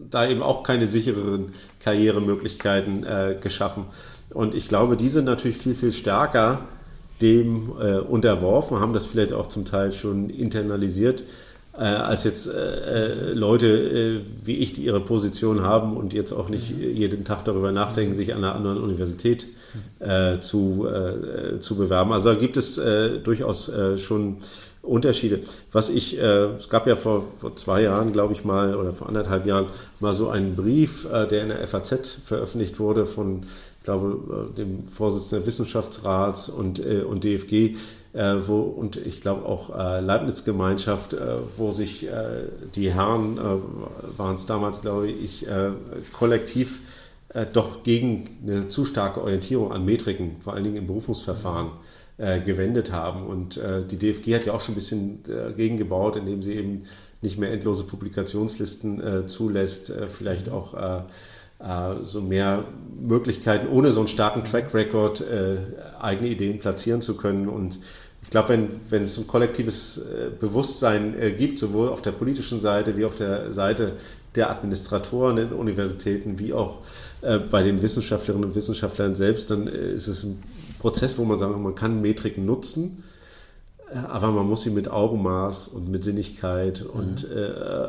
da 0.10 0.28
eben 0.28 0.42
auch 0.42 0.64
keine 0.64 0.88
sichereren 0.88 1.52
Karrieremöglichkeiten 1.80 3.06
geschaffen. 3.40 3.86
Und 4.32 4.56
ich 4.56 4.68
glaube, 4.68 4.98
die 4.98 5.10
sind 5.10 5.26
natürlich 5.26 5.58
viel, 5.58 5.76
viel 5.76 5.94
stärker 5.94 6.62
dem 7.22 7.72
äh, 7.80 7.98
unterworfen, 8.00 8.80
haben 8.80 8.94
das 8.94 9.06
vielleicht 9.06 9.34
auch 9.34 9.48
zum 9.48 9.66
Teil 9.66 9.92
schon 9.94 10.30
internalisiert, 10.30 11.24
äh, 11.78 11.84
als 11.84 12.24
jetzt 12.24 12.48
äh, 12.48 13.32
äh 13.32 13.34
Leute 13.34 13.68
äh, 13.68 14.22
wie 14.46 14.56
ich, 14.58 14.72
die 14.72 14.86
ihre 14.86 15.02
Position 15.02 15.62
haben 15.62 15.98
und 15.98 16.14
jetzt 16.14 16.32
auch 16.32 16.48
nicht 16.48 16.70
jeden 16.70 17.26
Tag 17.26 17.44
darüber 17.44 17.74
nachdenken, 17.74 18.14
sich 18.14 18.34
an 18.34 18.44
einer 18.44 18.56
anderen 18.56 18.78
Universität 18.78 19.48
äh, 20.00 20.40
zu, 20.40 20.88
zu 21.60 21.76
bewerben. 21.76 22.14
Also 22.14 22.30
da 22.30 22.36
gibt 22.36 22.56
es 22.56 22.80
durchaus 23.24 23.70
schon 23.98 24.38
Unterschiede. 24.82 25.42
Was 25.74 25.90
ich, 25.90 26.18
es 26.18 26.70
gab 26.70 26.88
ja 26.88 26.96
vor, 26.96 27.28
vor 27.40 27.56
zwei 27.56 27.82
Jahren, 27.82 28.14
glaube 28.14 28.34
ich 28.34 28.46
mal, 28.46 28.76
oder 28.76 28.94
vor 28.94 29.10
anderthalb 29.10 29.46
Jahren 29.46 29.68
mal 30.00 30.14
so 30.14 30.30
einen 30.30 30.56
Brief, 30.56 31.08
der 31.12 31.42
in 31.42 31.50
der 31.50 31.68
FAZ 31.68 32.20
veröffentlicht 32.24 32.80
wurde 32.80 33.06
von, 33.06 33.44
glaube, 33.86 34.50
äh, 34.52 34.56
dem 34.56 34.88
Vorsitzenden 34.88 35.48
Wissenschaftsrats 35.48 36.50
und, 36.50 36.80
äh, 36.80 37.04
und 37.04 37.24
DFG, 37.24 37.78
äh, 38.14 38.48
wo, 38.48 38.62
und 38.62 38.98
ich 38.98 39.22
glaube 39.22 39.46
auch 39.46 39.70
äh, 39.78 40.02
Leibniz-Gemeinschaft, 40.02 41.14
äh, 41.14 41.38
wo 41.58 41.72
sich 41.72 42.08
äh, 42.08 42.48
die 42.76 42.92
Herren, 42.92 43.38
äh, 43.38 44.18
waren 44.18 44.36
es 44.36 44.46
damals, 44.46 44.82
glaube 44.82 45.08
ich, 45.08 45.46
kollektiv 46.14 46.80
doch 47.52 47.84
gegen 47.84 48.24
eine 48.48 48.70
zu 48.70 48.86
starke 48.86 49.22
Orientierung 49.22 49.74
an 49.74 49.84
Metriken, 49.84 50.38
vor 50.40 50.54
allen 50.54 50.64
Dingen 50.64 50.78
im 50.78 50.88
Berufungsverfahren, 50.88 51.72
gewendet 52.18 52.94
haben. 52.94 53.26
Und 53.26 53.60
die 53.92 53.98
DFG 53.98 54.36
hat 54.36 54.46
ja 54.46 54.54
auch 54.54 54.62
schon 54.62 54.72
ein 54.72 54.76
bisschen 54.76 55.24
dagegen 55.24 55.76
gebaut, 55.76 56.16
indem 56.16 56.42
sie 56.42 56.54
eben 56.54 56.84
nicht 57.22 57.38
mehr 57.38 57.52
endlose 57.52 57.84
Publikationslisten 57.84 59.28
zulässt, 59.28 59.92
vielleicht 60.08 60.48
auch 60.48 60.76
so 62.04 62.22
mehr 62.22 62.66
Möglichkeiten, 63.02 63.68
ohne 63.70 63.92
so 63.92 64.02
einen 64.02 64.08
starken 64.08 64.44
Track 64.44 64.74
Record 64.74 65.24
eigene 66.00 66.28
Ideen 66.28 66.60
platzieren 66.60 67.02
zu 67.02 67.16
können. 67.16 67.48
Und 67.48 67.80
ich 68.22 68.30
glaube, 68.30 68.50
wenn, 68.50 68.70
wenn 68.90 69.04
es 69.04 69.18
ein 69.18 69.26
kollektives 69.26 70.02
Bewusstsein 70.40 71.16
gibt, 71.38 71.58
sowohl 71.58 71.90
auf 71.90 72.02
der 72.02 72.12
politischen 72.12 72.60
Seite 72.60 72.98
wie 72.98 73.06
auf 73.06 73.16
der 73.16 73.54
Seite 73.54 73.94
der 74.36 74.50
Administratoren 74.52 75.38
in 75.38 75.54
Universitäten, 75.54 76.40
wie 76.40 76.54
auch 76.54 76.82
bei 77.50 77.64
den 77.64 77.82
Wissenschaftlerinnen 77.82 78.50
und 78.50 78.56
Wissenschaftlern 78.56 79.16
selbst, 79.16 79.50
dann 79.50 79.68
ist 79.68 80.08
es 80.08 80.24
ein 80.24 80.44
Prozess, 80.86 81.18
wo 81.18 81.26
man 81.26 81.40
sagen 81.40 81.64
man 81.64 81.74
kann 81.74 82.00
Metriken 82.00 82.46
nutzen, 82.46 83.04
äh, 83.92 83.98
aber 83.98 84.32
man 84.32 84.48
muss 84.48 84.62
sie 84.62 84.70
mit 84.70 84.88
Augenmaß 84.88 85.70
und 85.70 85.90
mit 85.90 86.04
Sinnigkeit 86.04 86.84
mhm. 86.84 87.00
und 87.00 87.32
äh, 87.32 87.88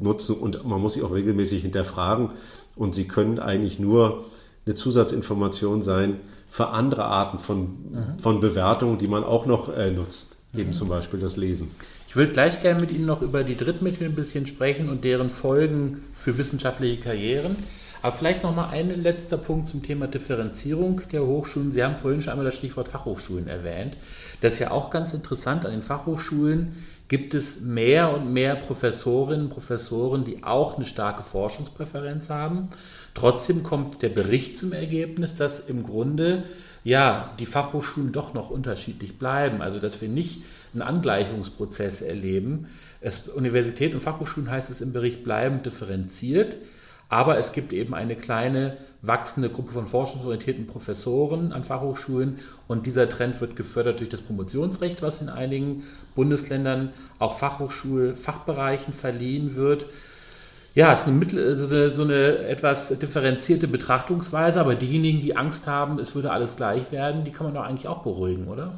nutzen 0.00 0.36
und 0.36 0.64
man 0.64 0.80
muss 0.80 0.94
sie 0.94 1.02
auch 1.02 1.12
regelmäßig 1.12 1.60
hinterfragen 1.60 2.30
und 2.76 2.94
sie 2.94 3.06
können 3.06 3.38
eigentlich 3.38 3.78
nur 3.78 4.24
eine 4.66 4.74
Zusatzinformation 4.74 5.82
sein 5.82 6.20
für 6.48 6.68
andere 6.68 7.04
Arten 7.04 7.38
von, 7.38 7.60
mhm. 7.60 8.18
von 8.18 8.40
Bewertungen, 8.40 8.98
die 8.98 9.08
man 9.08 9.24
auch 9.24 9.46
noch 9.46 9.74
äh, 9.74 9.90
nutzt. 9.90 10.36
Eben 10.54 10.68
mhm. 10.68 10.74
zum 10.74 10.88
Beispiel 10.88 11.18
das 11.18 11.36
Lesen. 11.36 11.68
Ich 12.06 12.14
würde 12.14 12.32
gleich 12.32 12.60
gerne 12.60 12.80
mit 12.80 12.90
Ihnen 12.90 13.06
noch 13.06 13.22
über 13.22 13.42
die 13.42 13.56
Drittmittel 13.56 14.06
ein 14.06 14.14
bisschen 14.14 14.46
sprechen 14.46 14.90
und 14.90 15.02
deren 15.02 15.30
Folgen 15.30 16.04
für 16.14 16.36
wissenschaftliche 16.36 17.00
Karrieren. 17.00 17.56
Aber 18.02 18.16
vielleicht 18.16 18.42
noch 18.42 18.54
mal 18.54 18.68
ein 18.68 18.90
letzter 19.00 19.38
Punkt 19.38 19.68
zum 19.68 19.82
Thema 19.82 20.08
Differenzierung 20.08 21.02
der 21.12 21.24
Hochschulen. 21.24 21.70
Sie 21.70 21.84
haben 21.84 21.96
vorhin 21.96 22.20
schon 22.20 22.32
einmal 22.32 22.44
das 22.44 22.56
Stichwort 22.56 22.88
Fachhochschulen 22.88 23.46
erwähnt. 23.46 23.96
Das 24.40 24.54
ist 24.54 24.58
ja 24.58 24.72
auch 24.72 24.90
ganz 24.90 25.14
interessant. 25.14 25.64
An 25.64 25.70
den 25.70 25.82
Fachhochschulen 25.82 26.74
gibt 27.06 27.34
es 27.34 27.60
mehr 27.60 28.12
und 28.12 28.32
mehr 28.32 28.56
Professorinnen 28.56 29.46
und 29.46 29.52
Professoren, 29.52 30.24
die 30.24 30.42
auch 30.42 30.76
eine 30.76 30.84
starke 30.84 31.22
Forschungspräferenz 31.22 32.28
haben. 32.28 32.70
Trotzdem 33.14 33.62
kommt 33.62 34.02
der 34.02 34.08
Bericht 34.08 34.56
zum 34.56 34.72
Ergebnis, 34.72 35.34
dass 35.34 35.60
im 35.60 35.84
Grunde 35.84 36.42
ja 36.82 37.32
die 37.38 37.46
Fachhochschulen 37.46 38.10
doch 38.10 38.34
noch 38.34 38.50
unterschiedlich 38.50 39.16
bleiben. 39.16 39.62
Also 39.62 39.78
dass 39.78 40.00
wir 40.00 40.08
nicht 40.08 40.42
einen 40.72 40.82
Angleichungsprozess 40.82 42.00
erleben. 42.00 42.66
Universitäten 43.36 43.94
und 43.94 44.00
Fachhochschulen 44.00 44.50
heißt 44.50 44.70
es 44.70 44.80
im 44.80 44.92
Bericht 44.92 45.22
bleiben 45.22 45.62
differenziert. 45.62 46.58
Aber 47.12 47.36
es 47.36 47.52
gibt 47.52 47.74
eben 47.74 47.92
eine 47.92 48.16
kleine 48.16 48.78
wachsende 49.02 49.50
Gruppe 49.50 49.72
von 49.72 49.86
forschungsorientierten 49.86 50.66
Professoren 50.66 51.52
an 51.52 51.62
Fachhochschulen 51.62 52.38
und 52.68 52.86
dieser 52.86 53.06
Trend 53.06 53.38
wird 53.42 53.54
gefördert 53.54 54.00
durch 54.00 54.08
das 54.08 54.22
Promotionsrecht, 54.22 55.02
was 55.02 55.20
in 55.20 55.28
einigen 55.28 55.82
Bundesländern 56.14 56.94
auch 57.18 57.38
Fachhochschulfachbereichen 57.38 58.94
verliehen 58.94 59.56
wird. 59.56 59.84
Ja, 60.74 60.94
es 60.94 61.00
ist 61.00 61.08
eine, 61.08 61.18
Mittel, 61.18 61.54
so, 61.54 61.66
eine, 61.66 61.90
so 61.90 62.00
eine 62.00 62.38
etwas 62.48 62.98
differenzierte 62.98 63.68
Betrachtungsweise, 63.68 64.58
aber 64.58 64.74
diejenigen, 64.74 65.20
die 65.20 65.36
Angst 65.36 65.66
haben, 65.66 65.98
es 65.98 66.14
würde 66.14 66.30
alles 66.30 66.56
gleich 66.56 66.92
werden, 66.92 67.24
die 67.24 67.30
kann 67.30 67.44
man 67.44 67.54
doch 67.54 67.64
eigentlich 67.64 67.88
auch 67.88 68.02
beruhigen, 68.02 68.48
oder? 68.48 68.72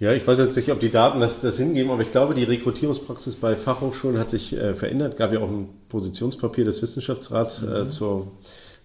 Ja, 0.00 0.12
ich 0.12 0.26
weiß 0.26 0.38
jetzt 0.38 0.56
nicht, 0.56 0.72
ob 0.72 0.80
die 0.80 0.90
Daten 0.90 1.20
das, 1.20 1.40
das 1.40 1.56
hingeben, 1.56 1.92
aber 1.92 2.02
ich 2.02 2.10
glaube, 2.10 2.34
die 2.34 2.42
Rekrutierungspraxis 2.42 3.36
bei 3.36 3.54
Fachhochschulen 3.54 4.18
hat 4.18 4.30
sich 4.30 4.56
äh, 4.56 4.74
verändert. 4.74 5.16
Gab 5.16 5.32
ja 5.32 5.38
auch 5.38 5.50
ein 5.50 5.68
Positionspapier 5.90 6.64
des 6.64 6.80
Wissenschaftsrats 6.80 7.62
äh, 7.62 7.84
mhm. 7.84 7.90
zur, 7.90 8.28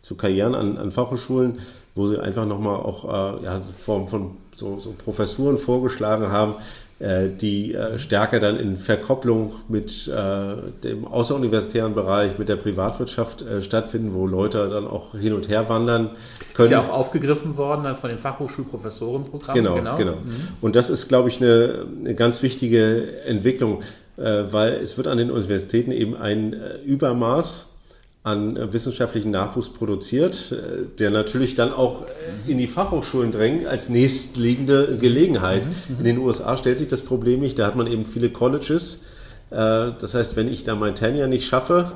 zu 0.01 0.15
Karrieren 0.15 0.53
an, 0.53 0.77
an 0.77 0.91
Fachhochschulen, 0.91 1.59
wo 1.95 2.07
sie 2.07 2.21
einfach 2.21 2.45
nochmal 2.45 2.75
auch 2.75 3.39
äh, 3.39 3.45
ja, 3.45 3.57
Form 3.59 4.09
von 4.09 4.31
so, 4.53 4.79
so 4.79 4.93
Professuren 4.97 5.57
vorgeschlagen 5.57 6.27
haben, 6.27 6.55
äh, 6.97 7.29
die 7.29 7.73
äh, 7.73 7.99
stärker 7.99 8.39
dann 8.39 8.55
in 8.55 8.77
Verkopplung 8.77 9.53
mit 9.67 10.07
äh, 10.07 10.55
dem 10.81 11.05
außeruniversitären 11.05 11.93
Bereich, 11.93 12.37
mit 12.37 12.47
der 12.47 12.55
Privatwirtschaft 12.55 13.43
stattfinden, 13.59 14.13
wo 14.13 14.25
Leute 14.25 14.69
dann 14.69 14.87
auch 14.87 15.13
hin 15.13 15.33
und 15.33 15.49
her 15.49 15.67
wandern 15.67 16.11
können. 16.53 16.65
Ist 16.65 16.71
ja 16.71 16.79
auch 16.79 16.89
aufgegriffen 16.89 17.57
worden 17.57 17.83
dann 17.83 17.97
von 17.97 18.09
den 18.09 18.17
Fachhochschulprofessorenprogrammen. 18.17 19.61
Genau, 19.61 19.75
genau. 19.75 19.97
genau. 19.97 20.15
Mhm. 20.23 20.47
Und 20.61 20.77
das 20.77 20.89
ist, 20.89 21.09
glaube 21.09 21.27
ich, 21.27 21.41
eine, 21.41 21.85
eine 21.99 22.15
ganz 22.15 22.41
wichtige 22.41 23.21
Entwicklung, 23.25 23.81
weil 24.17 24.73
es 24.75 24.97
wird 24.97 25.07
an 25.07 25.17
den 25.17 25.29
Universitäten 25.29 25.91
eben 25.91 26.15
ein 26.15 26.55
Übermaß 26.85 27.75
an 28.25 28.57
äh, 28.57 28.73
wissenschaftlichen 28.73 29.29
Nachwuchs 29.29 29.69
produziert, 29.69 30.51
äh, 30.51 30.85
der 30.97 31.11
natürlich 31.11 31.53
dann 31.53 31.71
auch 31.71 32.01
äh, 32.01 32.51
in 32.51 32.57
die 32.57 32.67
Fachhochschulen 32.67 33.31
drängt 33.31 33.67
als 33.67 33.87
nächstliegende 33.87 34.97
Gelegenheit. 34.99 35.65
Mhm, 35.65 35.71
mhm. 35.71 35.99
In 35.99 36.03
den 36.03 36.17
USA 36.17 36.57
stellt 36.57 36.79
sich 36.79 36.87
das 36.87 37.03
Problem 37.03 37.39
nicht, 37.39 37.59
da 37.59 37.67
hat 37.67 37.75
man 37.75 37.87
eben 37.87 38.03
viele 38.03 38.29
Colleges. 38.29 39.03
Das 39.51 40.15
heißt, 40.15 40.35
wenn 40.35 40.47
ich 40.47 40.63
da 40.63 40.73
mein 40.73 40.95
Tenure 40.95 41.27
nicht 41.27 41.47
schaffe, 41.47 41.91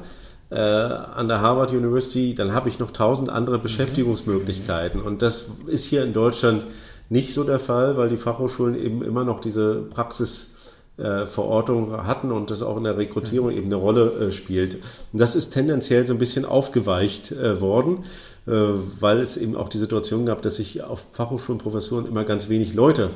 an 0.52 1.28
der 1.28 1.42
Harvard 1.42 1.72
University, 1.72 2.36
dann 2.36 2.54
habe 2.54 2.70
ich 2.70 2.78
noch 2.78 2.92
tausend 2.92 3.30
andere 3.30 3.58
mhm. 3.58 3.64
Beschäftigungsmöglichkeiten. 3.64 5.02
Und 5.02 5.24
das 5.24 5.48
ist 5.66 5.86
hier 5.86 6.04
in 6.04 6.14
Deutschland 6.14 6.64
nicht 7.10 7.34
so 7.34 7.44
der 7.44 7.58
Fall, 7.58 7.98
weil 7.98 8.08
die 8.08 8.18
Fachhochschulen 8.18 8.76
eben 8.76 9.04
immer 9.04 9.24
noch 9.26 9.42
diese 9.42 9.82
Praxis 9.90 10.52
äh, 11.00 11.28
Verortung 11.28 12.06
hatten 12.06 12.32
und 12.32 12.52
das 12.52 12.62
auch 12.62 12.78
in 12.78 12.84
der 12.84 12.98
Rekrutierung 12.98 13.52
eben 13.52 13.68
eine 13.68 13.76
Rolle 13.76 14.12
äh, 14.12 14.32
spielt. 14.32 14.76
Und 15.14 15.20
das 15.20 15.36
ist 15.36 15.52
tendenziell 15.52 16.06
so 16.06 16.14
ein 16.14 16.20
bisschen 16.20 16.46
aufgeweicht 16.46 17.32
äh, 17.32 17.62
worden, 17.62 18.00
äh, 18.48 18.52
weil 19.00 19.20
es 19.20 19.38
eben 19.38 19.56
auch 19.56 19.70
die 19.70 19.78
Situation 19.78 20.26
gab, 20.26 20.42
dass 20.42 20.58
sich 20.58 20.84
auf 20.84 21.06
Fachhochschulenprofessuren 21.12 22.06
immer 22.06 22.26
ganz 22.26 22.50
wenig 22.50 22.74
Leute 22.74 23.12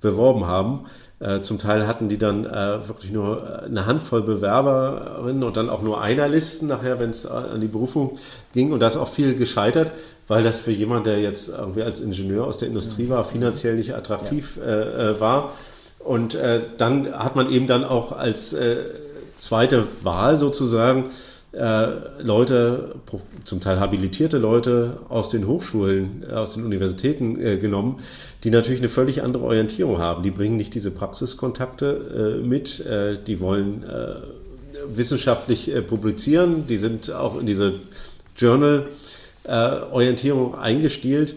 beworben 0.00 0.46
haben. 0.46 0.86
Äh, 1.18 1.40
zum 1.42 1.58
Teil 1.58 1.86
hatten 1.88 2.08
die 2.08 2.18
dann 2.18 2.44
wirklich 2.44 3.10
nur 3.10 3.62
eine 3.62 3.86
Handvoll 3.86 4.22
Bewerberinnen 4.22 5.42
und 5.42 5.56
dann 5.56 5.70
auch 5.70 5.82
nur 5.82 6.00
Einerlisten 6.00 6.68
nachher, 6.68 7.00
wenn 7.00 7.10
es 7.10 7.26
an 7.26 7.60
die 7.60 7.68
Berufung 7.68 8.18
ging. 8.52 8.72
Und 8.72 8.80
da 8.80 8.88
ist 8.88 8.96
auch 8.96 9.08
viel 9.08 9.34
gescheitert, 9.34 9.92
weil 10.28 10.44
das 10.44 10.60
für 10.60 10.72
jemanden, 10.72 11.04
der 11.04 11.20
jetzt 11.20 11.48
irgendwie 11.48 11.82
als 11.82 12.00
Ingenieur 12.00 12.46
aus 12.46 12.58
der 12.58 12.68
Industrie 12.68 13.08
war, 13.08 13.24
finanziell 13.24 13.76
nicht 13.76 13.94
attraktiv 13.94 14.58
war. 14.58 15.52
Und 16.04 16.34
äh, 16.34 16.60
dann 16.76 17.10
hat 17.12 17.34
man 17.34 17.50
eben 17.50 17.66
dann 17.66 17.82
auch 17.82 18.12
als 18.12 18.52
äh, 18.52 18.76
zweite 19.38 19.86
Wahl 20.02 20.36
sozusagen 20.36 21.08
äh, 21.52 21.86
Leute, 22.20 22.96
zum 23.44 23.60
Teil 23.60 23.80
habilitierte 23.80 24.36
Leute 24.38 24.98
aus 25.08 25.30
den 25.30 25.46
Hochschulen, 25.46 26.24
äh, 26.28 26.32
aus 26.32 26.54
den 26.54 26.64
Universitäten 26.64 27.40
äh, 27.40 27.58
genommen, 27.58 28.00
die 28.42 28.50
natürlich 28.50 28.80
eine 28.80 28.88
völlig 28.88 29.22
andere 29.22 29.44
Orientierung 29.44 29.98
haben. 29.98 30.24
Die 30.24 30.30
bringen 30.30 30.56
nicht 30.56 30.74
diese 30.74 30.90
Praxiskontakte 30.90 32.40
äh, 32.42 32.44
mit, 32.44 32.84
äh, 32.84 33.16
die 33.24 33.38
wollen 33.40 33.84
äh, 33.84 34.16
wissenschaftlich 34.94 35.74
äh, 35.74 35.80
publizieren, 35.80 36.66
die 36.66 36.78
sind 36.78 37.12
auch 37.12 37.38
in 37.38 37.46
diese 37.46 37.74
Journal-Orientierung 38.36 40.56
eingestielt 40.56 41.36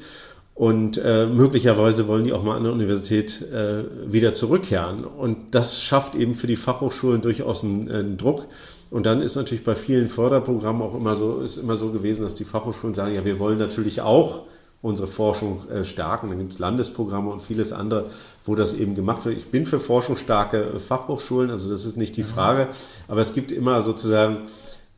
und 0.58 0.98
äh, 0.98 1.28
möglicherweise 1.28 2.08
wollen 2.08 2.24
die 2.24 2.34
auch 2.34 2.42
mal 2.42 2.58
an 2.58 2.64
der 2.64 2.74
Universität 2.74 3.44
äh, 3.44 3.84
wieder 4.12 4.34
zurückkehren. 4.34 5.06
Und 5.06 5.54
das 5.54 5.84
schafft 5.84 6.16
eben 6.16 6.34
für 6.34 6.48
die 6.48 6.56
Fachhochschulen 6.56 7.22
durchaus 7.22 7.64
einen, 7.64 7.92
einen 7.92 8.18
Druck. 8.18 8.48
Und 8.90 9.06
dann 9.06 9.22
ist 9.22 9.36
natürlich 9.36 9.64
bei 9.64 9.76
vielen 9.76 10.10
Förderprogrammen 10.10 10.82
auch 10.82 10.96
immer 10.96 11.16
so, 11.16 11.42
ist 11.42 11.58
immer 11.58 11.76
so 11.76 11.92
gewesen, 11.92 12.24
dass 12.24 12.34
die 12.34 12.44
Fachhochschulen 12.44 12.96
sagen, 12.96 13.14
ja, 13.14 13.24
wir 13.24 13.38
wollen 13.38 13.60
natürlich 13.60 14.02
auch 14.02 14.46
unsere 14.82 15.08
Forschung 15.08 15.70
äh, 15.70 15.84
stärken. 15.84 16.30
Dann 16.30 16.40
gibt 16.40 16.54
es 16.54 16.60
Landesprogramme 16.60 17.30
und 17.30 17.44
vieles 17.44 17.72
andere, 17.72 18.06
wo 18.44 18.56
das 18.56 18.74
eben 18.74 18.96
gemacht 18.96 19.26
wird. 19.26 19.38
Ich 19.38 19.50
bin 19.50 19.68
für 19.68 19.80
forschungsstarke 19.80 20.80
Fachhochschulen, 20.80 21.52
also 21.52 21.70
das 21.70 21.86
ist 21.86 21.98
nicht 21.98 22.18
die 22.18 22.24
mhm. 22.24 22.30
Frage, 22.30 22.68
aber 23.08 23.22
es 23.22 23.36
gibt 23.36 23.52
immer 23.52 23.84
sozusagen 23.84 24.48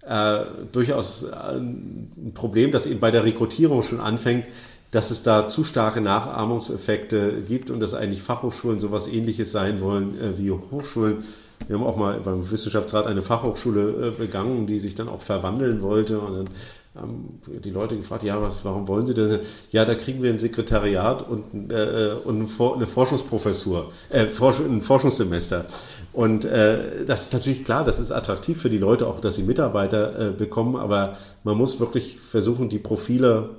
äh, 0.08 0.40
durchaus 0.72 1.30
ein 1.30 2.32
Problem, 2.34 2.72
das 2.72 2.86
eben 2.86 3.02
bei 3.02 3.12
der 3.12 3.26
Rekrutierung 3.26 3.84
schon 3.84 4.00
anfängt, 4.00 4.46
dass 4.92 5.12
es 5.12 5.24
da 5.24 5.48
zu 5.48 5.64
starke 5.64 6.02
Nachahmungseffekte 6.02 7.44
gibt 7.48 7.70
und 7.70 7.80
dass 7.80 7.94
eigentlich 7.94 8.24
Fachhochschulen 8.24 8.80
sowas 8.80 9.08
ähnliches 9.08 9.52
sein 9.52 9.82
wollen 9.82 10.20
äh, 10.20 10.38
wie 10.38 10.52
Hochschulen. 10.52 11.24
Wir 11.68 11.78
haben 11.78 11.86
auch 11.86 11.98
mal 11.98 12.20
beim 12.24 12.50
Wissenschaftsrat 12.50 13.06
eine 13.06 13.22
Fachhochschule 13.22 14.08
äh, 14.08 14.12
begangen, 14.12 14.66
die 14.66 14.80
sich 14.80 14.96
dann 14.96 15.10
auch 15.10 15.22
verwandeln 15.22 15.82
wollte. 15.82 16.20
Und 16.20 16.34
dann 16.36 16.50
haben 16.96 17.40
die 17.64 17.70
Leute 17.70 17.96
gefragt, 17.96 18.24
ja, 18.24 18.42
was, 18.42 18.66
warum 18.66 18.88
wollen 18.88 19.06
Sie 19.06 19.14
denn? 19.14 19.42
Ja, 19.70 19.86
da 19.86 19.94
kriegen 19.94 20.24
wir 20.24 20.32
ein 20.32 20.40
Sekretariat 20.40 21.28
und, 21.28 21.72
äh, 21.72 22.14
und 22.24 22.50
eine 22.60 22.88
Forschungsprofessur, 22.88 23.92
äh, 24.10 24.26
ein 24.26 24.82
Forschungssemester. 24.82 25.66
Und 26.14 26.46
äh, 26.46 27.06
das 27.06 27.24
ist 27.24 27.34
natürlich 27.34 27.64
klar, 27.64 27.86
das 27.86 28.00
ist 28.00 28.12
attraktiv 28.12 28.60
für 28.60 28.70
die 28.70 28.80
Leute, 28.80 29.06
auch 29.06 29.20
dass 29.20 29.36
sie 29.36 29.44
Mitarbeiter 29.44 30.30
äh, 30.30 30.32
bekommen, 30.32 30.76
aber 30.76 31.18
man 31.44 31.56
muss 31.56 31.80
wirklich 31.80 32.20
versuchen, 32.20 32.70
die 32.70 32.80
Profile 32.80 33.52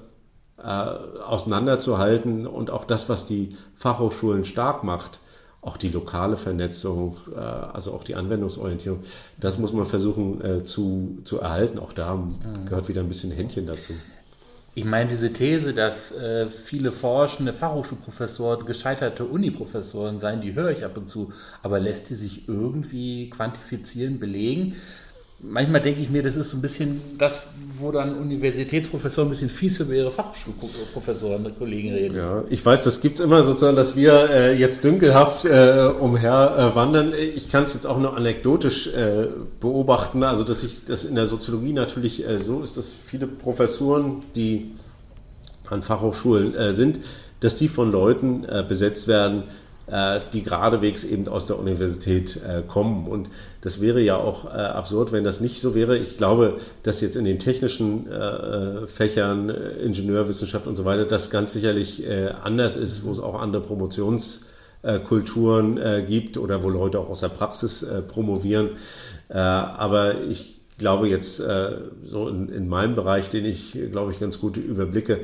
äh, 0.62 1.22
auseinanderzuhalten 1.22 2.46
und 2.46 2.70
auch 2.70 2.84
das, 2.84 3.08
was 3.08 3.26
die 3.26 3.50
Fachhochschulen 3.76 4.44
stark 4.44 4.84
macht, 4.84 5.20
auch 5.62 5.76
die 5.76 5.88
lokale 5.88 6.36
Vernetzung, 6.36 7.18
äh, 7.34 7.38
also 7.38 7.92
auch 7.92 8.04
die 8.04 8.14
Anwendungsorientierung, 8.14 9.00
das 9.38 9.58
muss 9.58 9.72
man 9.72 9.84
versuchen 9.84 10.44
äh, 10.44 10.64
zu, 10.64 11.18
zu 11.24 11.38
erhalten. 11.40 11.78
Auch 11.78 11.92
da 11.92 12.14
mhm. 12.14 12.30
gehört 12.66 12.88
wieder 12.88 13.02
ein 13.02 13.08
bisschen 13.08 13.30
Händchen 13.30 13.66
dazu. 13.66 13.92
Ich 14.74 14.84
meine, 14.84 15.10
diese 15.10 15.32
These, 15.32 15.74
dass 15.74 16.12
äh, 16.12 16.46
viele 16.46 16.92
forschende 16.92 17.52
Fachhochschulprofessoren 17.52 18.66
gescheiterte 18.66 19.24
Uniprofessoren 19.24 20.20
seien, 20.20 20.40
die 20.40 20.54
höre 20.54 20.70
ich 20.70 20.84
ab 20.84 20.96
und 20.96 21.08
zu. 21.08 21.32
Aber 21.62 21.80
lässt 21.80 22.06
sie 22.06 22.14
sich 22.14 22.48
irgendwie 22.48 23.30
quantifizieren, 23.30 24.20
belegen? 24.20 24.76
Manchmal 25.42 25.80
denke 25.80 26.00
ich 26.00 26.10
mir, 26.10 26.22
das 26.22 26.36
ist 26.36 26.50
so 26.50 26.58
ein 26.58 26.60
bisschen 26.60 27.00
das, 27.18 27.42
wo 27.78 27.90
dann 27.90 28.16
Universitätsprofessoren 28.16 29.28
ein 29.28 29.30
bisschen 29.30 29.48
fies 29.48 29.80
über 29.80 29.94
ihre 29.94 30.10
Fachschulprofessoren, 30.10 31.44
Kollegen 31.58 31.92
reden. 31.92 32.16
Ja, 32.16 32.44
ich 32.50 32.64
weiß, 32.64 32.84
das 32.84 33.00
gibt 33.00 33.18
es 33.18 33.24
immer 33.24 33.42
sozusagen, 33.42 33.76
dass 33.76 33.96
wir 33.96 34.30
äh, 34.30 34.54
jetzt 34.54 34.84
dünkelhaft 34.84 35.44
äh, 35.44 35.90
umher 35.98 36.72
äh. 36.74 37.14
Ich 37.14 37.50
kann 37.50 37.64
es 37.64 37.74
jetzt 37.74 37.86
auch 37.86 37.98
nur 37.98 38.16
anekdotisch 38.16 38.88
äh, 38.88 39.28
beobachten, 39.60 40.22
also 40.22 40.44
dass 40.44 40.62
ich 40.62 40.84
das 40.84 41.04
in 41.04 41.14
der 41.14 41.26
Soziologie 41.26 41.72
natürlich 41.72 42.26
äh, 42.26 42.38
so 42.38 42.60
ist, 42.62 42.76
dass 42.76 42.94
viele 42.94 43.26
Professoren, 43.26 44.22
die 44.34 44.72
an 45.68 45.82
Fachhochschulen 45.82 46.54
äh, 46.54 46.74
sind, 46.74 47.00
dass 47.38 47.56
die 47.56 47.68
von 47.68 47.90
Leuten 47.90 48.46
besetzt 48.68 49.08
werden, 49.08 49.44
die 50.32 50.42
geradewegs 50.42 51.04
eben 51.04 51.28
aus 51.28 51.46
der 51.46 51.58
Universität 51.58 52.36
äh, 52.36 52.62
kommen. 52.66 53.06
Und 53.06 53.30
das 53.60 53.80
wäre 53.80 54.00
ja 54.00 54.16
auch 54.16 54.44
äh, 54.44 54.48
absurd, 54.50 55.12
wenn 55.12 55.22
das 55.24 55.40
nicht 55.40 55.60
so 55.60 55.74
wäre. 55.74 55.98
Ich 55.98 56.16
glaube, 56.16 56.56
dass 56.82 57.00
jetzt 57.00 57.16
in 57.16 57.24
den 57.24 57.38
technischen 57.38 58.06
Fächern, 58.86 59.50
Ingenieurwissenschaft 59.50 60.66
und 60.66 60.74
so 60.76 60.84
weiter, 60.84 61.04
das 61.04 61.30
ganz 61.30 61.52
sicherlich 61.52 62.04
anders 62.42 62.74
ist, 62.76 63.04
wo 63.04 63.12
es 63.12 63.20
auch 63.20 63.40
andere 63.40 63.62
Promotionskulturen 63.62 66.06
gibt 66.06 66.36
oder 66.36 66.62
wo 66.62 66.68
Leute 66.68 66.98
auch 66.98 67.08
aus 67.08 67.20
der 67.20 67.28
Praxis 67.28 67.86
promovieren. 68.08 68.70
aber 69.28 70.20
ich 70.22 70.60
glaube 70.78 71.08
jetzt 71.08 71.42
so 72.04 72.28
in, 72.28 72.48
in 72.48 72.68
meinem 72.68 72.94
Bereich, 72.94 73.28
den 73.28 73.44
ich, 73.44 73.76
glaube 73.90 74.12
ich, 74.12 74.20
ganz 74.20 74.40
gut 74.40 74.56
überblicke, 74.56 75.20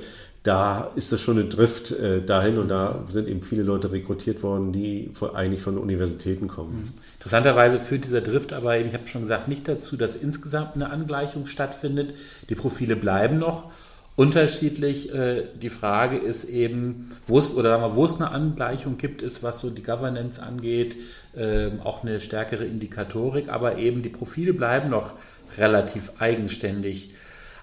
da 0.46 0.92
ist 0.94 1.10
das 1.10 1.20
schon 1.20 1.38
eine 1.38 1.48
Drift 1.48 1.90
äh, 1.90 2.22
dahin 2.22 2.58
und 2.58 2.68
da 2.68 3.02
sind 3.06 3.26
eben 3.26 3.42
viele 3.42 3.64
Leute 3.64 3.90
rekrutiert 3.90 4.44
worden, 4.44 4.72
die 4.72 5.10
von, 5.12 5.34
eigentlich 5.34 5.60
von 5.60 5.76
Universitäten 5.76 6.46
kommen. 6.46 6.76
Mhm. 6.76 6.92
Interessanterweise 7.14 7.80
führt 7.80 8.04
dieser 8.04 8.20
Drift 8.20 8.52
aber 8.52 8.76
eben, 8.76 8.88
ich 8.88 8.94
habe 8.94 9.08
schon 9.08 9.22
gesagt, 9.22 9.48
nicht 9.48 9.66
dazu, 9.66 9.96
dass 9.96 10.14
insgesamt 10.14 10.76
eine 10.76 10.90
Angleichung 10.90 11.46
stattfindet. 11.46 12.14
Die 12.48 12.54
Profile 12.54 12.94
bleiben 12.94 13.38
noch 13.38 13.72
unterschiedlich. 14.14 15.12
Äh, 15.12 15.48
die 15.60 15.70
Frage 15.70 16.16
ist 16.16 16.44
eben, 16.44 17.10
wo 17.26 17.40
es, 17.40 17.52
oder 17.54 17.70
sagen 17.70 17.82
wir, 17.82 17.96
wo 17.96 18.04
es 18.04 18.14
eine 18.14 18.30
Angleichung 18.30 18.98
gibt, 18.98 19.22
ist, 19.22 19.42
was 19.42 19.58
so 19.58 19.70
die 19.70 19.82
Governance 19.82 20.40
angeht, 20.40 20.96
äh, 21.34 21.70
auch 21.82 22.04
eine 22.04 22.20
stärkere 22.20 22.64
Indikatorik, 22.64 23.50
aber 23.50 23.78
eben 23.78 24.02
die 24.02 24.10
Profile 24.10 24.54
bleiben 24.54 24.90
noch 24.90 25.14
relativ 25.58 26.12
eigenständig. 26.20 27.10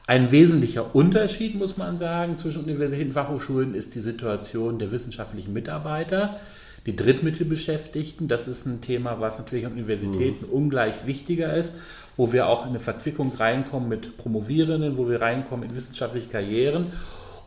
Ein 0.05 0.31
wesentlicher 0.33 0.93
Unterschied, 0.95 1.55
muss 1.55 1.77
man 1.77 1.97
sagen, 1.97 2.35
zwischen 2.35 2.63
Universitäten 2.63 3.09
und 3.09 3.13
Fachhochschulen 3.13 3.73
ist 3.73 3.95
die 3.95 4.01
Situation 4.01 4.77
der 4.77 4.91
wissenschaftlichen 4.91 5.53
Mitarbeiter, 5.53 6.37
die 6.85 6.95
Drittmittelbeschäftigten. 6.95 8.27
Das 8.27 8.49
ist 8.49 8.65
ein 8.65 8.81
Thema, 8.81 9.21
was 9.21 9.39
natürlich 9.39 9.65
an 9.65 9.71
Universitäten 9.71 10.47
mhm. 10.47 10.51
ungleich 10.51 11.07
wichtiger 11.07 11.53
ist, 11.53 11.75
wo 12.17 12.33
wir 12.33 12.47
auch 12.47 12.63
in 12.63 12.71
eine 12.71 12.79
Verquickung 12.79 13.31
reinkommen 13.33 13.87
mit 13.87 14.17
Promovierenden, 14.17 14.97
wo 14.97 15.09
wir 15.09 15.21
reinkommen 15.21 15.69
in 15.69 15.75
wissenschaftliche 15.75 16.27
Karrieren. 16.27 16.87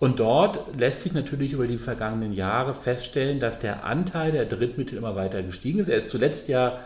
Und 0.00 0.18
dort 0.18 0.78
lässt 0.78 1.02
sich 1.02 1.12
natürlich 1.12 1.52
über 1.52 1.66
die 1.66 1.78
vergangenen 1.78 2.32
Jahre 2.32 2.72
feststellen, 2.72 3.38
dass 3.38 3.58
der 3.58 3.84
Anteil 3.84 4.32
der 4.32 4.46
Drittmittel 4.46 4.96
immer 4.96 5.14
weiter 5.14 5.42
gestiegen 5.42 5.78
ist. 5.78 5.88
Er 5.88 5.98
ist 5.98 6.08
zuletzt 6.08 6.48
ja 6.48 6.78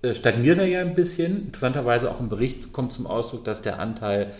äh, 0.00 0.14
stagniert 0.14 0.58
er 0.58 0.66
ja 0.66 0.80
ein 0.80 0.94
bisschen. 0.94 1.46
Interessanterweise 1.46 2.10
auch 2.10 2.20
im 2.20 2.30
Bericht 2.30 2.72
kommt 2.72 2.94
zum 2.94 3.06
Ausdruck, 3.06 3.44
dass 3.44 3.60
der 3.60 3.78
Anteil 3.78 4.32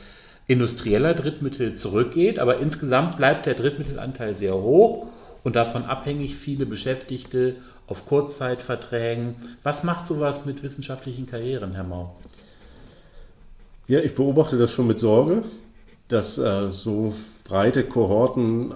industrieller 0.51 1.15
Drittmittel 1.15 1.77
zurückgeht, 1.77 2.41
aber 2.41 2.59
insgesamt 2.59 3.17
bleibt 3.17 3.47
der 3.47 3.55
Drittmittelanteil 3.55 4.35
sehr 4.35 4.55
hoch 4.55 5.07
und 5.45 5.55
davon 5.55 5.85
abhängig 5.85 6.35
viele 6.35 6.67
Beschäftigte 6.67 7.55
auf 7.87 8.05
Kurzzeitverträgen. 8.05 9.37
Was 9.63 9.85
macht 9.85 10.09
sowas 10.09 10.45
mit 10.47 10.65
wissenschaftlichen 10.65 11.27
Karrieren, 11.27 11.73
Herr 11.75 11.85
Mau? 11.85 12.17
Ja, 13.87 14.01
ich 14.01 14.17
beobachte 14.17 14.59
das 14.59 14.73
schon 14.73 14.89
mit 14.89 14.99
Sorge, 14.99 15.45
dass 16.09 16.37
äh, 16.37 16.69
so 16.69 17.15
breite 17.45 17.85
Kohorten 17.85 18.73
äh, 18.73 18.75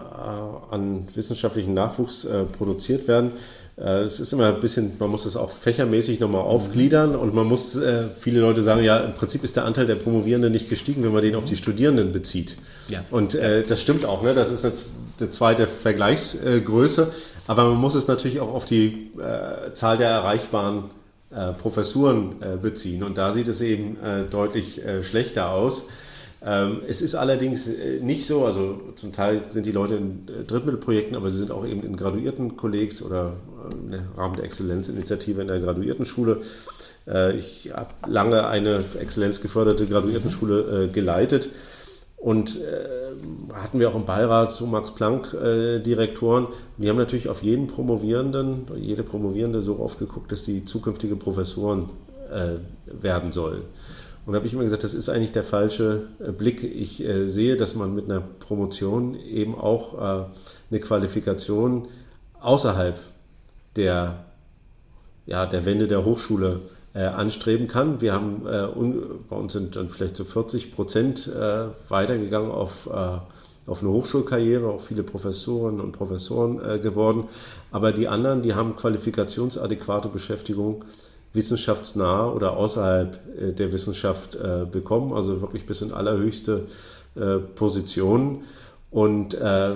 an 0.71 1.09
wissenschaftlichen 1.13 1.75
Nachwuchs 1.75 2.25
äh, 2.25 2.45
produziert 2.45 3.09
werden. 3.09 3.33
Äh, 3.77 4.03
es 4.03 4.21
ist 4.21 4.33
immer 4.33 4.55
ein 4.55 4.61
bisschen, 4.61 4.93
man 4.99 5.11
muss 5.11 5.25
das 5.25 5.37
auch 5.37 5.51
fächermäßig 5.51 6.21
nochmal 6.21 6.43
aufgliedern 6.43 7.17
und 7.17 7.35
man 7.35 7.47
muss, 7.47 7.75
äh, 7.75 8.05
viele 8.19 8.41
Leute 8.41 8.63
sagen, 8.63 8.85
ja, 8.85 8.99
im 8.99 9.15
Prinzip 9.15 9.43
ist 9.43 9.57
der 9.57 9.65
Anteil 9.65 9.87
der 9.87 9.97
Promovierenden 9.97 10.53
nicht 10.53 10.69
gestiegen, 10.69 11.03
wenn 11.03 11.13
man 11.13 11.23
den 11.23 11.35
auf 11.35 11.45
die 11.45 11.57
Studierenden 11.57 12.13
bezieht. 12.13 12.57
Ja. 12.89 13.05
Und 13.11 13.35
äh, 13.35 13.65
das 13.65 13.81
stimmt 13.81 14.05
auch, 14.05 14.23
ne? 14.23 14.35
das 14.35 14.51
ist 14.51 14.65
jetzt 14.65 14.87
eine 15.19 15.31
zweite 15.31 15.67
Vergleichsgröße, 15.67 17.13
aber 17.47 17.65
man 17.65 17.77
muss 17.77 17.95
es 17.95 18.07
natürlich 18.07 18.41
auch 18.41 18.55
auf 18.55 18.65
die 18.65 19.11
äh, 19.19 19.73
Zahl 19.73 19.99
der 19.99 20.09
erreichbaren 20.09 20.91
äh, 21.31 21.53
Professuren 21.53 22.37
äh, 22.41 22.57
beziehen 22.57 23.03
und 23.03 23.19
da 23.19 23.33
sieht 23.33 23.49
es 23.49 23.61
eben 23.61 23.97
deutlich 24.31 24.81
schlechter 25.03 25.51
aus. 25.51 25.89
Ähm, 26.47 26.83
es 26.87 27.01
ist 27.01 27.15
allerdings 27.15 27.71
nicht 28.03 28.27
so, 28.27 28.45
also 28.45 28.79
zum 28.95 29.13
Teil 29.13 29.43
sind 29.49 29.67
die 29.67 29.73
Leute 29.73 29.95
in 29.95 30.27
Drittmittelprojekten, 30.47 31.17
aber 31.17 31.31
sie 31.31 31.39
sind 31.39 31.51
auch 31.51 31.67
eben 31.67 31.83
in 31.83 31.97
graduierten 31.97 32.57
Kollegs 32.57 33.01
oder 33.01 33.37
im 33.71 33.93
Rahmen 34.17 34.37
der 34.37 34.45
Exzellenzinitiative 34.45 35.43
in 35.43 35.49
der 35.49 35.61
Graduiertenschule. 35.61 36.43
Ich 37.37 37.71
habe 37.75 37.91
lange 38.07 38.47
eine 38.47 38.83
exzellenzgeförderte 38.99 39.87
Graduiertenschule 39.87 40.89
geleitet 40.91 41.51
und 42.17 42.59
hatten 43.53 43.79
wir 43.79 43.91
auch 43.91 43.95
im 43.95 44.07
Beirat 44.07 44.51
so 44.51 44.65
Max-Planck-Direktoren. 44.65 46.47
Wir 46.79 46.89
haben 46.89 46.97
natürlich 46.97 47.29
auf 47.29 47.43
jeden 47.43 47.67
Promovierenden, 47.67 48.69
jede 48.77 49.03
Promovierende 49.03 49.61
so 49.61 49.77
aufgeguckt, 49.77 50.33
dass 50.33 50.45
die 50.45 50.65
zukünftige 50.65 51.17
Professoren 51.17 51.91
werden 52.87 53.33
sollen. 53.33 53.65
Und 54.27 54.33
da 54.33 54.39
habe 54.39 54.47
ich 54.47 54.55
immer 54.55 54.65
gesagt, 54.65 54.85
das 54.85 54.95
ist 54.95 55.09
eigentlich 55.09 55.33
der 55.33 55.45
falsche 55.45 56.09
äh, 56.19 56.33
Blick. 56.33 56.63
Ich 56.63 57.05
äh, 57.05 57.27
sehe, 57.27 57.57
dass 57.57 57.75
man 57.75 57.95
mit 57.95 58.07
einer 58.07 58.21
Promotion 58.21 59.15
eben 59.17 59.55
auch 59.55 59.95
äh, 59.95 60.25
eine 60.71 60.81
Qualifikation 60.81 61.89
außerhalb 62.41 62.99
der, 63.77 64.25
ja, 65.27 65.47
der 65.47 65.65
Wände 65.65 65.89
der 65.89 66.05
Hochschule 66.05 66.61
äh, 66.95 67.05
anstreben 67.05 67.67
kann. 67.67 68.01
Wir 68.01 68.13
haben, 68.13 68.47
äh, 68.47 68.67
bei 69.29 69.37
uns 69.37 69.53
sind 69.53 69.77
dann 69.77 69.89
vielleicht 69.89 70.17
so 70.17 70.25
40 70.25 70.73
Prozent 70.73 71.27
äh, 71.27 71.67
weitergegangen 71.89 72.51
auf, 72.51 72.89
auf 72.89 73.81
eine 73.81 73.91
Hochschulkarriere, 73.91 74.69
auch 74.69 74.81
viele 74.81 75.03
Professoren 75.03 75.81
und 75.81 75.93
Professoren 75.93 76.83
geworden. 76.83 77.25
Aber 77.73 77.93
die 77.93 78.09
anderen, 78.09 78.43
die 78.43 78.55
haben 78.55 78.77
qualifikationsadäquate 78.77 80.09
Beschäftigung 80.09 80.85
wissenschaftsnah 81.35 82.31
oder 82.31 82.57
außerhalb 82.57 83.21
äh, 83.39 83.53
der 83.53 83.73
Wissenschaft 83.73 84.37
äh, 84.37 84.65
bekommen, 84.71 85.13
also 85.13 85.43
wirklich 85.43 85.67
bis 85.67 85.83
in 85.83 85.93
allerhöchste 85.93 86.67
äh, 87.17 87.39
Positionen. 87.39 88.43
Und 88.95 89.35
äh, 89.35 89.75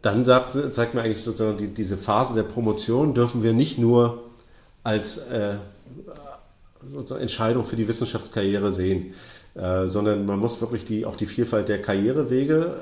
dann 0.00 0.24
sagt, 0.24 0.56
zeigt 0.72 0.94
mir 0.94 1.02
eigentlich 1.02 1.22
sozusagen 1.22 1.56
die, 1.56 1.74
diese 1.74 1.96
Phase 1.96 2.34
der 2.34 2.44
Promotion 2.44 3.12
dürfen 3.12 3.42
wir 3.42 3.52
nicht 3.52 3.78
nur 3.78 4.22
als 4.84 5.18
äh, 5.18 5.56
Entscheidung 7.18 7.64
für 7.64 7.74
die 7.74 7.88
Wissenschaftskarriere 7.88 8.70
sehen. 8.70 9.12
Äh, 9.56 9.88
sondern 9.88 10.24
man 10.24 10.38
muss 10.38 10.60
wirklich 10.60 10.84
die, 10.84 11.04
auch 11.04 11.16
die 11.16 11.26
Vielfalt 11.26 11.68
der 11.68 11.82
Karrierewege 11.82 12.76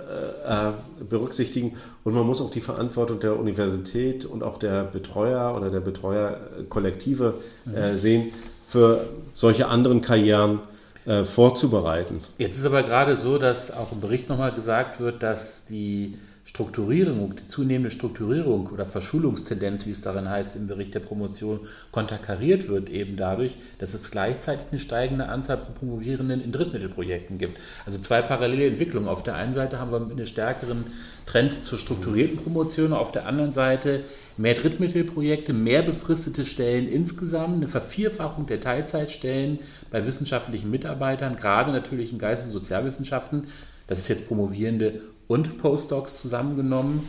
äh, 0.47 0.69
äh, 0.69 0.73
berücksichtigen 1.09 1.73
und 2.05 2.13
man 2.13 2.27
muss 2.27 2.43
auch 2.43 2.51
die 2.51 2.61
Verantwortung 2.61 3.19
der 3.19 3.39
Universität 3.39 4.27
und 4.27 4.43
auch 4.43 4.59
der 4.59 4.85
Betreuer 4.85 5.55
oder 5.57 5.71
der 5.71 5.81
Betreuerkollektive 5.81 7.35
äh, 7.75 7.93
mhm. 7.93 7.97
sehen, 7.97 8.33
für 8.69 9.09
solche 9.33 9.69
anderen 9.69 10.03
Karrieren 10.03 10.59
äh, 11.07 11.25
vorzubereiten. 11.25 12.21
Jetzt 12.39 12.59
ist 12.59 12.67
aber 12.67 12.83
gerade 12.83 13.17
so, 13.17 13.39
dass 13.39 13.71
auch 13.71 13.93
im 13.93 14.01
Bericht 14.01 14.29
nochmal 14.29 14.53
gesagt 14.53 15.01
wird, 15.01 15.23
dass 15.23 15.65
die 15.65 16.19
Strukturierung, 16.47 17.35
die 17.35 17.49
zunehmende 17.49 17.91
Strukturierung 17.91 18.69
oder 18.69 18.87
Verschulungstendenz, 18.87 19.85
wie 19.85 19.91
es 19.91 20.01
darin 20.01 20.31
heißt 20.31 20.55
im 20.55 20.69
Bericht 20.69 20.95
der 20.95 21.01
Promotion, 21.01 21.59
konterkariert 21.91 22.69
wird 22.69 22.89
eben 22.89 23.17
dadurch, 23.17 23.59
dass 23.79 23.95
es 23.95 24.13
gleichzeitig 24.13 24.69
eine 24.71 24.79
steigende 24.79 25.29
Anzahl 25.29 25.59
von 25.59 25.75
Promovierenden 25.75 26.41
in 26.41 26.53
Drittmittelprojekten 26.53 27.39
gibt. 27.39 27.59
Also 27.85 27.99
zwei 27.99 28.23
parallele 28.23 28.69
Entwicklungen. 28.69 29.09
Auf 29.09 29.25
der 29.25 29.35
einen 29.35 29.55
Seite 29.55 29.81
haben 29.81 29.91
wir 29.91 30.01
einen 30.01 30.25
stärkeren 30.25 30.87
Trend 31.27 31.65
zur 31.65 31.81
strukturierten 31.81 32.37
Promotion, 32.37 32.93
auf 32.93 33.11
der 33.11 33.27
anderen 33.27 33.53
Seite 33.53 34.05
mehr 34.37 34.55
Drittmittelprojekte, 34.55 35.53
mehr 35.53 35.83
befristete 35.83 36.45
Stellen 36.45 36.87
insgesamt, 36.87 37.57
eine 37.57 37.69
Vervierfachung 37.69 38.47
der 38.47 38.61
Teilzeitstellen 38.61 39.59
bei 39.91 40.07
wissenschaftlichen 40.07 40.71
Mitarbeitern, 40.71 41.35
gerade 41.35 41.73
natürlich 41.73 42.13
in 42.13 42.21
Geist- 42.21 42.47
und 42.47 42.53
Sozialwissenschaften. 42.53 43.49
Das 43.89 43.99
ist 43.99 44.09
jetzt 44.09 44.29
Promovierende 44.29 45.01
und 45.29 45.59
Postdocs 45.59 46.21
zusammengenommen. 46.21 47.09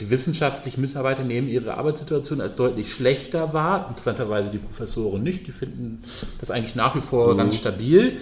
Die 0.00 0.10
wissenschaftlichen 0.10 0.80
Mitarbeiter 0.80 1.24
nehmen 1.24 1.48
ihre 1.48 1.76
Arbeitssituation 1.76 2.40
als 2.40 2.54
deutlich 2.54 2.92
schlechter 2.92 3.52
wahr. 3.52 3.86
Interessanterweise 3.88 4.50
die 4.50 4.58
Professoren 4.58 5.22
nicht. 5.22 5.46
Die 5.46 5.52
finden 5.52 6.04
das 6.38 6.50
eigentlich 6.50 6.76
nach 6.76 6.94
wie 6.94 7.00
vor 7.00 7.34
mhm. 7.34 7.38
ganz 7.38 7.56
stabil. 7.56 8.12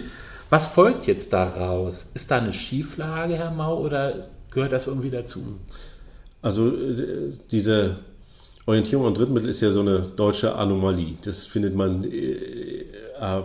Was 0.49 0.67
folgt 0.67 1.05
jetzt 1.05 1.33
daraus? 1.33 2.07
Ist 2.13 2.31
da 2.31 2.37
eine 2.37 2.53
Schieflage, 2.53 3.35
Herr 3.35 3.51
Mau, 3.51 3.79
oder 3.79 4.27
gehört 4.49 4.71
das 4.71 4.87
irgendwie 4.87 5.11
dazu? 5.11 5.59
Also 6.41 6.69
äh, 6.69 7.33
diese 7.51 7.97
Orientierung 8.65 9.05
an 9.05 9.13
Drittmittel 9.13 9.49
ist 9.49 9.61
ja 9.61 9.71
so 9.71 9.81
eine 9.81 9.99
deutsche 10.01 10.55
Anomalie. 10.55 11.17
Das 11.23 11.45
findet 11.45 11.75
man 11.75 12.03
äh, 12.05 12.85
äh, 13.19 13.43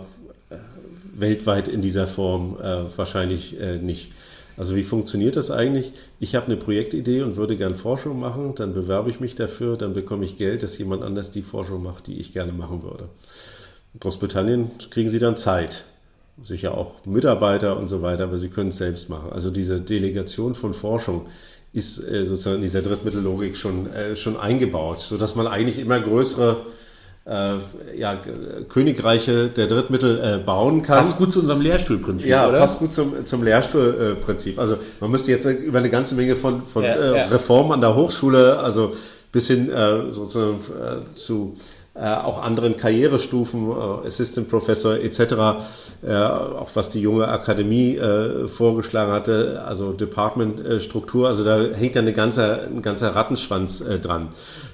weltweit 1.15 1.67
in 1.67 1.81
dieser 1.81 2.07
Form 2.07 2.57
äh, 2.61 2.97
wahrscheinlich 2.97 3.59
äh, 3.59 3.77
nicht. 3.77 4.11
Also 4.55 4.75
wie 4.75 4.83
funktioniert 4.83 5.35
das 5.35 5.49
eigentlich? 5.49 5.93
Ich 6.19 6.35
habe 6.35 6.47
eine 6.47 6.57
Projektidee 6.57 7.23
und 7.23 7.35
würde 7.37 7.57
gern 7.57 7.75
Forschung 7.75 8.19
machen, 8.19 8.53
dann 8.55 8.73
bewerbe 8.73 9.09
ich 9.09 9.19
mich 9.19 9.35
dafür, 9.35 9.77
dann 9.77 9.93
bekomme 9.93 10.25
ich 10.25 10.37
Geld, 10.37 10.61
dass 10.61 10.77
jemand 10.77 11.01
anders 11.03 11.31
die 11.31 11.41
Forschung 11.41 11.81
macht, 11.81 12.07
die 12.07 12.19
ich 12.19 12.33
gerne 12.33 12.51
machen 12.51 12.83
würde. 12.83 13.09
In 13.93 13.99
Großbritannien 13.99 14.71
kriegen 14.91 15.09
sie 15.09 15.19
dann 15.19 15.37
Zeit, 15.37 15.85
sicher 16.41 16.77
auch 16.77 17.05
Mitarbeiter 17.05 17.77
und 17.77 17.87
so 17.87 18.01
weiter, 18.01 18.25
aber 18.25 18.37
sie 18.37 18.49
können 18.49 18.69
es 18.69 18.77
selbst 18.77 19.09
machen. 19.09 19.31
Also 19.31 19.49
diese 19.49 19.81
Delegation 19.81 20.53
von 20.55 20.73
Forschung 20.73 21.27
ist 21.73 21.99
äh, 22.07 22.25
sozusagen 22.25 22.57
in 22.57 22.61
dieser 22.61 22.83
Drittmittellogik 22.83 23.57
schon, 23.57 23.91
äh, 23.91 24.15
schon 24.15 24.37
eingebaut, 24.37 24.99
sodass 24.99 25.35
man 25.35 25.47
eigentlich 25.47 25.79
immer 25.79 25.99
größere 25.99 26.57
äh, 27.25 27.55
ja, 27.97 28.19
Königreiche 28.69 29.47
der 29.47 29.67
Drittmittel 29.67 30.19
äh, 30.19 30.37
bauen 30.43 30.81
kann. 30.81 30.97
Passt 30.97 31.17
gut 31.17 31.31
zu 31.31 31.39
unserem 31.39 31.61
Lehrstuhlprinzip, 31.61 32.29
ja, 32.29 32.47
oder? 32.47 32.59
passt 32.59 32.79
gut 32.79 32.91
zum, 32.91 33.25
zum 33.25 33.43
Lehrstuhlprinzip. 33.43 34.59
also 34.59 34.77
man 34.99 35.11
müsste 35.11 35.31
jetzt 35.31 35.45
über 35.45 35.79
eine 35.79 35.89
ganze 35.89 36.15
Menge 36.15 36.35
von, 36.35 36.63
von 36.63 36.83
ja, 36.83 36.95
äh, 36.95 37.17
ja. 37.17 37.27
Reformen 37.27 37.71
an 37.73 37.81
der 37.81 37.95
Hochschule, 37.95 38.59
also 38.59 38.93
bis 39.31 39.47
hin 39.47 39.71
äh, 39.71 40.11
sozusagen 40.11 40.59
äh, 41.09 41.13
zu 41.13 41.57
äh, 41.95 42.05
auch 42.05 42.41
anderen 42.41 42.75
Karrierestufen, 42.75 43.69
äh, 43.69 44.07
Assistant 44.07 44.49
Professor 44.49 44.95
etc., 44.95 45.19
äh, 46.01 46.15
auch 46.15 46.69
was 46.73 46.89
die 46.89 46.99
junge 46.99 47.27
Akademie 47.27 47.97
äh, 47.97 48.47
vorgeschlagen 48.47 49.11
hatte, 49.11 49.63
also 49.63 49.93
Department-Struktur, 49.93 51.27
also 51.27 51.43
da 51.43 51.61
hängt 51.61 51.93
ja 51.93 52.01
eine 52.01 52.13
ganze, 52.13 52.63
ein 52.63 52.81
ganzer 52.81 53.15
Rattenschwanz 53.15 53.81
äh, 53.81 53.99
dran. 53.99 54.29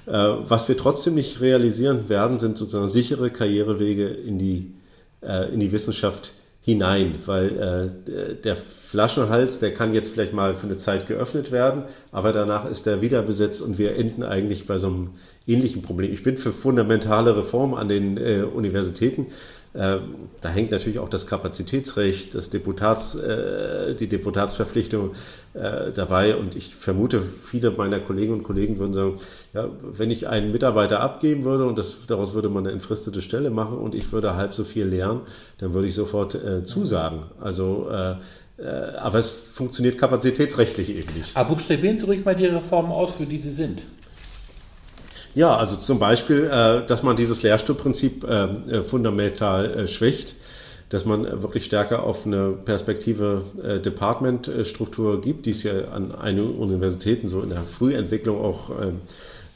Äh, 0.06 0.12
was 0.12 0.68
wir 0.68 0.78
trotzdem 0.78 1.14
nicht 1.14 1.42
realisieren 1.42 2.08
werden, 2.08 2.38
sind 2.38 2.56
sozusagen 2.56 2.88
sichere 2.88 3.30
Karrierewege 3.30 4.06
in 4.06 4.38
die, 4.38 4.72
in 5.52 5.60
die 5.60 5.70
Wissenschaft 5.70 6.32
hinein, 6.70 7.16
weil 7.26 7.92
äh, 8.08 8.34
der 8.34 8.56
Flaschenhals, 8.56 9.58
der 9.58 9.74
kann 9.74 9.92
jetzt 9.92 10.10
vielleicht 10.10 10.32
mal 10.32 10.54
für 10.54 10.66
eine 10.66 10.76
Zeit 10.76 11.08
geöffnet 11.08 11.50
werden, 11.50 11.84
aber 12.12 12.32
danach 12.32 12.68
ist 12.70 12.86
er 12.86 13.02
wieder 13.02 13.22
besetzt 13.22 13.60
und 13.60 13.78
wir 13.78 13.96
enden 13.96 14.22
eigentlich 14.22 14.66
bei 14.66 14.78
so 14.78 14.86
einem 14.86 15.10
ähnlichen 15.46 15.82
Problem. 15.82 16.12
Ich 16.12 16.22
bin 16.22 16.36
für 16.36 16.52
fundamentale 16.52 17.36
Reformen 17.36 17.74
an 17.74 17.88
den 17.88 18.16
äh, 18.16 18.42
Universitäten. 18.42 19.26
Äh, 19.72 19.98
da 20.40 20.48
hängt 20.48 20.72
natürlich 20.72 20.98
auch 20.98 21.08
das 21.08 21.28
Kapazitätsrecht, 21.28 22.34
das 22.34 22.50
Deputats, 22.50 23.14
äh, 23.14 23.94
die 23.94 24.08
Deputatsverpflichtung 24.08 25.12
äh, 25.54 25.92
dabei. 25.94 26.36
Und 26.36 26.56
ich 26.56 26.74
vermute, 26.74 27.22
viele 27.44 27.70
meiner 27.70 28.00
Kolleginnen 28.00 28.38
und 28.38 28.42
Kollegen 28.42 28.78
würden 28.78 28.92
sagen, 28.92 29.20
ja, 29.54 29.68
wenn 29.80 30.10
ich 30.10 30.28
einen 30.28 30.50
Mitarbeiter 30.50 31.00
abgeben 31.00 31.44
würde 31.44 31.66
und 31.66 31.78
das, 31.78 32.06
daraus 32.06 32.34
würde 32.34 32.48
man 32.48 32.64
eine 32.64 32.72
entfristete 32.72 33.22
Stelle 33.22 33.50
machen 33.50 33.78
und 33.78 33.94
ich 33.94 34.10
würde 34.12 34.34
halb 34.34 34.54
so 34.54 34.64
viel 34.64 34.86
lernen, 34.86 35.20
dann 35.58 35.72
würde 35.72 35.86
ich 35.86 35.94
sofort 35.94 36.34
äh, 36.34 36.64
zusagen. 36.64 37.24
Also 37.40 37.88
aber 38.98 39.18
es 39.18 39.30
funktioniert 39.30 39.96
kapazitätsrechtlich 39.96 40.90
eben 40.90 41.14
nicht. 41.16 41.34
Aber 41.34 41.54
buchstabieren 41.54 41.98
Sie 41.98 42.04
ruhig 42.04 42.26
mal 42.26 42.36
die 42.36 42.44
Reformen 42.44 42.92
aus, 42.92 43.14
für 43.14 43.24
die 43.24 43.38
Sie 43.38 43.52
sind. 43.52 43.80
Ja, 45.34 45.56
also 45.56 45.76
zum 45.76 45.98
Beispiel, 45.98 46.50
äh, 46.52 46.86
dass 46.86 47.02
man 47.02 47.16
dieses 47.16 47.42
Lehrstuhlprinzip 47.42 48.24
äh, 48.24 48.44
äh, 48.44 48.82
fundamental 48.82 49.86
schwächt, 49.86 50.34
dass 50.88 51.04
man 51.04 51.24
wirklich 51.42 51.66
stärker 51.66 52.02
auf 52.02 52.26
eine 52.26 52.48
Perspektive 52.64 53.42
Department-Struktur 53.84 55.20
gibt, 55.20 55.46
die 55.46 55.50
es 55.50 55.62
ja 55.62 55.84
an 55.94 56.12
einigen 56.12 56.56
Universitäten 56.56 57.28
so 57.28 57.42
in 57.42 57.50
der 57.50 57.62
Frühentwicklung 57.62 58.40
auch, 58.40 58.72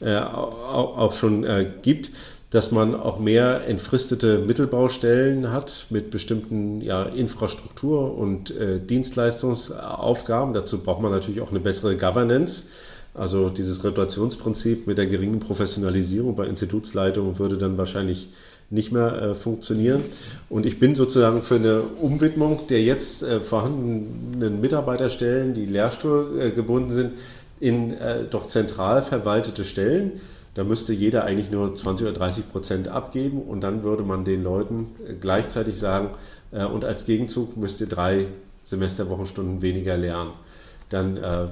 auch 0.01 1.11
schon 1.11 1.45
gibt 1.81 2.11
dass 2.51 2.71
man 2.71 2.95
auch 2.95 3.19
mehr 3.19 3.67
entfristete 3.67 4.37
Mittelbaustellen 4.37 5.51
hat 5.51 5.87
mit 5.89 6.09
bestimmten 6.09 6.79
ja, 6.79 7.03
Infrastruktur- 7.03 8.17
und 8.17 8.53
Dienstleistungsaufgaben. 8.89 10.53
Dazu 10.53 10.81
braucht 10.81 11.01
man 11.01 11.11
natürlich 11.11 11.41
auch 11.41 11.51
eine 11.51 11.59
bessere 11.59 11.97
Governance. 11.97 12.67
Also 13.15 13.49
dieses 13.49 13.83
Rotationsprinzip 13.83 14.87
mit 14.87 14.97
der 14.97 15.07
geringen 15.07 15.39
Professionalisierung 15.39 16.35
bei 16.35 16.45
Institutsleitungen 16.47 17.39
würde 17.39 17.57
dann 17.57 17.77
wahrscheinlich 17.77 18.29
nicht 18.69 18.91
mehr 18.91 19.21
äh, 19.21 19.35
funktionieren. 19.35 20.03
Und 20.49 20.65
ich 20.65 20.79
bin 20.79 20.95
sozusagen 20.95 21.41
für 21.41 21.55
eine 21.55 21.81
Umwidmung 21.81 22.67
der 22.67 22.83
jetzt 22.83 23.23
äh, 23.23 23.39
vorhandenen 23.39 24.59
Mitarbeiterstellen, 24.59 25.53
die 25.53 25.65
Lehrstuhl 25.65 26.39
äh, 26.39 26.93
sind, 26.93 27.13
in 27.59 27.93
äh, 27.93 28.25
doch 28.29 28.47
zentral 28.47 29.01
verwaltete 29.01 29.63
Stellen. 29.63 30.13
Da 30.55 30.63
müsste 30.63 30.91
jeder 30.91 31.23
eigentlich 31.23 31.51
nur 31.51 31.73
20 31.73 32.07
oder 32.07 32.17
30 32.17 32.51
Prozent 32.51 32.87
abgeben 32.89 33.41
und 33.41 33.61
dann 33.61 33.83
würde 33.83 34.03
man 34.03 34.25
den 34.25 34.43
Leuten 34.43 34.87
äh, 35.07 35.13
gleichzeitig 35.13 35.77
sagen, 35.77 36.09
äh, 36.51 36.65
und 36.65 36.83
als 36.83 37.05
Gegenzug 37.05 37.55
müsst 37.55 37.79
ihr 37.79 37.87
drei 37.87 38.25
Semesterwochenstunden 38.63 39.61
weniger 39.61 39.95
lernen 39.95 40.31
dann 40.89 41.17
äh, 41.17 41.47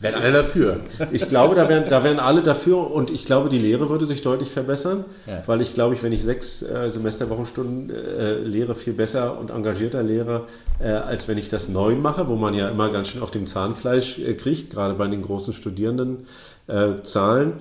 wären 0.00 0.14
alle 0.14 0.32
dafür. 0.32 0.80
Ich 1.10 1.28
glaube, 1.28 1.56
da 1.56 1.68
wären, 1.68 1.88
da 1.88 2.04
wären 2.04 2.20
alle 2.20 2.42
dafür 2.42 2.88
und 2.90 3.10
ich 3.10 3.24
glaube, 3.24 3.48
die 3.48 3.58
Lehre 3.58 3.90
würde 3.90 4.06
sich 4.06 4.22
deutlich 4.22 4.50
verbessern, 4.50 5.04
ja. 5.26 5.42
weil 5.46 5.60
ich 5.60 5.74
glaube, 5.74 5.96
ich, 5.96 6.04
wenn 6.04 6.12
ich 6.12 6.22
sechs 6.22 6.62
äh, 6.62 6.88
Semesterwochenstunden 6.90 7.90
äh, 7.90 8.34
lehre, 8.38 8.76
viel 8.76 8.92
besser 8.92 9.36
und 9.38 9.50
engagierter 9.50 10.04
lehre, 10.04 10.42
äh, 10.78 10.90
als 10.90 11.26
wenn 11.26 11.38
ich 11.38 11.48
das 11.48 11.68
neun 11.68 12.00
mache, 12.00 12.28
wo 12.28 12.36
man 12.36 12.54
ja 12.54 12.68
immer 12.68 12.90
ganz 12.90 13.08
schön 13.08 13.22
auf 13.22 13.32
dem 13.32 13.46
Zahnfleisch 13.46 14.20
äh, 14.20 14.34
kriegt, 14.34 14.70
gerade 14.70 14.94
bei 14.94 15.08
den 15.08 15.22
großen 15.22 15.54
Studierendenzahlen. 15.54 17.54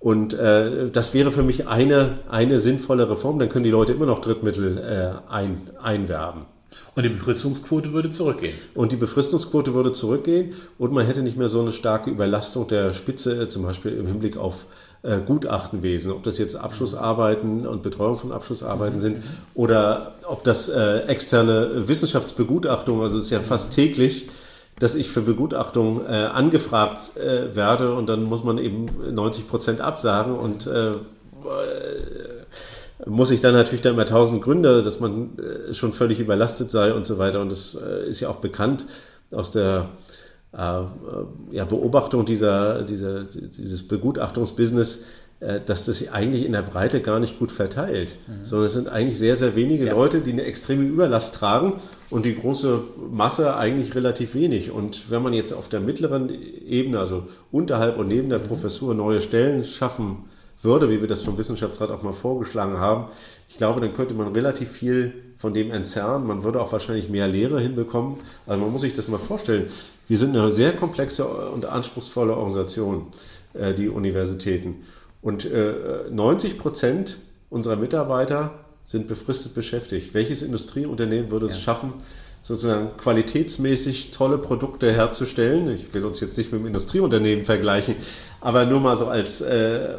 Und 0.00 0.32
äh, 0.34 0.90
das 0.90 1.14
wäre 1.14 1.32
für 1.32 1.42
mich 1.42 1.68
eine, 1.68 2.18
eine 2.28 2.60
sinnvolle 2.60 3.10
Reform. 3.10 3.38
Dann 3.38 3.48
können 3.48 3.64
die 3.64 3.70
Leute 3.70 3.92
immer 3.92 4.06
noch 4.06 4.20
Drittmittel 4.20 4.78
äh, 4.78 5.10
ein, 5.30 5.70
einwerben. 5.80 6.46
Und 6.94 7.04
die 7.04 7.08
Befristungsquote 7.08 7.92
würde 7.92 8.10
zurückgehen. 8.10 8.54
Und 8.74 8.92
die 8.92 8.96
Befristungsquote 8.96 9.74
würde 9.74 9.92
zurückgehen 9.92 10.54
und 10.78 10.92
man 10.92 11.06
hätte 11.06 11.22
nicht 11.22 11.36
mehr 11.36 11.48
so 11.48 11.60
eine 11.60 11.72
starke 11.72 12.10
Überlastung 12.10 12.68
der 12.68 12.92
Spitze, 12.92 13.48
zum 13.48 13.62
Beispiel 13.62 13.92
im 13.92 14.06
Hinblick 14.06 14.36
auf 14.36 14.66
äh, 15.02 15.20
Gutachtenwesen, 15.20 16.12
ob 16.12 16.22
das 16.22 16.38
jetzt 16.38 16.56
Abschlussarbeiten 16.56 17.66
und 17.66 17.82
Betreuung 17.82 18.14
von 18.14 18.32
Abschlussarbeiten 18.32 19.00
sind 19.00 19.22
oder 19.54 20.14
ob 20.28 20.44
das 20.44 20.68
äh, 20.68 20.98
externe 21.06 21.88
Wissenschaftsbegutachtung, 21.88 23.02
also 23.02 23.18
es 23.18 23.24
ist 23.24 23.30
ja 23.30 23.40
fast 23.40 23.74
täglich, 23.74 24.28
dass 24.78 24.94
ich 24.94 25.08
für 25.10 25.22
Begutachtung 25.22 26.06
äh, 26.06 26.12
angefragt 26.12 27.16
äh, 27.16 27.54
werde 27.54 27.94
und 27.94 28.08
dann 28.08 28.22
muss 28.24 28.44
man 28.44 28.58
eben 28.58 28.86
90 29.12 29.48
Prozent 29.48 29.80
absagen 29.80 30.34
und 30.38 30.66
äh, 30.66 30.92
muss 33.06 33.30
ich 33.30 33.40
dann 33.40 33.54
natürlich 33.54 33.82
da 33.82 33.90
immer 33.90 34.06
tausend 34.06 34.42
Gründe, 34.42 34.82
dass 34.82 35.00
man 35.00 35.38
äh, 35.38 35.74
schon 35.74 35.92
völlig 35.92 36.20
überlastet 36.20 36.70
sei 36.70 36.92
und 36.92 37.06
so 37.06 37.18
weiter. 37.18 37.40
Und 37.40 37.50
das 37.50 37.74
äh, 37.74 38.08
ist 38.08 38.20
ja 38.20 38.28
auch 38.28 38.36
bekannt 38.36 38.86
aus 39.30 39.52
der 39.52 39.88
äh, 40.52 40.56
ja, 41.50 41.64
Beobachtung 41.64 42.24
dieser, 42.24 42.82
dieser, 42.82 43.24
dieses 43.24 43.86
Begutachtungsbusiness, 43.86 45.04
dass 45.66 45.86
das 45.86 45.98
sich 45.98 46.12
eigentlich 46.12 46.46
in 46.46 46.52
der 46.52 46.62
Breite 46.62 47.00
gar 47.00 47.18
nicht 47.18 47.40
gut 47.40 47.50
verteilt, 47.50 48.16
mhm. 48.28 48.44
sondern 48.44 48.66
es 48.66 48.74
sind 48.74 48.88
eigentlich 48.88 49.18
sehr, 49.18 49.34
sehr 49.34 49.56
wenige 49.56 49.86
ja. 49.86 49.92
Leute, 49.92 50.20
die 50.20 50.30
eine 50.30 50.44
extreme 50.44 50.84
Überlast 50.84 51.34
tragen 51.34 51.80
und 52.10 52.24
die 52.24 52.36
große 52.36 52.84
Masse 53.10 53.56
eigentlich 53.56 53.96
relativ 53.96 54.36
wenig. 54.36 54.70
Und 54.70 55.10
wenn 55.10 55.20
man 55.20 55.32
jetzt 55.32 55.50
auf 55.50 55.68
der 55.68 55.80
mittleren 55.80 56.30
Ebene, 56.64 57.00
also 57.00 57.24
unterhalb 57.50 57.98
und 57.98 58.06
neben 58.06 58.28
der 58.28 58.38
mhm. 58.38 58.44
Professur, 58.44 58.94
neue 58.94 59.20
Stellen 59.20 59.64
schaffen 59.64 60.26
würde, 60.64 60.90
wie 60.90 61.00
wir 61.00 61.08
das 61.08 61.22
vom 61.22 61.38
Wissenschaftsrat 61.38 61.90
auch 61.90 62.02
mal 62.02 62.12
vorgeschlagen 62.12 62.78
haben, 62.78 63.10
ich 63.48 63.56
glaube, 63.56 63.80
dann 63.80 63.92
könnte 63.92 64.14
man 64.14 64.32
relativ 64.32 64.70
viel 64.70 65.12
von 65.36 65.54
dem 65.54 65.70
entzerren. 65.70 66.26
Man 66.26 66.44
würde 66.44 66.60
auch 66.60 66.72
wahrscheinlich 66.72 67.08
mehr 67.08 67.28
Lehre 67.28 67.60
hinbekommen. 67.60 68.18
Also 68.46 68.60
man 68.60 68.72
muss 68.72 68.82
sich 68.82 68.94
das 68.94 69.08
mal 69.08 69.18
vorstellen. 69.18 69.66
Wir 70.06 70.18
sind 70.18 70.36
eine 70.36 70.52
sehr 70.52 70.72
komplexe 70.72 71.26
und 71.26 71.64
anspruchsvolle 71.64 72.32
Organisation, 72.32 73.06
äh, 73.54 73.74
die 73.74 73.88
Universitäten. 73.88 74.82
Und 75.20 75.44
äh, 75.44 75.74
90 76.10 76.58
Prozent 76.58 77.18
unserer 77.50 77.76
Mitarbeiter 77.76 78.52
sind 78.84 79.08
befristet 79.08 79.54
beschäftigt. 79.54 80.14
Welches 80.14 80.42
Industrieunternehmen 80.42 81.30
würde 81.30 81.46
es 81.46 81.54
ja. 81.54 81.60
schaffen, 81.60 81.92
sozusagen 82.42 82.90
qualitätsmäßig 82.98 84.10
tolle 84.10 84.36
Produkte 84.36 84.92
herzustellen? 84.92 85.72
Ich 85.72 85.94
will 85.94 86.04
uns 86.04 86.20
jetzt 86.20 86.36
nicht 86.36 86.52
mit 86.52 86.60
dem 86.60 86.66
Industrieunternehmen 86.66 87.44
vergleichen, 87.44 87.94
aber 88.40 88.66
nur 88.66 88.80
mal 88.80 88.96
so 88.96 89.06
als, 89.06 89.40
äh, 89.40 89.94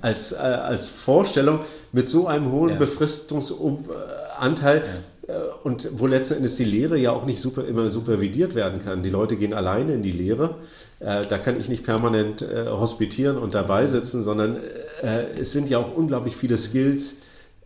als, 0.00 0.32
äh, 0.32 0.36
als 0.36 0.86
Vorstellung 0.86 1.60
mit 1.92 2.08
so 2.08 2.26
einem 2.26 2.50
hohen 2.50 2.70
ja. 2.70 2.76
Befristungsanteil. 2.76 4.78
Ja 4.78 4.84
äh, 5.26 5.32
und 5.62 5.88
wo 5.92 6.06
letzten 6.06 6.34
Endes 6.34 6.56
die 6.56 6.64
Lehre 6.64 6.98
ja 6.98 7.12
auch 7.12 7.24
nicht 7.24 7.40
super, 7.40 7.66
immer 7.66 7.88
supervidiert 7.88 8.54
werden 8.54 8.84
kann. 8.84 9.02
Die 9.02 9.10
Leute 9.10 9.36
gehen 9.36 9.54
alleine 9.54 9.94
in 9.94 10.02
die 10.02 10.12
Lehre. 10.12 10.56
Äh, 11.00 11.26
da 11.26 11.38
kann 11.38 11.58
ich 11.58 11.68
nicht 11.68 11.84
permanent 11.84 12.42
äh, 12.42 12.66
hospitieren 12.68 13.38
und 13.38 13.54
dabei 13.54 13.86
sitzen, 13.86 14.22
sondern 14.22 14.58
es 15.38 15.52
sind 15.52 15.68
ja 15.68 15.78
auch 15.78 15.94
unglaublich 15.94 16.34
viele 16.34 16.56
Skills, 16.56 17.16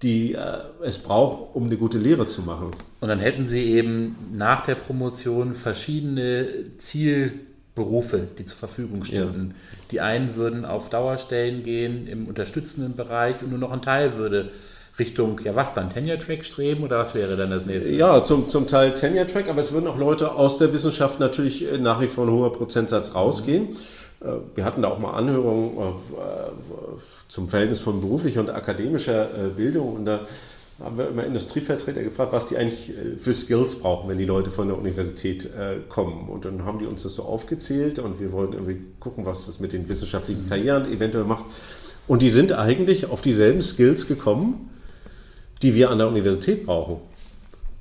die 0.03 0.36
es 0.82 0.99
braucht, 0.99 1.57
um 1.57 1.64
eine 1.64 1.76
gute 1.76 1.99
Lehre 1.99 2.26
zu 2.26 2.42
machen. 2.42 2.70
Und 3.01 3.09
dann 3.09 3.18
hätten 3.18 3.46
Sie 3.46 3.72
eben 3.72 4.16
nach 4.32 4.62
der 4.62 4.76
Promotion 4.76 5.55
verschiedene 5.55 6.46
Zielberufe, 6.78 8.28
die 8.38 8.44
zur 8.44 8.59
Verfügung 8.59 9.05
stünden. 9.05 9.55
Ja. 9.55 9.78
Die 9.90 10.01
einen 10.01 10.36
würden 10.36 10.64
auf 10.64 10.88
Dauerstellen 10.88 11.62
gehen 11.62 12.07
im 12.07 12.28
unterstützenden 12.28 12.94
Bereich 12.94 13.42
und 13.42 13.51
nur 13.51 13.59
noch 13.59 13.72
ein 13.72 13.82
Teil 13.82 14.16
würde 14.16 14.51
Richtung, 14.99 15.40
ja 15.44 15.55
was 15.55 15.74
dann, 15.74 15.90
Tenure-Track 15.90 16.44
streben 16.44 16.82
oder 16.82 16.99
was 16.99 17.14
wäre 17.14 17.36
dann 17.36 17.51
das 17.51 17.64
nächste? 17.64 17.94
Ja, 17.94 18.24
zum, 18.24 18.49
zum 18.49 18.66
Teil 18.66 18.94
Tenure-Track, 18.94 19.49
aber 19.49 19.61
es 19.61 19.72
würden 19.72 19.86
auch 19.86 19.99
Leute 19.99 20.32
aus 20.32 20.59
der 20.59 20.72
Wissenschaft 20.72 21.20
natürlich 21.20 21.70
äh, 21.70 21.78
nach 21.78 22.01
wie 22.01 22.09
vor 22.09 22.26
ein 22.26 22.32
hoher 22.32 22.53
Prozentsatz 22.53 23.14
rausgehen. 23.14 23.70
Mhm. 23.70 23.76
Wir 24.54 24.64
hatten 24.64 24.82
da 24.82 24.88
auch 24.88 24.98
mal 24.98 25.12
Anhörungen 25.12 25.94
zum 27.28 27.48
Verhältnis 27.48 27.80
von 27.80 28.00
beruflicher 28.00 28.40
und 28.40 28.50
akademischer 28.50 29.26
Bildung 29.56 29.94
und 29.94 30.06
da 30.06 30.20
haben 30.82 30.98
wir 30.98 31.08
immer 31.08 31.24
Industrievertreter 31.24 32.02
gefragt, 32.02 32.32
was 32.32 32.46
die 32.46 32.56
eigentlich 32.56 32.92
für 33.18 33.32
Skills 33.32 33.76
brauchen, 33.76 34.08
wenn 34.08 34.18
die 34.18 34.24
Leute 34.24 34.50
von 34.50 34.68
der 34.68 34.76
Universität 34.76 35.48
kommen. 35.88 36.28
Und 36.28 36.44
dann 36.44 36.64
haben 36.64 36.80
die 36.80 36.86
uns 36.86 37.04
das 37.04 37.14
so 37.14 37.22
aufgezählt 37.22 38.00
und 38.00 38.20
wir 38.20 38.32
wollten 38.32 38.54
irgendwie 38.54 38.80
gucken, 38.98 39.24
was 39.24 39.46
das 39.46 39.60
mit 39.60 39.72
den 39.72 39.88
wissenschaftlichen 39.88 40.44
mhm. 40.44 40.48
Karrieren 40.48 40.92
eventuell 40.92 41.24
macht. 41.24 41.44
Und 42.08 42.22
die 42.22 42.30
sind 42.30 42.52
eigentlich 42.52 43.06
auf 43.10 43.22
dieselben 43.22 43.62
Skills 43.62 44.08
gekommen, 44.08 44.70
die 45.62 45.74
wir 45.74 45.90
an 45.90 45.98
der 45.98 46.08
Universität 46.08 46.64
brauchen. 46.64 46.96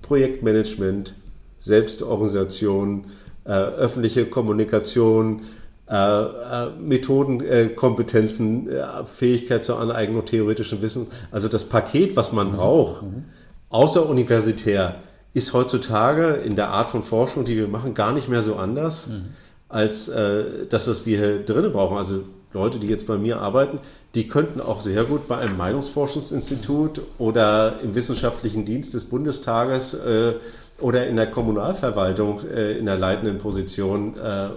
Projektmanagement, 0.02 1.16
Selbstorganisation, 1.60 3.06
äh, 3.46 3.52
öffentliche 3.52 4.26
Kommunikation, 4.26 5.42
äh, 5.90 5.96
äh, 5.96 6.70
Methodenkompetenzen, 6.80 8.70
äh, 8.70 9.06
Fähigkeit 9.06 9.64
zur 9.64 9.80
Aneignung 9.80 10.26
theoretischen 10.26 10.82
Wissens. 10.82 11.10
Also 11.32 11.48
das 11.48 11.64
Paket, 11.64 12.18
was 12.18 12.34
man 12.34 12.52
mhm. 12.52 12.56
braucht, 12.58 13.04
mhm. 13.04 13.24
außeruniversitär, 13.70 14.96
ist 15.34 15.54
heutzutage 15.54 16.34
in 16.44 16.58
der 16.58 16.70
Art 16.70 16.90
von 16.90 17.04
Forschung, 17.04 17.46
die 17.46 17.56
wir 17.56 17.70
machen, 17.70 17.94
gar 17.94 18.12
nicht 18.12 18.28
mehr 18.28 18.42
so 18.42 18.56
anders 18.58 19.08
mhm. 19.08 19.28
als 19.70 20.10
äh, 20.10 20.66
das, 20.70 20.90
was 20.90 21.06
wir 21.06 21.18
hier 21.20 21.46
drinnen 21.46 21.72
brauchen. 21.72 21.96
Also 21.96 22.24
Leute, 22.52 22.80
die 22.80 22.88
jetzt 22.88 23.08
bei 23.08 23.18
mir 23.18 23.40
arbeiten, 23.40 23.80
die 24.14 24.28
könnten 24.28 24.60
auch 24.60 24.82
sehr 24.82 25.06
gut 25.06 25.28
bei 25.28 25.38
einem 25.38 25.56
Meinungsforschungsinstitut 25.56 27.02
oder 27.18 27.80
im 27.82 27.96
wissenschaftlichen 27.96 28.66
Dienst 28.66 28.94
des 28.94 29.06
Bundestages 29.06 29.94
äh, 29.94 30.36
oder 30.80 31.08
in 31.08 31.16
der 31.16 31.28
Kommunalverwaltung 31.28 32.42
äh, 32.48 32.74
in 32.74 32.86
der 32.86 32.98
leitenden 32.98 33.38
Position 33.38 34.16
äh, 34.18 34.46
äh 34.48 34.50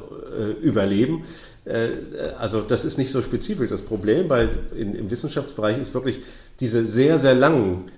überleben. 0.63 1.25
Also 2.39 2.63
das 2.63 2.87
ist 2.87 2.97
nicht 2.97 3.11
so 3.11 3.21
spezifisch 3.21 3.69
das 3.69 3.83
Problem, 3.83 4.31
weil 4.31 4.49
in, 4.75 4.95
im 4.95 5.11
Wissenschaftsbereich 5.11 5.79
ist 5.79 5.93
wirklich 5.93 6.21
diese 6.59 6.87
sehr, 6.87 7.19
sehr 7.19 7.35
langen 7.35 7.91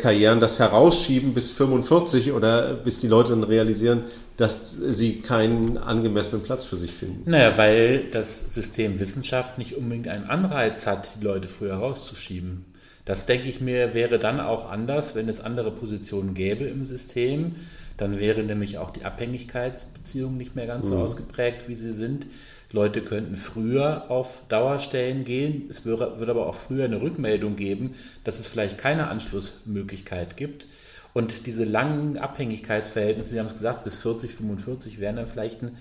Karrieren, 0.00 0.40
das 0.40 0.58
Herausschieben 0.58 1.34
bis 1.34 1.52
45 1.52 2.32
oder 2.32 2.72
bis 2.72 3.00
die 3.00 3.08
Leute 3.08 3.30
dann 3.30 3.44
realisieren, 3.44 4.04
dass 4.38 4.72
sie 4.72 5.20
keinen 5.20 5.76
angemessenen 5.76 6.42
Platz 6.42 6.64
für 6.64 6.76
sich 6.76 6.92
finden. 6.92 7.30
Naja, 7.30 7.56
weil 7.58 8.04
das 8.10 8.52
System 8.52 8.98
Wissenschaft 8.98 9.58
nicht 9.58 9.76
unbedingt 9.76 10.08
einen 10.08 10.24
Anreiz 10.24 10.86
hat, 10.86 11.10
die 11.20 11.24
Leute 11.24 11.48
früher 11.48 11.74
rauszuschieben. 11.74 12.64
Das 13.04 13.26
denke 13.26 13.48
ich 13.48 13.60
mir, 13.60 13.94
wäre 13.94 14.18
dann 14.18 14.40
auch 14.40 14.70
anders, 14.70 15.14
wenn 15.14 15.28
es 15.28 15.40
andere 15.40 15.72
Positionen 15.72 16.34
gäbe 16.34 16.64
im 16.64 16.84
System. 16.84 17.56
Dann 17.96 18.20
wäre 18.20 18.42
nämlich 18.42 18.78
auch 18.78 18.90
die 18.90 19.04
Abhängigkeitsbeziehung 19.04 20.36
nicht 20.36 20.54
mehr 20.54 20.66
ganz 20.66 20.88
so 20.88 20.96
mhm. 20.96 21.02
ausgeprägt, 21.02 21.68
wie 21.68 21.74
sie 21.74 21.92
sind. 21.92 22.26
Leute 22.70 23.02
könnten 23.02 23.36
früher 23.36 24.10
auf 24.10 24.42
Dauerstellen 24.48 25.24
gehen. 25.24 25.66
Es 25.68 25.84
würde, 25.84 26.18
würde 26.18 26.32
aber 26.32 26.46
auch 26.46 26.54
früher 26.54 26.84
eine 26.84 27.02
Rückmeldung 27.02 27.56
geben, 27.56 27.94
dass 28.24 28.38
es 28.38 28.46
vielleicht 28.46 28.78
keine 28.78 29.08
Anschlussmöglichkeit 29.08 30.36
gibt. 30.36 30.66
Und 31.12 31.46
diese 31.46 31.64
langen 31.64 32.16
Abhängigkeitsverhältnisse, 32.16 33.30
Sie 33.30 33.38
haben 33.38 33.46
es 33.46 33.52
gesagt, 33.54 33.84
bis 33.84 33.96
40, 33.96 34.36
45 34.36 34.98
wären 34.98 35.16
dann 35.16 35.26
vielleicht 35.26 35.62
ein 35.62 35.76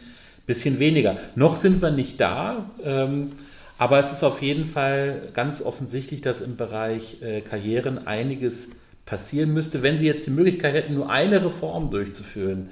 bisschen 0.45 0.79
weniger. 0.79 1.17
Noch 1.35 1.55
sind 1.55 1.81
wir 1.81 1.91
nicht 1.91 2.19
da, 2.19 2.69
ähm, 2.83 3.31
aber 3.81 3.97
es 3.97 4.11
ist 4.11 4.21
auf 4.21 4.43
jeden 4.43 4.65
Fall 4.65 5.31
ganz 5.33 5.59
offensichtlich, 5.59 6.21
dass 6.21 6.39
im 6.39 6.55
Bereich 6.55 7.19
äh, 7.23 7.41
Karrieren 7.41 8.05
einiges 8.05 8.69
passieren 9.05 9.55
müsste. 9.55 9.81
Wenn 9.81 9.97
Sie 9.97 10.05
jetzt 10.05 10.27
die 10.27 10.31
Möglichkeit 10.31 10.75
hätten, 10.75 10.93
nur 10.93 11.09
eine 11.09 11.43
Reform 11.43 11.89
durchzuführen, 11.89 12.69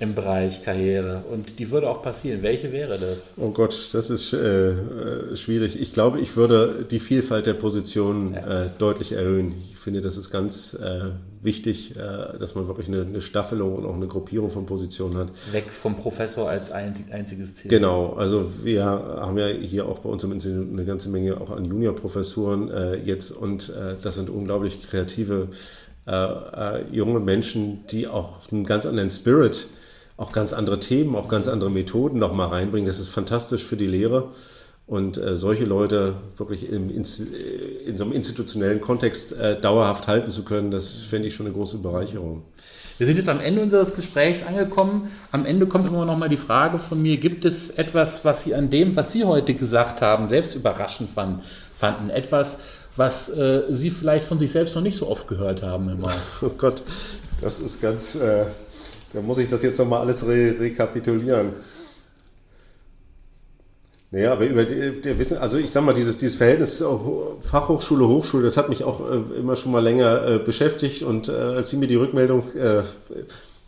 im 0.00 0.14
Bereich 0.14 0.64
Karriere 0.64 1.24
und 1.30 1.58
die 1.58 1.70
würde 1.70 1.88
auch 1.88 2.02
passieren. 2.02 2.42
Welche 2.42 2.72
wäre 2.72 2.98
das? 2.98 3.34
Oh 3.36 3.50
Gott, 3.50 3.90
das 3.92 4.08
ist 4.08 4.32
äh, 4.32 4.70
äh, 4.70 5.36
schwierig. 5.36 5.78
Ich 5.78 5.92
glaube, 5.92 6.20
ich 6.20 6.36
würde 6.36 6.86
die 6.90 7.00
Vielfalt 7.00 7.44
der 7.44 7.52
Positionen 7.52 8.32
ja. 8.32 8.64
äh, 8.64 8.70
deutlich 8.78 9.12
erhöhen. 9.12 9.54
Ich 9.70 9.78
finde, 9.78 10.00
das 10.00 10.16
ist 10.16 10.30
ganz 10.30 10.72
äh, 10.72 11.10
wichtig, 11.42 11.96
äh, 11.96 12.38
dass 12.38 12.54
man 12.54 12.66
wirklich 12.66 12.88
eine, 12.88 13.02
eine, 13.02 13.20
Staffelung 13.20 13.74
und 13.74 13.84
auch 13.84 13.94
eine 13.94 14.06
Gruppierung 14.06 14.50
von 14.50 14.64
Positionen 14.64 15.18
hat. 15.18 15.32
Weg 15.52 15.68
vom 15.68 15.96
Professor 15.96 16.48
als 16.48 16.70
ein, 16.70 16.94
einziges 17.12 17.56
Ziel. 17.56 17.70
Genau, 17.70 18.14
also 18.14 18.50
wir 18.64 18.84
haben 18.86 19.36
ja 19.36 19.48
hier 19.48 19.86
auch 19.86 19.98
bei 19.98 20.08
uns 20.08 20.24
im 20.24 20.32
Institut 20.32 20.72
eine 20.72 20.86
ganze 20.86 21.10
Menge 21.10 21.38
auch 21.38 21.50
an 21.50 21.66
Juniorprofessuren 21.66 22.70
äh, 22.70 22.96
jetzt 22.96 23.32
und 23.32 23.70
das 24.02 24.14
sind 24.14 24.30
unglaublich 24.30 24.82
kreative 24.82 25.48
junge 26.90 27.20
Menschen, 27.20 27.86
die 27.88 28.08
auch 28.08 28.50
einen 28.50 28.64
ganz 28.64 28.86
anderen 28.86 29.10
Spirit 29.10 29.66
haben 29.68 29.79
auch 30.20 30.32
ganz 30.32 30.52
andere 30.52 30.78
Themen, 30.78 31.16
auch 31.16 31.28
ganz 31.28 31.48
andere 31.48 31.70
Methoden 31.70 32.18
noch 32.18 32.34
mal 32.34 32.48
reinbringen. 32.48 32.86
Das 32.86 33.00
ist 33.00 33.08
fantastisch 33.08 33.64
für 33.64 33.78
die 33.78 33.86
Lehre. 33.86 34.28
Und 34.86 35.16
äh, 35.16 35.36
solche 35.36 35.64
Leute 35.64 36.14
wirklich 36.36 36.68
im, 36.68 36.90
in, 36.90 37.04
in, 37.86 37.96
so 37.96 38.04
einem 38.04 38.12
institutionellen 38.12 38.82
Kontext 38.82 39.32
äh, 39.32 39.58
dauerhaft 39.58 40.08
halten 40.08 40.30
zu 40.30 40.44
können, 40.44 40.70
das 40.70 40.92
fände 40.92 41.28
ich 41.28 41.34
schon 41.34 41.46
eine 41.46 41.54
große 41.54 41.78
Bereicherung. 41.78 42.42
Wir 42.98 43.06
sind 43.06 43.16
jetzt 43.16 43.30
am 43.30 43.40
Ende 43.40 43.62
unseres 43.62 43.94
Gesprächs 43.94 44.42
angekommen. 44.42 45.10
Am 45.32 45.46
Ende 45.46 45.66
kommt 45.66 45.88
immer 45.88 46.04
noch 46.04 46.18
mal 46.18 46.28
die 46.28 46.36
Frage 46.36 46.78
von 46.78 47.00
mir, 47.00 47.16
gibt 47.16 47.46
es 47.46 47.70
etwas, 47.70 48.22
was 48.22 48.42
Sie 48.42 48.54
an 48.54 48.68
dem, 48.68 48.96
was 48.96 49.12
Sie 49.12 49.24
heute 49.24 49.54
gesagt 49.54 50.02
haben, 50.02 50.28
selbst 50.28 50.54
überraschend 50.54 51.08
fand, 51.14 51.42
fanden? 51.78 52.10
Etwas, 52.10 52.58
was 52.94 53.30
äh, 53.30 53.62
Sie 53.70 53.90
vielleicht 53.90 54.26
von 54.26 54.38
sich 54.38 54.50
selbst 54.50 54.74
noch 54.74 54.82
nicht 54.82 54.96
so 54.96 55.08
oft 55.08 55.28
gehört 55.28 55.62
haben 55.62 55.88
immer? 55.88 56.12
Oh 56.42 56.50
Gott, 56.58 56.82
das 57.40 57.60
ist 57.60 57.80
ganz 57.80 58.16
äh, 58.16 58.44
da 59.12 59.20
muss 59.20 59.38
ich 59.38 59.48
das 59.48 59.62
jetzt 59.62 59.78
nochmal 59.78 60.00
alles 60.00 60.26
re 60.26 60.54
rekapitulieren. 60.58 61.52
Naja, 64.12 64.32
aber 64.32 64.46
über 64.46 64.64
die, 64.64 65.00
der 65.00 65.20
Wissen, 65.20 65.38
also 65.38 65.56
ich 65.58 65.70
sag 65.70 65.84
mal, 65.84 65.92
dieses, 65.92 66.16
dieses 66.16 66.34
Verhältnis 66.34 66.82
Fachhochschule, 67.42 68.08
Hochschule, 68.08 68.42
das 68.42 68.56
hat 68.56 68.68
mich 68.68 68.82
auch 68.82 69.08
äh, 69.08 69.20
immer 69.38 69.54
schon 69.54 69.70
mal 69.70 69.84
länger 69.84 70.26
äh, 70.26 70.38
beschäftigt 70.38 71.04
und 71.04 71.28
äh, 71.28 71.32
als 71.32 71.70
Sie 71.70 71.76
mir 71.76 71.86
die 71.86 71.94
Rückmeldung 71.94 72.42
äh, 72.56 72.82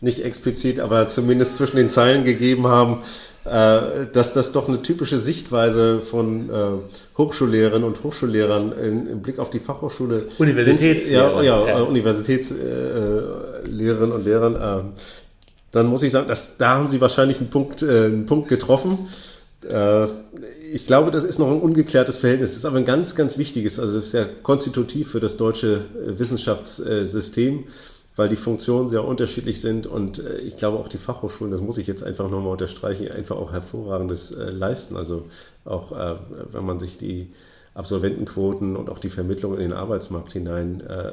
nicht 0.00 0.24
explizit, 0.24 0.80
aber 0.80 1.08
zumindest 1.08 1.54
zwischen 1.54 1.76
den 1.76 1.88
Zeilen 1.88 2.24
gegeben 2.24 2.66
haben, 2.66 3.04
äh, 3.44 4.06
dass 4.12 4.34
das 4.34 4.50
doch 4.50 4.66
eine 4.68 4.82
typische 4.82 5.20
Sichtweise 5.20 6.00
von 6.00 6.50
äh, 6.50 6.72
Hochschullehrerinnen 7.18 7.86
und 7.86 8.02
Hochschullehrern 8.02 8.72
im 8.72 9.22
Blick 9.22 9.38
auf 9.38 9.50
die 9.50 9.60
Fachhochschule 9.60 10.26
Universitätslehrerinnen 10.38 11.44
ja, 11.44 11.66
ja, 11.66 11.78
ja. 11.78 11.82
Universitätslehrerinnen 11.82 14.12
und 14.12 14.24
Lehrern 14.24 14.92
dann 15.72 15.86
muss 15.86 16.02
ich 16.02 16.12
sagen, 16.12 16.28
dass, 16.28 16.58
da 16.58 16.76
haben 16.76 16.88
Sie 16.88 17.00
wahrscheinlich 17.00 17.40
einen 17.40 17.50
Punkt, 17.50 17.82
äh, 17.82 18.06
einen 18.06 18.26
Punkt 18.26 18.48
getroffen. 18.48 19.08
Äh, 19.68 20.06
ich 20.72 20.86
glaube, 20.86 21.10
das 21.10 21.24
ist 21.24 21.38
noch 21.38 21.48
ein 21.48 21.60
ungeklärtes 21.60 22.18
Verhältnis. 22.18 22.50
Das 22.50 22.58
ist 22.58 22.64
aber 22.64 22.78
ein 22.78 22.84
ganz, 22.84 23.14
ganz 23.14 23.38
wichtiges. 23.38 23.78
Also 23.78 23.94
das 23.94 24.06
ist 24.06 24.12
ja 24.12 24.26
konstitutiv 24.42 25.10
für 25.10 25.20
das 25.20 25.36
deutsche 25.36 25.86
äh, 25.94 26.18
Wissenschaftssystem, 26.18 27.64
weil 28.16 28.28
die 28.28 28.36
Funktionen 28.36 28.90
sehr 28.90 29.04
unterschiedlich 29.04 29.60
sind 29.60 29.86
und 29.86 30.18
äh, 30.18 30.38
ich 30.38 30.56
glaube 30.56 30.78
auch 30.78 30.88
die 30.88 30.98
Fachhochschulen, 30.98 31.50
das 31.50 31.62
muss 31.62 31.78
ich 31.78 31.86
jetzt 31.86 32.02
einfach 32.02 32.28
nochmal 32.28 32.52
unterstreichen, 32.52 33.10
einfach 33.10 33.36
auch 33.36 33.52
hervorragendes 33.52 34.34
leisten. 34.36 34.96
Also 34.96 35.26
auch 35.64 35.92
wenn 36.50 36.64
man 36.64 36.80
sich 36.80 36.98
die 36.98 37.30
Absolventenquoten 37.74 38.76
und 38.76 38.90
auch 38.90 38.98
die 38.98 39.08
Vermittlung 39.08 39.54
in 39.54 39.60
den 39.60 39.72
Arbeitsmarkt 39.72 40.32
hinein 40.32 40.82
äh, 40.82 41.08
äh, 41.08 41.12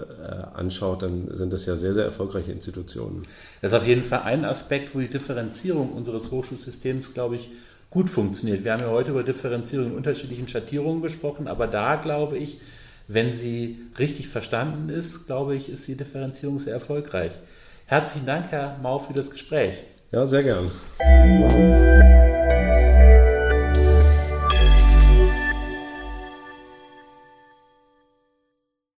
anschaut, 0.54 1.02
dann 1.04 1.34
sind 1.34 1.54
das 1.54 1.66
ja 1.66 1.78
sehr, 1.78 1.94
sehr 1.94 2.04
erfolgreiche 2.04 2.52
Institutionen. 2.52 3.24
Das 3.62 3.72
ist 3.72 3.78
auf 3.78 3.88
jeden 3.88 4.04
Fall 4.04 4.24
ein 4.24 4.44
Aspekt, 4.44 4.94
wo 4.94 5.00
die 5.00 5.08
Differenzierung 5.08 5.94
unseres 5.94 6.32
Hochschulsystems, 6.32 7.14
glaube 7.14 7.36
ich, 7.36 7.50
gut 7.90 8.10
funktioniert. 8.10 8.64
Wir 8.64 8.74
haben 8.74 8.82
ja 8.82 8.90
heute 8.90 9.12
über 9.12 9.24
Differenzierung 9.24 9.88
in 9.88 9.96
unterschiedlichen 9.96 10.48
Schattierungen 10.48 11.02
gesprochen, 11.02 11.48
aber 11.48 11.68
da 11.68 11.96
glaube 11.96 12.38
ich, 12.38 12.60
wenn 13.08 13.34
sie 13.34 13.80
richtig 13.98 14.28
verstanden 14.28 14.90
ist, 14.90 15.26
glaube 15.26 15.56
ich, 15.56 15.70
ist 15.70 15.88
die 15.88 15.96
Differenzierung 15.96 16.60
sehr 16.60 16.74
erfolgreich. 16.74 17.32
Herzlichen 17.86 18.28
Dank, 18.28 18.52
Herr 18.52 18.78
Mau, 18.84 19.00
für 19.00 19.14
das 19.14 19.32
Gespräch. 19.32 19.84
Ja, 20.12 20.28
sehr 20.28 20.44
gern. 20.44 20.70